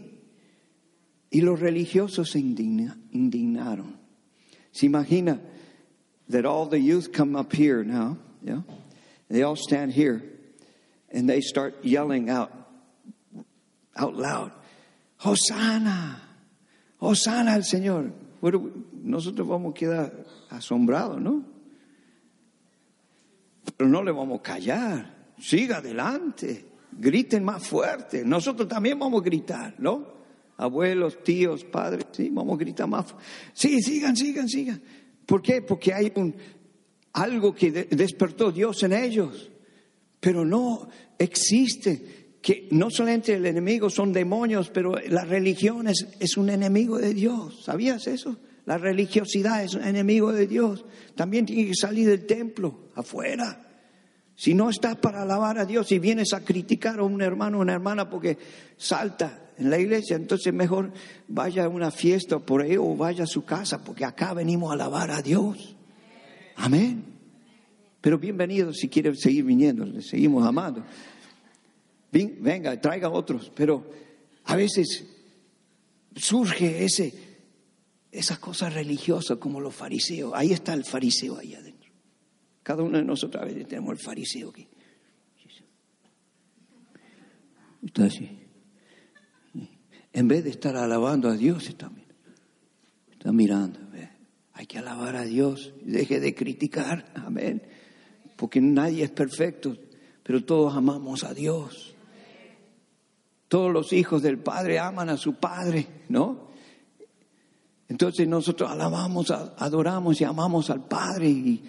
Y 1.31 1.41
los 1.41 1.61
religiosos 1.61 2.33
se 2.33 2.41
indignaron. 2.41 3.97
Se 4.73 4.87
imagina 4.87 5.41
that 6.29 6.45
all 6.47 6.67
the 6.67 6.79
youth 6.79 7.13
come 7.13 7.37
up 7.37 7.53
here 7.53 7.85
now, 7.85 8.19
yeah? 8.43 8.61
They 9.29 9.43
all 9.43 9.57
stand 9.57 9.93
here 9.93 10.23
and 11.11 11.29
they 11.29 11.41
start 11.41 11.77
yelling 11.83 12.31
out 12.31 12.53
out 13.97 14.15
loud, 14.15 14.53
Hosanna, 15.19 16.21
Hosanna 17.01 17.55
al 17.55 17.63
Señor. 17.63 18.13
Bueno, 18.41 18.71
nosotros 18.93 19.47
vamos 19.47 19.73
a 19.73 19.75
quedar 19.75 20.13
asombrados, 20.51 21.21
¿no? 21.21 21.45
Pero 23.77 23.89
no 23.89 24.03
le 24.03 24.13
vamos 24.13 24.41
a 24.41 24.43
callar. 24.43 25.15
Siga 25.39 25.79
adelante. 25.79 26.67
Griten 26.93 27.45
más 27.45 27.67
fuerte. 27.67 28.25
Nosotros 28.25 28.69
también 28.69 28.99
vamos 28.99 29.23
a 29.23 29.25
gritar, 29.25 29.75
¿no? 29.79 30.15
Abuelos, 30.57 31.23
tíos, 31.25 31.65
padres, 31.65 32.07
sí, 32.13 32.31
vamos 32.31 32.55
a 32.55 32.59
gritar 32.59 32.87
más. 32.87 33.15
Sí, 33.53 33.83
sigan, 33.83 34.17
sigan, 34.17 34.49
sigan. 34.49 34.81
¿Por 35.27 35.43
qué? 35.43 35.63
Porque 35.63 35.93
hay 35.93 36.13
un, 36.17 36.35
algo 37.13 37.55
que 37.55 37.71
despertó 37.71 38.53
Dios 38.53 38.83
en 38.83 38.93
ellos. 38.93 39.51
Pero 40.21 40.45
no 40.45 40.89
existe 41.19 42.25
que 42.41 42.69
no 42.73 42.91
solamente 42.91 43.35
el 43.35 43.47
enemigo 43.47 43.89
son 43.89 44.13
demonios, 44.13 44.71
pero 44.71 44.95
la 45.09 45.25
religión 45.25 45.89
es, 45.89 46.07
es, 46.21 46.37
un 46.37 46.51
enemigo 46.51 46.99
de 46.99 47.15
Dios. 47.15 47.65
¿Sabías 47.65 48.07
eso? 48.07 48.37
La 48.67 48.79
religiosidad 48.79 49.65
es 49.65 49.75
un 49.75 49.85
enemigo 49.85 50.33
de 50.33 50.47
Dios. 50.47 50.85
También 51.15 51.47
tiene 51.47 51.67
que 51.67 51.75
salir 51.75 52.09
del 52.09 52.27
templo, 52.27 52.91
afuera. 52.95 53.65
Si 54.37 54.55
no 54.55 54.69
estás 54.69 54.97
para 54.97 55.23
alabar 55.23 55.59
a 55.59 55.65
Dios 55.65 55.93
y 55.93 55.99
vienes 55.99 56.33
a 56.33 56.45
criticar 56.45 56.99
a 56.99 57.05
un 57.05 57.23
hermano 57.23 57.59
o 57.59 57.61
una 57.63 57.75
hermana 57.75 58.11
porque 58.11 58.37
salta 58.77 59.44
en 59.57 59.71
la 59.71 59.79
iglesia, 59.79 60.17
entonces 60.17 60.53
mejor 60.53 60.93
vaya 61.29 61.65
a 61.65 61.69
una 61.69 61.91
fiesta 61.91 62.39
por 62.39 62.63
ahí 62.63 62.77
o 62.77 62.97
vaya 62.97 63.25
a 63.25 63.27
su 63.27 63.45
casa, 63.45 63.85
porque 63.85 64.05
acá 64.05 64.35
venimos 64.35 64.71
a 64.71 64.75
alabar 64.75 65.11
a 65.11 65.23
Dios. 65.23 65.77
Amén. 66.57 67.05
Pero 68.01 68.19
bienvenido 68.19 68.73
si 68.73 68.89
quiere 68.89 69.15
seguir 69.15 69.45
viniendo, 69.45 69.85
le 69.85 70.03
seguimos 70.03 70.47
amando. 70.47 70.85
Venga, 72.11 72.81
traiga 72.81 73.11
otros, 73.11 73.51
pero 73.55 73.91
a 74.45 74.57
veces 74.57 75.05
surge 76.15 76.85
ese, 76.85 77.13
esa 78.13 78.39
cosa 78.39 78.71
religiosa 78.71 79.37
como 79.37 79.61
los 79.61 79.75
fariseos. 79.75 80.33
Ahí 80.35 80.53
está 80.53 80.75
el 80.75 80.85
fariseo 80.85 81.39
ahí 81.39 81.55
adentro. 81.55 81.91
Cada 82.63 82.83
uno 82.83 82.99
de 82.99 83.05
nosotros 83.05 83.43
a 83.43 83.47
veces 83.47 83.67
tenemos 83.67 83.93
el 83.93 83.99
fariseo 83.99 84.51
aquí. 84.51 84.69
Está 87.85 88.05
así. 88.05 88.44
En 90.15 90.29
vez 90.29 90.45
de 90.45 90.51
estar 90.51 90.77
alabando 90.77 91.29
a 91.29 91.37
Dios, 91.37 91.69
está, 91.69 91.91
está 93.13 93.33
mirando. 93.33 93.81
Hay 94.55 94.67
que 94.67 94.79
alabar 94.79 95.17
a 95.17 95.25
Dios. 95.25 95.75
Deje 95.83 96.21
de 96.21 96.35
criticar. 96.35 97.13
Amén. 97.15 97.63
porque 98.37 98.61
nadie 98.61 99.05
es 99.05 99.11
perfecto, 99.11 99.77
pero 100.23 100.45
todos 100.45 100.75
amamos 100.75 101.25
a 101.25 101.35
Dios. 101.35 101.95
Todos 103.49 103.73
los 103.73 103.93
hijos 103.93 104.23
del 104.23 104.39
Padre 104.39 104.79
aman 104.79 105.11
a 105.11 105.17
su 105.17 105.35
Padre, 105.35 105.87
¿no? 106.09 106.49
Entonces 107.89 108.27
nosotros 108.27 108.71
alabamos, 108.71 109.31
adoramos 109.31 110.21
y 110.21 110.25
amamos 110.25 110.71
al 110.71 110.87
Padre 110.87 111.29
y 111.29 111.65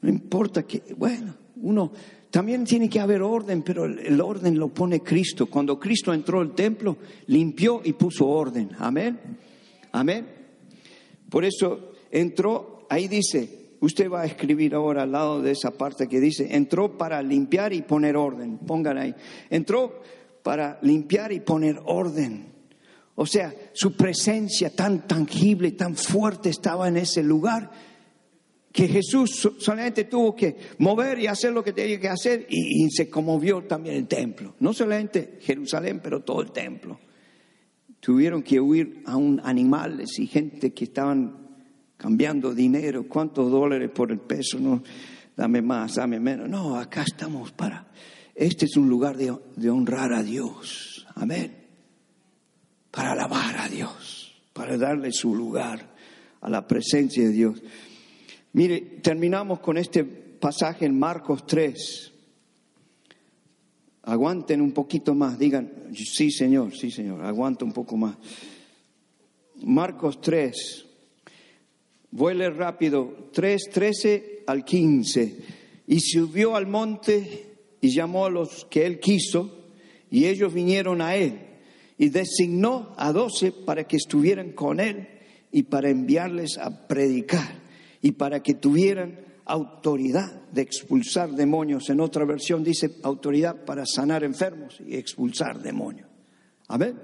no 0.00 0.08
importa 0.08 0.64
que, 0.64 0.94
bueno, 0.96 1.34
uno 1.56 1.92
también 2.32 2.64
tiene 2.64 2.88
que 2.88 2.98
haber 2.98 3.20
orden, 3.20 3.60
pero 3.60 3.84
el 3.84 4.18
orden 4.18 4.58
lo 4.58 4.68
pone 4.68 5.02
Cristo. 5.02 5.48
Cuando 5.50 5.78
Cristo 5.78 6.14
entró 6.14 6.40
al 6.40 6.54
templo, 6.54 6.96
limpió 7.26 7.82
y 7.84 7.92
puso 7.92 8.26
orden. 8.26 8.70
Amén. 8.78 9.20
Amén. 9.92 10.26
Por 11.28 11.44
eso 11.44 11.92
entró, 12.10 12.86
ahí 12.88 13.06
dice, 13.06 13.74
usted 13.80 14.10
va 14.10 14.22
a 14.22 14.24
escribir 14.24 14.74
ahora 14.74 15.02
al 15.02 15.12
lado 15.12 15.42
de 15.42 15.50
esa 15.50 15.72
parte 15.72 16.08
que 16.08 16.20
dice, 16.20 16.56
entró 16.56 16.96
para 16.96 17.22
limpiar 17.22 17.74
y 17.74 17.82
poner 17.82 18.16
orden. 18.16 18.56
Pongan 18.66 18.96
ahí. 18.96 19.14
Entró 19.50 20.00
para 20.42 20.78
limpiar 20.80 21.32
y 21.32 21.40
poner 21.40 21.82
orden. 21.84 22.46
O 23.14 23.26
sea, 23.26 23.52
su 23.74 23.94
presencia 23.94 24.74
tan 24.74 25.06
tangible, 25.06 25.72
tan 25.72 25.96
fuerte 25.96 26.48
estaba 26.48 26.88
en 26.88 26.96
ese 26.96 27.22
lugar 27.22 27.91
que 28.72 28.88
Jesús 28.88 29.50
solamente 29.58 30.04
tuvo 30.04 30.34
que 30.34 30.56
mover 30.78 31.18
y 31.20 31.26
hacer 31.26 31.52
lo 31.52 31.62
que 31.62 31.72
tenía 31.72 32.00
que 32.00 32.08
hacer 32.08 32.46
y, 32.48 32.88
se 32.90 33.10
conmovió 33.10 33.62
también 33.62 33.96
el 33.96 34.06
templo. 34.06 34.54
No 34.60 34.72
solamente 34.72 35.38
Jerusalén, 35.40 36.00
pero 36.02 36.20
todo 36.20 36.42
el 36.42 36.52
templo. 36.52 36.98
Tuvieron 38.00 38.42
que 38.42 38.60
huir 38.60 39.02
a 39.06 39.16
un 39.16 39.40
animales 39.44 40.18
y 40.18 40.26
gente 40.26 40.72
que 40.72 40.84
estaban 40.84 41.36
cambiando 41.96 42.54
dinero. 42.54 43.06
¿Cuántos 43.06 43.50
dólares 43.50 43.90
por 43.94 44.10
el 44.10 44.18
peso? 44.18 44.58
No, 44.58 44.82
dame 45.36 45.62
más, 45.62 45.96
dame 45.96 46.18
menos. 46.18 46.48
No, 46.48 46.76
acá 46.76 47.02
estamos 47.02 47.52
para... 47.52 47.88
Este 48.34 48.64
es 48.64 48.76
un 48.76 48.88
lugar 48.88 49.16
de 49.16 49.70
honrar 49.70 50.12
a 50.14 50.22
Dios. 50.22 51.06
Amén 51.14 51.62
para 52.92 53.12
alabar 53.12 53.56
a 53.56 53.68
Dios, 53.68 54.32
para 54.52 54.76
darle 54.76 55.10
su 55.12 55.34
lugar 55.34 55.94
a 56.40 56.48
la 56.48 56.68
presencia 56.68 57.24
de 57.24 57.32
Dios. 57.32 57.62
Mire, 58.54 58.80
terminamos 59.02 59.60
con 59.60 59.78
este 59.78 60.04
pasaje 60.04 60.84
en 60.84 60.98
Marcos 60.98 61.46
3. 61.46 62.12
Aguanten 64.02 64.60
un 64.60 64.72
poquito 64.72 65.14
más, 65.14 65.38
digan, 65.38 65.72
sí 65.94 66.30
Señor, 66.30 66.76
sí 66.76 66.90
Señor, 66.90 67.24
aguanta 67.24 67.64
un 67.64 67.72
poco 67.72 67.96
más. 67.96 68.16
Marcos 69.62 70.20
3, 70.20 70.86
vuele 72.10 72.50
rápido, 72.50 73.30
3, 73.32 73.70
13 73.72 74.42
al 74.46 74.64
15. 74.64 75.38
Y 75.86 76.00
subió 76.00 76.56
al 76.56 76.66
monte 76.66 77.46
y 77.80 77.94
llamó 77.94 78.26
a 78.26 78.30
los 78.30 78.66
que 78.66 78.84
él 78.84 79.00
quiso, 79.00 79.66
y 80.10 80.26
ellos 80.26 80.52
vinieron 80.52 81.00
a 81.00 81.16
él 81.16 81.38
y 81.96 82.10
designó 82.10 82.92
a 82.98 83.12
doce 83.12 83.52
para 83.52 83.84
que 83.84 83.96
estuvieran 83.96 84.52
con 84.52 84.80
él 84.80 85.08
y 85.52 85.62
para 85.62 85.88
enviarles 85.88 86.58
a 86.58 86.86
predicar 86.86 87.61
y 88.02 88.12
para 88.12 88.42
que 88.42 88.54
tuvieran 88.54 89.18
autoridad 89.44 90.48
de 90.50 90.62
expulsar 90.62 91.30
demonios. 91.30 91.88
En 91.88 92.00
otra 92.00 92.24
versión 92.24 92.62
dice 92.62 92.96
autoridad 93.02 93.64
para 93.64 93.86
sanar 93.86 94.24
enfermos 94.24 94.80
y 94.84 94.96
expulsar 94.96 95.62
demonios. 95.62 96.08
Amén. 96.68 96.98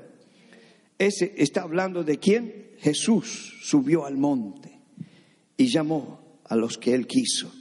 Ese 0.98 1.34
está 1.36 1.62
hablando 1.62 2.02
de 2.02 2.18
quién? 2.18 2.72
Jesús 2.78 3.54
subió 3.62 4.04
al 4.04 4.16
monte 4.16 4.80
y 5.56 5.68
llamó 5.68 6.40
a 6.44 6.56
los 6.56 6.78
que 6.78 6.94
él 6.94 7.06
quiso. 7.06 7.52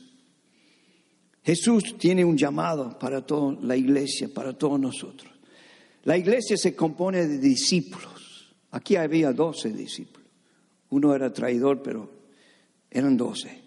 Jesús 1.43 1.97
tiene 1.97 2.25
un 2.25 2.37
llamado 2.37 2.97
para 2.99 3.25
toda 3.25 3.57
la 3.61 3.75
iglesia, 3.75 4.29
para 4.33 4.53
todos 4.53 4.79
nosotros. 4.79 5.31
La 6.03 6.17
iglesia 6.17 6.57
se 6.57 6.75
compone 6.75 7.27
de 7.27 7.37
discípulos. 7.37 8.53
Aquí 8.71 8.95
había 8.95 9.31
doce 9.31 9.71
discípulos. 9.71 10.27
Uno 10.89 11.13
era 11.13 11.31
traidor, 11.31 11.81
pero 11.81 12.16
eran 12.89 13.17
doce. 13.17 13.61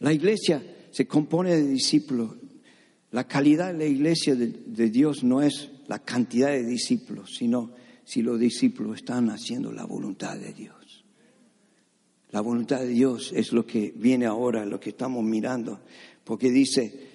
La 0.00 0.12
iglesia 0.12 0.62
se 0.90 1.06
compone 1.06 1.56
de 1.56 1.66
discípulos. 1.66 2.36
La 3.10 3.26
calidad 3.26 3.72
de 3.72 3.78
la 3.78 3.86
iglesia 3.86 4.34
de, 4.34 4.48
de, 4.48 4.90
Dios 4.90 5.24
no 5.24 5.42
es 5.42 5.70
la 5.86 6.00
cantidad 6.00 6.48
de 6.48 6.64
discípulos, 6.64 7.34
sino 7.36 7.72
si 8.04 8.22
los 8.22 8.38
discípulos 8.38 8.98
están 8.98 9.30
haciendo 9.30 9.72
la 9.72 9.84
voluntad 9.84 10.36
de 10.36 10.52
Dios. 10.52 11.04
La 12.30 12.42
voluntad 12.42 12.80
de 12.80 12.88
Dios 12.88 13.32
es 13.34 13.52
lo 13.52 13.64
que 13.64 13.92
viene 13.96 14.26
ahora, 14.26 14.66
lo 14.66 14.78
que 14.78 14.90
estamos 14.90 15.24
mirando, 15.24 15.80
porque 16.24 16.50
dice, 16.50 17.08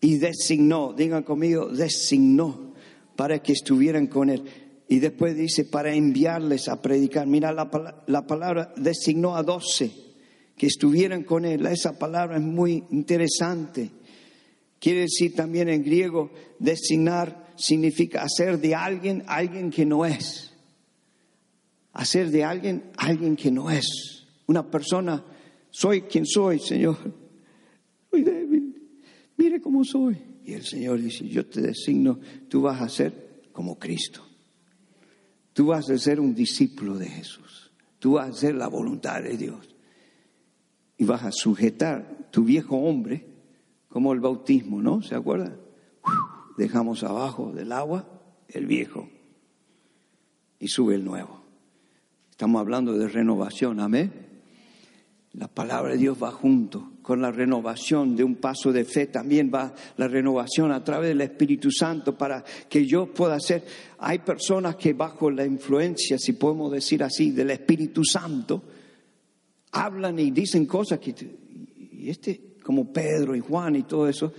y 0.00 0.16
designó, 0.16 0.92
digan 0.92 1.22
conmigo, 1.22 1.68
designó 1.68 2.74
para 3.14 3.40
que 3.40 3.52
estuvieran 3.52 4.08
con 4.08 4.30
él. 4.30 4.42
Y 4.92 4.98
después 4.98 5.34
dice, 5.34 5.64
para 5.64 5.94
enviarles 5.94 6.68
a 6.68 6.82
predicar. 6.82 7.26
Mira, 7.26 7.50
la, 7.50 8.04
la 8.06 8.26
palabra 8.26 8.74
designó 8.76 9.36
a 9.36 9.42
doce 9.42 9.90
que 10.54 10.66
estuvieran 10.66 11.22
con 11.22 11.46
él. 11.46 11.64
Esa 11.64 11.98
palabra 11.98 12.36
es 12.36 12.42
muy 12.42 12.84
interesante. 12.90 13.90
Quiere 14.78 15.00
decir 15.00 15.34
también 15.34 15.70
en 15.70 15.82
griego, 15.82 16.30
designar 16.58 17.54
significa 17.56 18.22
hacer 18.22 18.60
de 18.60 18.74
alguien 18.74 19.24
alguien 19.28 19.70
que 19.70 19.86
no 19.86 20.04
es. 20.04 20.52
Hacer 21.94 22.28
de 22.28 22.44
alguien 22.44 22.90
alguien 22.98 23.34
que 23.34 23.50
no 23.50 23.70
es. 23.70 24.26
Una 24.46 24.70
persona, 24.70 25.24
soy 25.70 26.02
quien 26.02 26.26
soy, 26.26 26.58
Señor. 26.58 26.98
Soy 28.10 28.24
débil 28.24 28.74
mire 29.38 29.58
cómo 29.62 29.84
soy. 29.84 30.18
Y 30.44 30.52
el 30.52 30.66
Señor 30.66 31.00
dice, 31.00 31.26
yo 31.26 31.46
te 31.46 31.62
designo, 31.62 32.20
tú 32.50 32.60
vas 32.60 32.82
a 32.82 32.90
ser 32.90 33.40
como 33.52 33.78
Cristo. 33.78 34.22
Tú 35.52 35.66
vas 35.66 35.90
a 35.90 35.98
ser 35.98 36.20
un 36.20 36.34
discípulo 36.34 36.96
de 36.96 37.06
Jesús. 37.06 37.70
Tú 37.98 38.12
vas 38.12 38.26
a 38.26 38.30
hacer 38.30 38.54
la 38.54 38.68
voluntad 38.68 39.22
de 39.22 39.36
Dios. 39.36 39.74
Y 40.96 41.04
vas 41.04 41.24
a 41.24 41.32
sujetar 41.32 42.28
tu 42.30 42.44
viejo 42.44 42.76
hombre 42.76 43.26
como 43.88 44.12
el 44.12 44.20
bautismo, 44.20 44.80
¿no? 44.80 45.02
¿Se 45.02 45.14
acuerda? 45.14 45.56
Dejamos 46.56 47.02
abajo 47.02 47.52
del 47.52 47.72
agua 47.72 48.08
el 48.48 48.66
viejo 48.66 49.08
y 50.58 50.68
sube 50.68 50.94
el 50.94 51.04
nuevo. 51.04 51.42
Estamos 52.30 52.60
hablando 52.60 52.94
de 52.94 53.08
renovación, 53.08 53.80
amén. 53.80 54.12
La 55.32 55.48
palabra 55.48 55.92
de 55.92 55.98
Dios 55.98 56.22
va 56.22 56.30
junto 56.30 56.91
con 57.02 57.20
la 57.20 57.32
renovación 57.32 58.14
de 58.14 58.22
un 58.22 58.36
paso 58.36 58.72
de 58.72 58.84
fe, 58.84 59.06
también 59.06 59.50
va 59.52 59.74
la 59.96 60.06
renovación 60.06 60.70
a 60.70 60.82
través 60.84 61.08
del 61.08 61.20
Espíritu 61.20 61.70
Santo 61.70 62.16
para 62.16 62.44
que 62.68 62.86
yo 62.86 63.12
pueda 63.12 63.34
hacer. 63.34 63.64
Hay 63.98 64.20
personas 64.20 64.76
que 64.76 64.92
bajo 64.92 65.30
la 65.30 65.44
influencia, 65.44 66.16
si 66.16 66.34
podemos 66.34 66.70
decir 66.70 67.02
así, 67.02 67.32
del 67.32 67.50
Espíritu 67.50 68.04
Santo, 68.04 68.62
hablan 69.72 70.18
y 70.18 70.30
dicen 70.30 70.64
cosas 70.66 71.00
que, 71.00 71.14
y 71.92 72.08
este, 72.08 72.54
como 72.62 72.92
Pedro 72.92 73.34
y 73.34 73.40
Juan 73.40 73.76
y 73.76 73.82
todo 73.82 74.08
eso, 74.08 74.32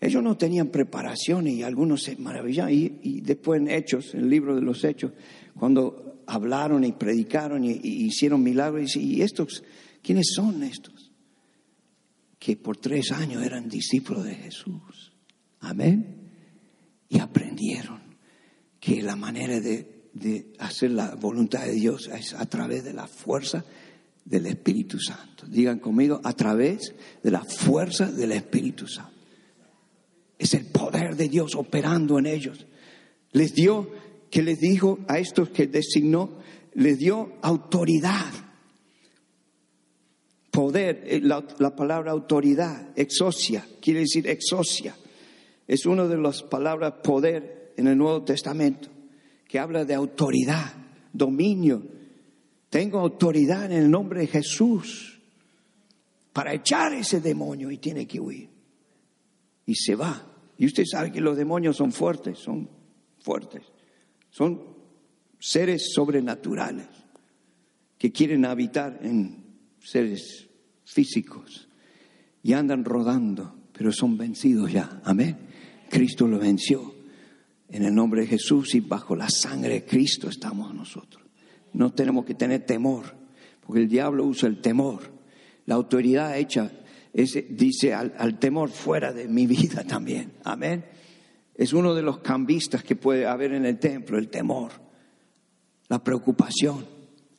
ellos 0.00 0.22
no 0.22 0.36
tenían 0.36 0.68
preparación 0.68 1.46
y 1.46 1.62
algunos 1.62 2.02
se 2.02 2.16
maravillaban. 2.16 2.72
Y, 2.72 3.20
después 3.20 3.60
en 3.60 3.68
Hechos, 3.68 4.14
en 4.14 4.20
el 4.20 4.30
libro 4.30 4.54
de 4.54 4.62
los 4.62 4.84
Hechos, 4.84 5.12
cuando 5.58 6.22
hablaron 6.26 6.84
y 6.84 6.92
predicaron 6.92 7.64
y, 7.64 7.72
y 7.72 8.06
hicieron 8.06 8.42
milagros, 8.42 8.96
y 8.96 9.20
estos, 9.22 9.62
¿quiénes 10.02 10.28
son 10.34 10.62
estos? 10.62 10.95
Que 12.46 12.56
por 12.56 12.76
tres 12.76 13.10
años 13.10 13.44
eran 13.44 13.68
discípulos 13.68 14.22
de 14.22 14.36
Jesús. 14.36 15.12
Amén. 15.58 16.30
Y 17.08 17.18
aprendieron 17.18 18.00
que 18.78 19.02
la 19.02 19.16
manera 19.16 19.58
de, 19.58 20.10
de, 20.12 20.52
hacer 20.60 20.92
la 20.92 21.16
voluntad 21.16 21.66
de 21.66 21.72
Dios 21.72 22.06
es 22.06 22.34
a 22.34 22.46
través 22.46 22.84
de 22.84 22.92
la 22.92 23.08
fuerza 23.08 23.64
del 24.24 24.46
Espíritu 24.46 25.00
Santo. 25.00 25.44
Digan 25.48 25.80
conmigo, 25.80 26.20
a 26.22 26.34
través 26.34 26.94
de 27.20 27.32
la 27.32 27.42
fuerza 27.42 28.12
del 28.12 28.30
Espíritu 28.30 28.86
Santo. 28.86 29.26
Es 30.38 30.54
el 30.54 30.66
poder 30.66 31.16
de 31.16 31.28
Dios 31.28 31.56
operando 31.56 32.16
en 32.20 32.26
ellos. 32.26 32.64
Les 33.32 33.54
dio, 33.54 33.90
que 34.30 34.44
les 34.44 34.60
dijo 34.60 35.00
a 35.08 35.18
estos 35.18 35.48
que 35.48 35.66
designó, 35.66 36.38
les 36.74 36.96
dio 36.96 37.38
autoridad 37.42 38.45
poder, 40.56 41.04
eh, 41.04 41.20
la, 41.20 41.76
palabra 41.76 42.12
autoridad, 42.12 42.88
exocia, 42.96 43.68
quiere 43.78 44.00
decir 44.00 44.26
exocia. 44.26 44.96
Es 45.68 45.84
una 45.84 46.06
de 46.06 46.16
las 46.16 46.42
palabras 46.42 46.94
poder 47.02 47.74
en 47.76 47.88
el 47.88 47.98
Nuevo 47.98 48.22
Testamento, 48.22 48.88
que 49.46 49.58
habla 49.58 49.84
de 49.84 49.92
autoridad, 49.92 50.72
dominio. 51.12 51.82
Tengo 52.70 53.00
autoridad 53.00 53.66
en 53.66 53.72
el 53.72 53.90
nombre 53.90 54.20
de 54.20 54.28
Jesús 54.28 55.20
para 56.32 56.54
echar 56.54 56.94
ese 56.94 57.20
demonio 57.20 57.70
y 57.70 57.76
tiene 57.76 58.06
que 58.06 58.18
huir. 58.18 58.48
Y 59.66 59.74
se 59.74 59.94
va. 59.94 60.26
Y 60.56 60.64
usted 60.64 60.84
sabe 60.90 61.12
que 61.12 61.20
los 61.20 61.36
demonios 61.36 61.76
son 61.76 61.92
fuertes, 61.92 62.38
son 62.38 62.66
fuertes. 63.20 63.60
Son 64.30 64.62
seres 65.38 65.92
sobrenaturales 65.92 66.88
que 67.98 68.10
quieren 68.10 68.46
habitar 68.46 69.00
en 69.02 69.44
seres 69.80 70.45
físicos. 70.86 71.68
y 72.42 72.52
andan 72.52 72.84
rodando, 72.84 73.56
pero 73.72 73.90
son 73.90 74.16
vencidos 74.16 74.72
ya. 74.72 75.00
Amén. 75.04 75.36
Cristo 75.90 76.28
lo 76.28 76.38
venció. 76.38 76.94
En 77.68 77.84
el 77.84 77.92
nombre 77.92 78.20
de 78.20 78.28
Jesús 78.28 78.76
y 78.76 78.80
bajo 78.80 79.16
la 79.16 79.28
sangre 79.28 79.74
de 79.74 79.84
Cristo 79.84 80.28
estamos 80.28 80.72
nosotros. 80.72 81.24
No 81.72 81.92
tenemos 81.92 82.24
que 82.24 82.34
tener 82.34 82.64
temor, 82.64 83.16
porque 83.60 83.82
el 83.82 83.88
diablo 83.88 84.24
usa 84.24 84.48
el 84.48 84.60
temor. 84.60 85.12
La 85.66 85.74
autoridad 85.74 86.38
hecha 86.38 86.70
dice 87.12 87.92
al, 87.92 88.14
al 88.16 88.38
temor 88.38 88.70
fuera 88.70 89.12
de 89.12 89.26
mi 89.26 89.46
vida 89.48 89.82
también. 89.82 90.34
Amén. 90.44 90.84
Es 91.56 91.72
uno 91.72 91.94
de 91.94 92.02
los 92.02 92.18
cambistas 92.18 92.84
que 92.84 92.94
puede 92.94 93.26
haber 93.26 93.54
en 93.54 93.66
el 93.66 93.78
templo, 93.78 94.18
el 94.18 94.28
temor, 94.28 94.70
la 95.88 96.02
preocupación, 96.04 96.86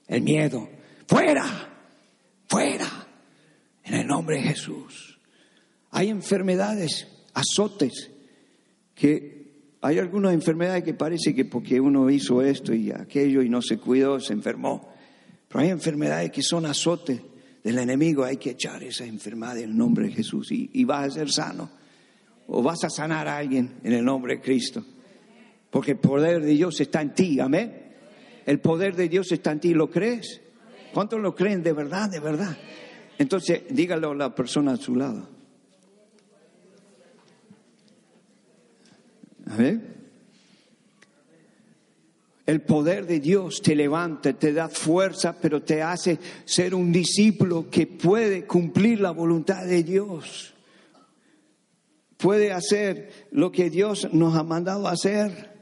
el 0.07 0.21
miedo. 0.21 0.67
Fuera, 1.07 1.45
fuera, 2.47 2.96
en 3.87 3.93
el 3.93 4.07
nombre 4.07 4.37
de 4.37 4.43
Jesús. 4.43 5.17
Hay 5.91 6.09
enfermedades, 6.09 7.07
azotes, 7.33 8.11
que 8.93 9.37
hay 9.81 9.99
algunas 9.99 10.33
enfermedades 10.33 10.83
que 10.83 10.93
parece 10.93 11.33
que 11.33 11.45
porque 11.45 11.79
uno 11.79 12.09
hizo 12.09 12.41
esto 12.41 12.73
y 12.73 12.91
aquello 12.91 13.41
y 13.41 13.49
no 13.49 13.61
se 13.61 13.77
cuidó, 13.77 14.19
se 14.19 14.33
enfermó. 14.33 14.89
Pero 15.47 15.61
hay 15.61 15.69
enfermedades 15.69 16.31
que 16.31 16.41
son 16.41 16.65
azotes 16.65 17.21
del 17.63 17.79
enemigo, 17.79 18.23
hay 18.23 18.37
que 18.37 18.51
echar 18.51 18.83
esa 18.83 19.05
enfermedad 19.05 19.57
en 19.57 19.71
el 19.71 19.77
nombre 19.77 20.07
de 20.07 20.13
Jesús 20.13 20.51
y, 20.51 20.69
y 20.73 20.83
vas 20.83 21.07
a 21.07 21.11
ser 21.11 21.31
sano. 21.31 21.69
O 22.47 22.63
vas 22.63 22.83
a 22.83 22.89
sanar 22.89 23.27
a 23.27 23.37
alguien 23.37 23.75
en 23.83 23.93
el 23.93 24.03
nombre 24.03 24.35
de 24.35 24.41
Cristo. 24.41 24.83
Porque 25.69 25.91
el 25.91 25.97
poder 25.97 26.41
de 26.41 26.51
Dios 26.51 26.79
está 26.79 27.01
en 27.01 27.13
ti, 27.13 27.39
amén. 27.39 27.87
El 28.45 28.59
poder 28.59 28.95
de 28.95 29.09
Dios 29.09 29.31
está 29.31 29.51
en 29.51 29.59
ti, 29.59 29.73
¿lo 29.73 29.89
crees? 29.89 30.41
¿Cuántos 30.93 31.19
lo 31.19 31.35
creen 31.35 31.61
de 31.61 31.73
verdad, 31.73 32.09
de 32.09 32.19
verdad? 32.19 32.57
Entonces, 33.17 33.63
dígalo 33.69 34.11
a 34.11 34.15
la 34.15 34.35
persona 34.35 34.73
a 34.73 34.77
su 34.77 34.95
lado. 34.95 35.27
A 39.49 39.55
ver. 39.55 39.97
El 42.45 42.61
poder 42.61 43.05
de 43.05 43.19
Dios 43.19 43.61
te 43.61 43.75
levanta, 43.75 44.31
te 44.33 44.53
da 44.53 44.69
fuerza, 44.69 45.35
pero 45.41 45.61
te 45.63 45.81
hace 45.81 46.17
ser 46.45 46.73
un 46.73 46.93
discípulo 46.93 47.69
que 47.69 47.87
puede 47.87 48.45
cumplir 48.45 49.01
la 49.01 49.11
voluntad 49.11 49.65
de 49.65 49.83
Dios. 49.83 50.53
Puede 52.15 52.53
hacer 52.53 53.27
lo 53.31 53.51
que 53.51 53.69
Dios 53.69 54.07
nos 54.13 54.35
ha 54.35 54.43
mandado 54.43 54.87
hacer. 54.87 55.57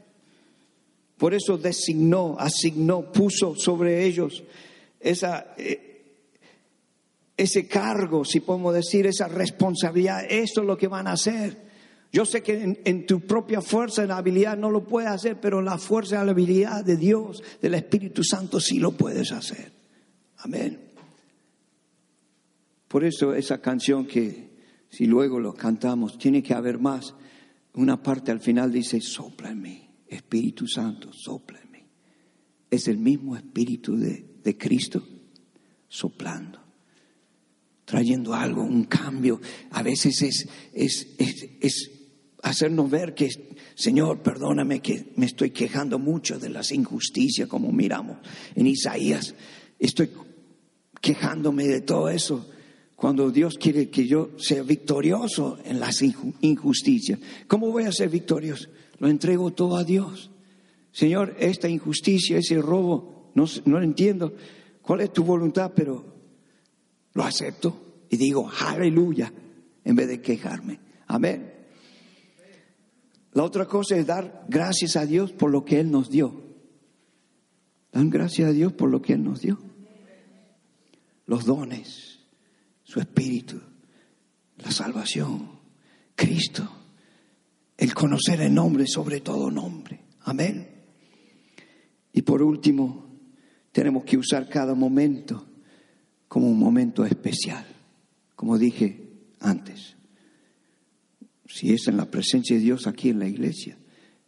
Por 1.18 1.34
eso 1.34 1.58
designó, 1.58 2.36
asignó, 2.38 3.10
puso 3.10 3.56
sobre 3.56 4.04
ellos 4.04 4.44
esa, 5.00 5.54
eh, 5.56 5.85
ese 7.36 7.66
cargo, 7.66 8.24
si 8.24 8.40
podemos 8.40 8.74
decir, 8.74 9.06
esa 9.06 9.28
responsabilidad. 9.28 10.24
Esto 10.28 10.62
es 10.62 10.66
lo 10.66 10.76
que 10.76 10.88
van 10.88 11.06
a 11.06 11.12
hacer. 11.12 11.66
Yo 12.12 12.24
sé 12.24 12.42
que 12.42 12.80
en, 12.82 13.06
tu 13.06 13.20
propia 13.20 13.60
fuerza 13.60 14.06
y 14.06 14.10
habilidad 14.10 14.56
no 14.56 14.70
lo 14.70 14.84
puedes 14.84 15.10
hacer, 15.10 15.38
pero 15.38 15.60
la 15.60 15.76
fuerza 15.76 16.22
y 16.22 16.24
la 16.24 16.30
habilidad 16.30 16.84
de 16.84 16.96
Dios, 16.96 17.42
del 17.60 17.74
Espíritu 17.74 18.24
Santo, 18.24 18.58
sí 18.58 18.78
lo 18.78 18.92
puedes 18.92 19.32
hacer. 19.32 19.72
Amén. 20.38 20.80
Por 22.88 23.04
eso 23.04 23.34
esa 23.34 23.60
canción 23.60 24.06
que 24.06 24.56
si 24.88 25.04
luego 25.04 25.38
lo 25.38 25.52
cantamos, 25.52 26.16
tiene 26.16 26.42
que 26.42 26.54
haber 26.54 26.78
más. 26.78 27.14
Una 27.74 28.02
parte 28.02 28.30
al 28.30 28.40
final 28.40 28.72
dice, 28.72 29.00
sopla 29.02 29.50
en 29.50 29.60
mí, 29.60 29.90
Espíritu 30.06 30.66
Santo, 30.66 31.12
sopla 31.12 31.60
en 31.62 31.70
mí. 31.70 31.86
Es 32.70 32.88
el 32.88 32.96
mismo 32.96 33.36
Espíritu 33.36 33.94
de, 33.96 34.38
de 34.42 34.56
Cristo 34.56 35.06
soplando 35.88 36.65
trayendo 37.86 38.34
algo, 38.34 38.62
un 38.62 38.84
cambio. 38.84 39.40
A 39.70 39.82
veces 39.82 40.20
es, 40.20 40.46
es, 40.74 41.06
es, 41.16 41.48
es, 41.60 41.90
hacernos 42.42 42.90
ver 42.90 43.14
que, 43.14 43.30
Señor, 43.74 44.22
perdóname 44.22 44.80
que 44.80 45.12
me 45.16 45.24
estoy 45.24 45.50
quejando 45.52 45.98
mucho 45.98 46.38
de 46.38 46.50
las 46.50 46.72
injusticias, 46.72 47.48
como 47.48 47.72
miramos 47.72 48.18
en 48.54 48.66
Isaías. 48.66 49.34
Estoy 49.78 50.10
quejándome 51.00 51.66
de 51.66 51.80
todo 51.80 52.10
eso. 52.10 52.50
Cuando 52.96 53.30
Dios 53.30 53.56
quiere 53.58 53.88
que 53.88 54.06
yo 54.06 54.30
sea 54.38 54.62
victorioso 54.62 55.58
en 55.64 55.78
las 55.78 56.02
injusticias, 56.02 57.20
¿cómo 57.46 57.70
voy 57.70 57.84
a 57.84 57.92
ser 57.92 58.08
victorioso? 58.08 58.68
Lo 58.98 59.08
entrego 59.08 59.52
todo 59.52 59.76
a 59.76 59.84
Dios. 59.84 60.30
Señor, 60.90 61.36
esta 61.38 61.68
injusticia, 61.68 62.38
ese 62.38 62.60
robo, 62.60 63.30
no, 63.34 63.44
no 63.66 63.78
lo 63.78 63.84
entiendo. 63.84 64.34
¿Cuál 64.80 65.02
es 65.02 65.12
tu 65.12 65.24
voluntad? 65.24 65.72
Pero 65.76 66.15
lo 67.16 67.24
acepto 67.24 68.04
y 68.10 68.18
digo, 68.18 68.50
aleluya, 68.60 69.32
en 69.84 69.96
vez 69.96 70.06
de 70.06 70.20
quejarme. 70.20 70.78
Amén. 71.06 71.50
La 73.32 73.42
otra 73.42 73.64
cosa 73.64 73.96
es 73.96 74.06
dar 74.06 74.44
gracias 74.48 74.96
a 74.96 75.06
Dios 75.06 75.32
por 75.32 75.50
lo 75.50 75.64
que 75.64 75.80
Él 75.80 75.90
nos 75.90 76.10
dio. 76.10 76.44
Dan 77.90 78.10
gracias 78.10 78.50
a 78.50 78.52
Dios 78.52 78.74
por 78.74 78.90
lo 78.90 79.00
que 79.00 79.14
Él 79.14 79.24
nos 79.24 79.40
dio. 79.40 79.58
Los 81.24 81.46
dones, 81.46 82.20
su 82.82 83.00
espíritu, 83.00 83.62
la 84.58 84.70
salvación, 84.70 85.58
Cristo, 86.14 86.68
el 87.78 87.94
conocer 87.94 88.42
el 88.42 88.52
nombre 88.52 88.86
sobre 88.86 89.20
todo 89.22 89.50
nombre. 89.50 90.04
Amén. 90.20 90.68
Y 92.12 92.20
por 92.20 92.42
último, 92.42 93.06
tenemos 93.72 94.04
que 94.04 94.18
usar 94.18 94.50
cada 94.50 94.74
momento 94.74 95.45
como 96.36 96.50
un 96.50 96.58
momento 96.58 97.06
especial, 97.06 97.64
como 98.34 98.58
dije 98.58 99.08
antes 99.40 99.96
si 101.48 101.72
es 101.72 101.88
en 101.88 101.96
la 101.96 102.10
presencia 102.10 102.56
de 102.56 102.60
Dios 102.60 102.86
aquí 102.86 103.08
en 103.08 103.20
la 103.20 103.26
iglesia, 103.26 103.78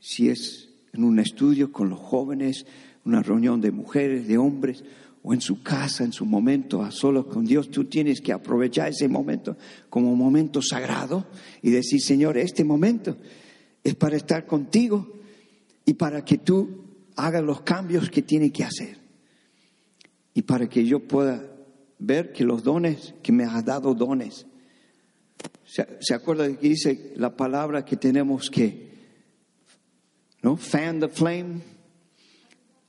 si 0.00 0.30
es 0.30 0.70
en 0.94 1.04
un 1.04 1.18
estudio 1.18 1.70
con 1.70 1.90
los 1.90 1.98
jóvenes, 1.98 2.64
una 3.04 3.22
reunión 3.22 3.61
de 3.61 3.72
mujeres, 3.72 4.26
de 4.26 4.38
hombres, 4.38 4.84
o 5.22 5.34
en 5.34 5.42
su 5.42 5.62
casa, 5.62 6.02
en 6.02 6.14
su 6.14 6.24
momento 6.24 6.82
a 6.82 6.90
solos 6.92 7.26
con 7.26 7.44
Dios, 7.44 7.70
tú 7.70 7.84
tienes 7.84 8.22
que 8.22 8.32
aprovechar 8.32 8.88
ese 8.88 9.06
momento 9.06 9.59
como 9.90 10.11
un 10.11 10.18
momento 10.18 10.62
sagrado 10.62 11.26
y 11.61 11.68
decir, 11.68 12.00
Señor, 12.00 12.38
este 12.38 12.64
momento 12.64 13.18
es 13.84 13.94
para 13.96 14.16
estar 14.16 14.46
contigo 14.46 15.12
y 15.84 15.92
para 15.92 16.24
que 16.24 16.38
tú 16.38 16.86
hagas 17.16 17.42
los 17.42 17.61
cambios 17.61 18.09
que 18.09 18.22
tiene 18.22 18.50
que 18.50 18.64
hacer. 18.64 18.96
Y 20.32 20.40
para 20.40 20.70
que 20.70 20.86
yo 20.86 21.00
pueda 21.00 21.57
ver 21.99 22.32
que 22.32 22.44
los 22.44 22.62
dones, 22.62 23.14
que 23.22 23.32
me 23.32 23.44
has 23.44 23.64
dado 23.64 23.94
dones, 23.94 24.46
¿Se, 25.68 26.14
acuerda 26.14 26.49
de 26.49 26.57
que 26.57 26.68
dice 26.68 27.12
la 27.16 27.36
palabra 27.36 27.84
que 27.84 27.96
tenemos 27.96 28.51
que, 28.51 28.88
¿no? 30.42 30.57
Fan 30.57 31.01
the 31.01 31.09
flame, 31.09 31.61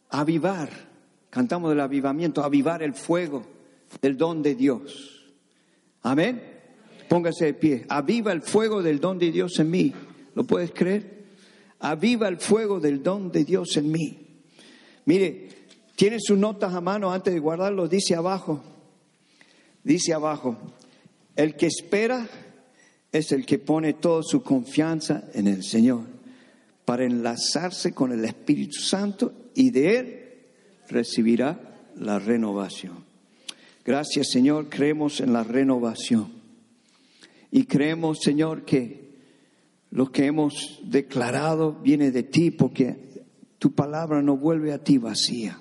avivar. 0.10 0.70
Cantamos 1.30 1.70
del 1.70 1.82
avivamiento, 1.82 2.42
avivar 2.42 2.82
el 2.82 2.94
fuego 2.94 3.46
del 4.02 4.18
don 4.18 4.42
de 4.42 4.56
Dios. 4.56 5.30
Amén. 6.02 6.42
Póngase 7.10 7.46
de 7.46 7.54
pie. 7.54 7.86
Aviva 7.90 8.32
el 8.32 8.42
fuego 8.42 8.82
del 8.82 9.00
don 9.00 9.20
de 9.20 9.32
Dios 9.32 9.60
en 9.60 9.70
mí. 9.70 9.94
¿Lo 10.34 10.46
puedes 10.46 10.72
creer? 10.72 11.26
Aviva 11.80 12.30
el 12.30 12.38
fuego 12.38 12.80
del 12.80 13.04
don 13.04 13.32
de 13.32 13.44
Dios 13.44 13.76
en 13.76 13.92
mí. 13.92 14.42
Mire, 15.06 15.50
tiene 15.96 16.18
sus 16.20 16.38
notas 16.38 16.74
a 16.74 16.82
mano 16.82 17.12
antes 17.12 17.34
de 17.34 17.40
guardarlo. 17.40 17.88
Dice 17.88 18.16
abajo. 18.16 18.64
Dice 19.90 20.14
abajo. 20.14 20.56
El 21.36 21.56
que 21.56 21.66
espera 21.66 22.30
es 23.12 23.32
el 23.32 23.44
que 23.44 23.58
pone 23.58 23.94
toda 23.94 24.22
su 24.22 24.44
confianza 24.44 25.24
en 25.34 25.48
el 25.48 25.64
Señor 25.64 26.04
para 26.86 27.06
enlazarse 27.06 27.92
con 27.92 28.12
el 28.12 28.24
Espíritu 28.24 28.82
Santo 28.82 29.34
y 29.56 29.72
de 29.72 29.98
Él 29.98 30.20
recibirá 30.90 31.90
la 31.96 32.20
renovación. 32.20 33.04
Gracias 33.84 34.30
Señor, 34.30 34.70
creemos 34.70 35.22
en 35.22 35.34
la 35.34 35.44
renovación 35.44 36.34
y 37.50 37.64
creemos 37.64 38.20
Señor 38.22 38.66
que 38.66 39.10
lo 39.90 40.12
que 40.12 40.28
hemos 40.28 40.82
declarado 40.84 41.74
viene 41.74 42.12
de 42.12 42.22
ti 42.22 42.52
porque 42.52 43.24
tu 43.58 43.72
palabra 43.72 44.22
no 44.22 44.38
vuelve 44.38 44.72
a 44.72 44.84
ti 44.84 45.00
vacía. 45.00 45.58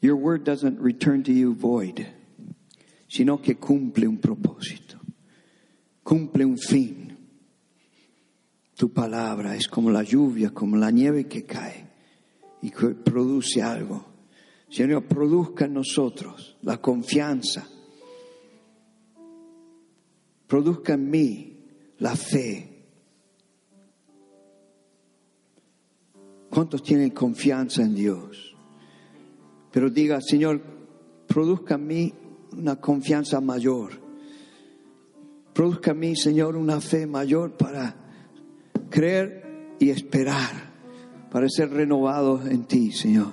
Your 0.00 0.14
word 0.14 0.44
doesn't 0.44 0.78
return 0.80 1.24
to 1.24 1.32
you 1.32 1.54
void, 1.54 2.06
sino 3.10 3.42
que 3.42 3.56
cumple 3.56 4.06
un 4.06 4.18
propósito 4.18 4.90
cumple 6.10 6.44
un 6.44 6.58
fin. 6.58 7.16
Tu 8.74 8.92
palabra 8.92 9.54
es 9.54 9.68
como 9.68 9.90
la 9.90 10.02
lluvia, 10.02 10.50
como 10.50 10.76
la 10.76 10.90
nieve 10.90 11.28
que 11.28 11.44
cae 11.44 11.86
y 12.62 12.70
que 12.70 12.88
produce 12.88 13.62
algo. 13.62 14.06
Señor, 14.68 15.04
produzca 15.04 15.66
en 15.66 15.74
nosotros 15.74 16.56
la 16.62 16.80
confianza. 16.80 17.64
Produzca 20.48 20.94
en 20.94 21.10
mí 21.10 21.58
la 21.98 22.16
fe. 22.16 22.86
¿Cuántos 26.50 26.82
tienen 26.82 27.10
confianza 27.10 27.82
en 27.82 27.94
Dios? 27.94 28.56
Pero 29.70 29.90
diga, 29.90 30.20
Señor, 30.20 30.60
produzca 31.28 31.76
en 31.76 31.86
mí 31.86 32.14
una 32.56 32.76
confianza 32.76 33.40
mayor 33.40 34.10
Produzca 35.52 35.90
a 35.90 35.94
mí, 35.94 36.14
Señor, 36.16 36.56
una 36.56 36.80
fe 36.80 37.06
mayor 37.06 37.52
para 37.52 37.94
creer 38.88 39.74
y 39.78 39.90
esperar, 39.90 40.70
para 41.30 41.48
ser 41.48 41.70
renovado 41.70 42.40
en 42.46 42.64
ti, 42.64 42.92
Señor. 42.92 43.32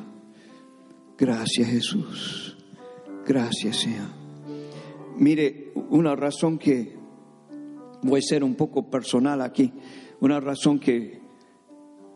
Gracias, 1.18 1.70
Jesús. 1.70 2.58
Gracias, 3.26 3.78
Señor. 3.78 4.08
Mire, 5.18 5.72
una 5.90 6.16
razón 6.16 6.58
que 6.58 6.96
voy 8.02 8.20
a 8.20 8.24
ser 8.24 8.44
un 8.44 8.56
poco 8.56 8.90
personal 8.90 9.42
aquí, 9.42 9.72
una 10.20 10.40
razón 10.40 10.80
que 10.80 11.22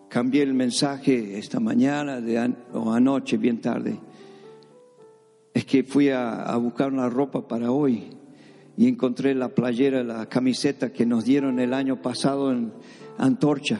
cambié 0.10 0.43
el 0.43 0.54
mensaje 0.54 1.38
esta 1.38 1.60
mañana 1.60 2.20
de 2.20 2.54
o 2.74 2.91
anoche, 2.91 3.38
bien 3.38 3.62
tarde, 3.62 3.99
es 5.54 5.66
que 5.66 5.84
fui 5.84 6.10
a, 6.10 6.56
buscar 6.58 6.91
una 6.91 7.10
ropa 7.10 7.47
para 7.47 7.72
hoy 7.72 8.04
y 8.78 8.88
encontré 8.88 9.36
la 9.36 9.49
playera, 9.49 10.04
la 10.04 10.28
camiseta 10.28 10.93
que 10.93 11.06
nos 11.06 11.26
dieron 11.26 11.60
el 11.60 11.74
año 11.74 12.02
pasado 12.02 12.52
en 12.52 12.72
Antorcha. 13.18 13.80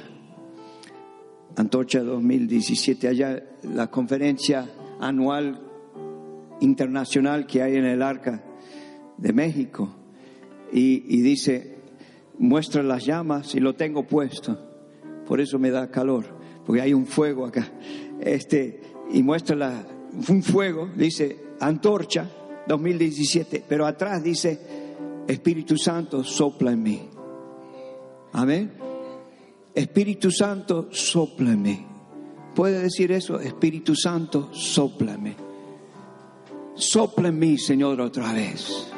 Antorcha 1.55 2.01
2017, 2.01 3.07
allá 3.07 3.43
la 3.63 3.88
conferencia 3.88 4.69
anual 4.99 5.61
internacional 6.59 7.45
que 7.45 7.61
hay 7.61 7.76
en 7.76 7.86
el 7.86 8.01
Arca 8.01 8.43
de 9.17 9.34
México. 9.34 9.95
Y, 10.74 11.03
y 11.07 11.22
dice, 11.22 11.78
muestra 12.38 12.84
las 12.84 13.05
llamas 13.05 13.55
y 13.55 13.59
lo 13.59 13.76
tengo 13.76 14.03
puesto. 14.07 14.57
Por 15.26 15.39
eso 15.39 15.57
me 15.57 15.72
da 15.72 15.89
calor, 15.89 16.26
porque 16.65 16.82
hay 16.82 16.93
un 16.93 17.05
fuego 17.05 17.45
acá. 17.45 17.67
Este, 18.19 18.82
y 19.11 19.24
muestra 19.24 19.55
la, 19.55 19.86
un 20.30 20.43
fuego, 20.43 20.89
dice 20.95 21.41
Antorcha 21.62 22.30
2017, 22.68 23.64
pero 23.68 23.86
atrás 23.86 24.24
dice 24.24 24.59
Espíritu 25.28 25.78
Santo, 25.78 26.24
sopla 26.24 26.72
en 26.72 26.84
mí. 26.84 27.09
Amén. 28.34 28.74
Espíritu 29.74 30.32
Santo, 30.32 30.89
sopla 30.91 31.51
en 31.51 31.62
mí. 31.62 31.86
¿Puede 32.55 32.82
decir 32.82 33.12
eso? 33.12 33.39
Espíritu 33.39 33.95
Santo, 33.95 34.49
sopla 34.53 35.14
en 35.14 35.24
mí. 35.24 35.36
Sopla 36.76 37.30
en 37.30 37.39
mí, 37.39 37.57
Señor, 37.57 38.01
otra 38.01 38.34
vez. 38.34 38.91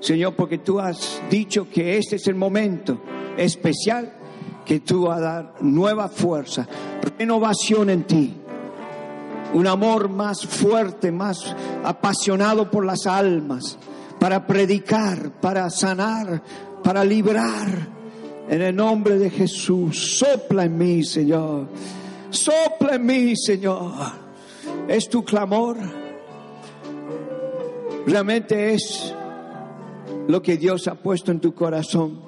Señor, 0.00 0.34
porque 0.34 0.58
tú 0.58 0.78
has 0.78 1.20
dicho 1.30 1.68
que 1.68 1.98
este 1.98 2.16
es 2.16 2.26
el 2.26 2.34
momento 2.34 3.00
especial 3.36 4.12
que 4.64 4.80
tú 4.80 5.06
vas 5.06 5.18
a 5.18 5.20
dar 5.20 5.54
nueva 5.60 6.08
fuerza, 6.08 6.68
renovación 7.18 7.90
en 7.90 8.04
ti. 8.04 8.39
Un 9.52 9.66
amor 9.66 10.08
más 10.08 10.46
fuerte, 10.46 11.10
más 11.10 11.54
apasionado 11.84 12.70
por 12.70 12.84
las 12.84 13.06
almas 13.06 13.78
para 14.20 14.46
predicar, 14.46 15.32
para 15.40 15.68
sanar, 15.70 16.42
para 16.84 17.04
librar. 17.04 18.00
En 18.48 18.62
el 18.62 18.74
nombre 18.74 19.18
de 19.18 19.30
Jesús, 19.30 20.18
sopla 20.18 20.64
en 20.64 20.76
mí, 20.76 21.04
Señor. 21.04 21.68
Sopla 22.30 22.96
en 22.96 23.06
mí, 23.06 23.36
Señor. 23.36 23.92
Es 24.88 25.08
tu 25.08 25.24
clamor. 25.24 25.76
Realmente 28.06 28.74
es 28.74 29.14
lo 30.28 30.42
que 30.42 30.56
Dios 30.56 30.86
ha 30.88 30.96
puesto 30.96 31.30
en 31.30 31.40
tu 31.40 31.54
corazón. 31.54 32.20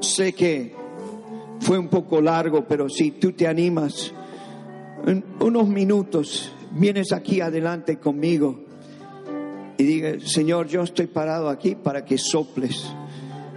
Sé 0.00 0.34
que 0.34 0.74
fue 1.60 1.78
un 1.78 1.88
poco 1.88 2.20
largo, 2.20 2.64
pero 2.68 2.88
si 2.88 3.12
tú 3.12 3.32
te 3.32 3.48
animas, 3.48 4.12
en 5.06 5.24
unos 5.40 5.68
minutos 5.68 6.52
vienes 6.72 7.12
aquí 7.12 7.40
adelante 7.40 7.98
conmigo 7.98 8.60
y 9.76 9.84
diga, 9.84 10.12
Señor, 10.24 10.68
yo 10.68 10.82
estoy 10.82 11.06
parado 11.06 11.48
aquí 11.48 11.74
para 11.74 12.04
que 12.04 12.18
soples 12.18 12.92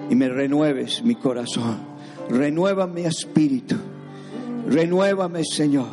y 0.09 0.15
me 0.15 0.29
renueves 0.29 1.03
mi 1.03 1.15
corazón. 1.15 1.77
Renueva 2.29 2.87
mi 2.87 3.01
espíritu. 3.01 3.75
Renuévame, 4.67 5.43
Señor. 5.43 5.87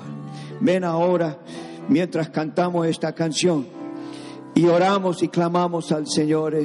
Ven 0.61 0.85
ahora 0.85 1.39
mientras 1.89 2.31
cantamos 2.31 2.87
esta 2.87 3.15
canción 3.15 3.67
y 4.55 4.67
oramos 4.67 5.23
y 5.23 5.29
clamamos 5.29 5.93
al 5.93 6.07
Señor. 6.07 6.57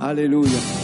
Aleluya. 0.00 0.83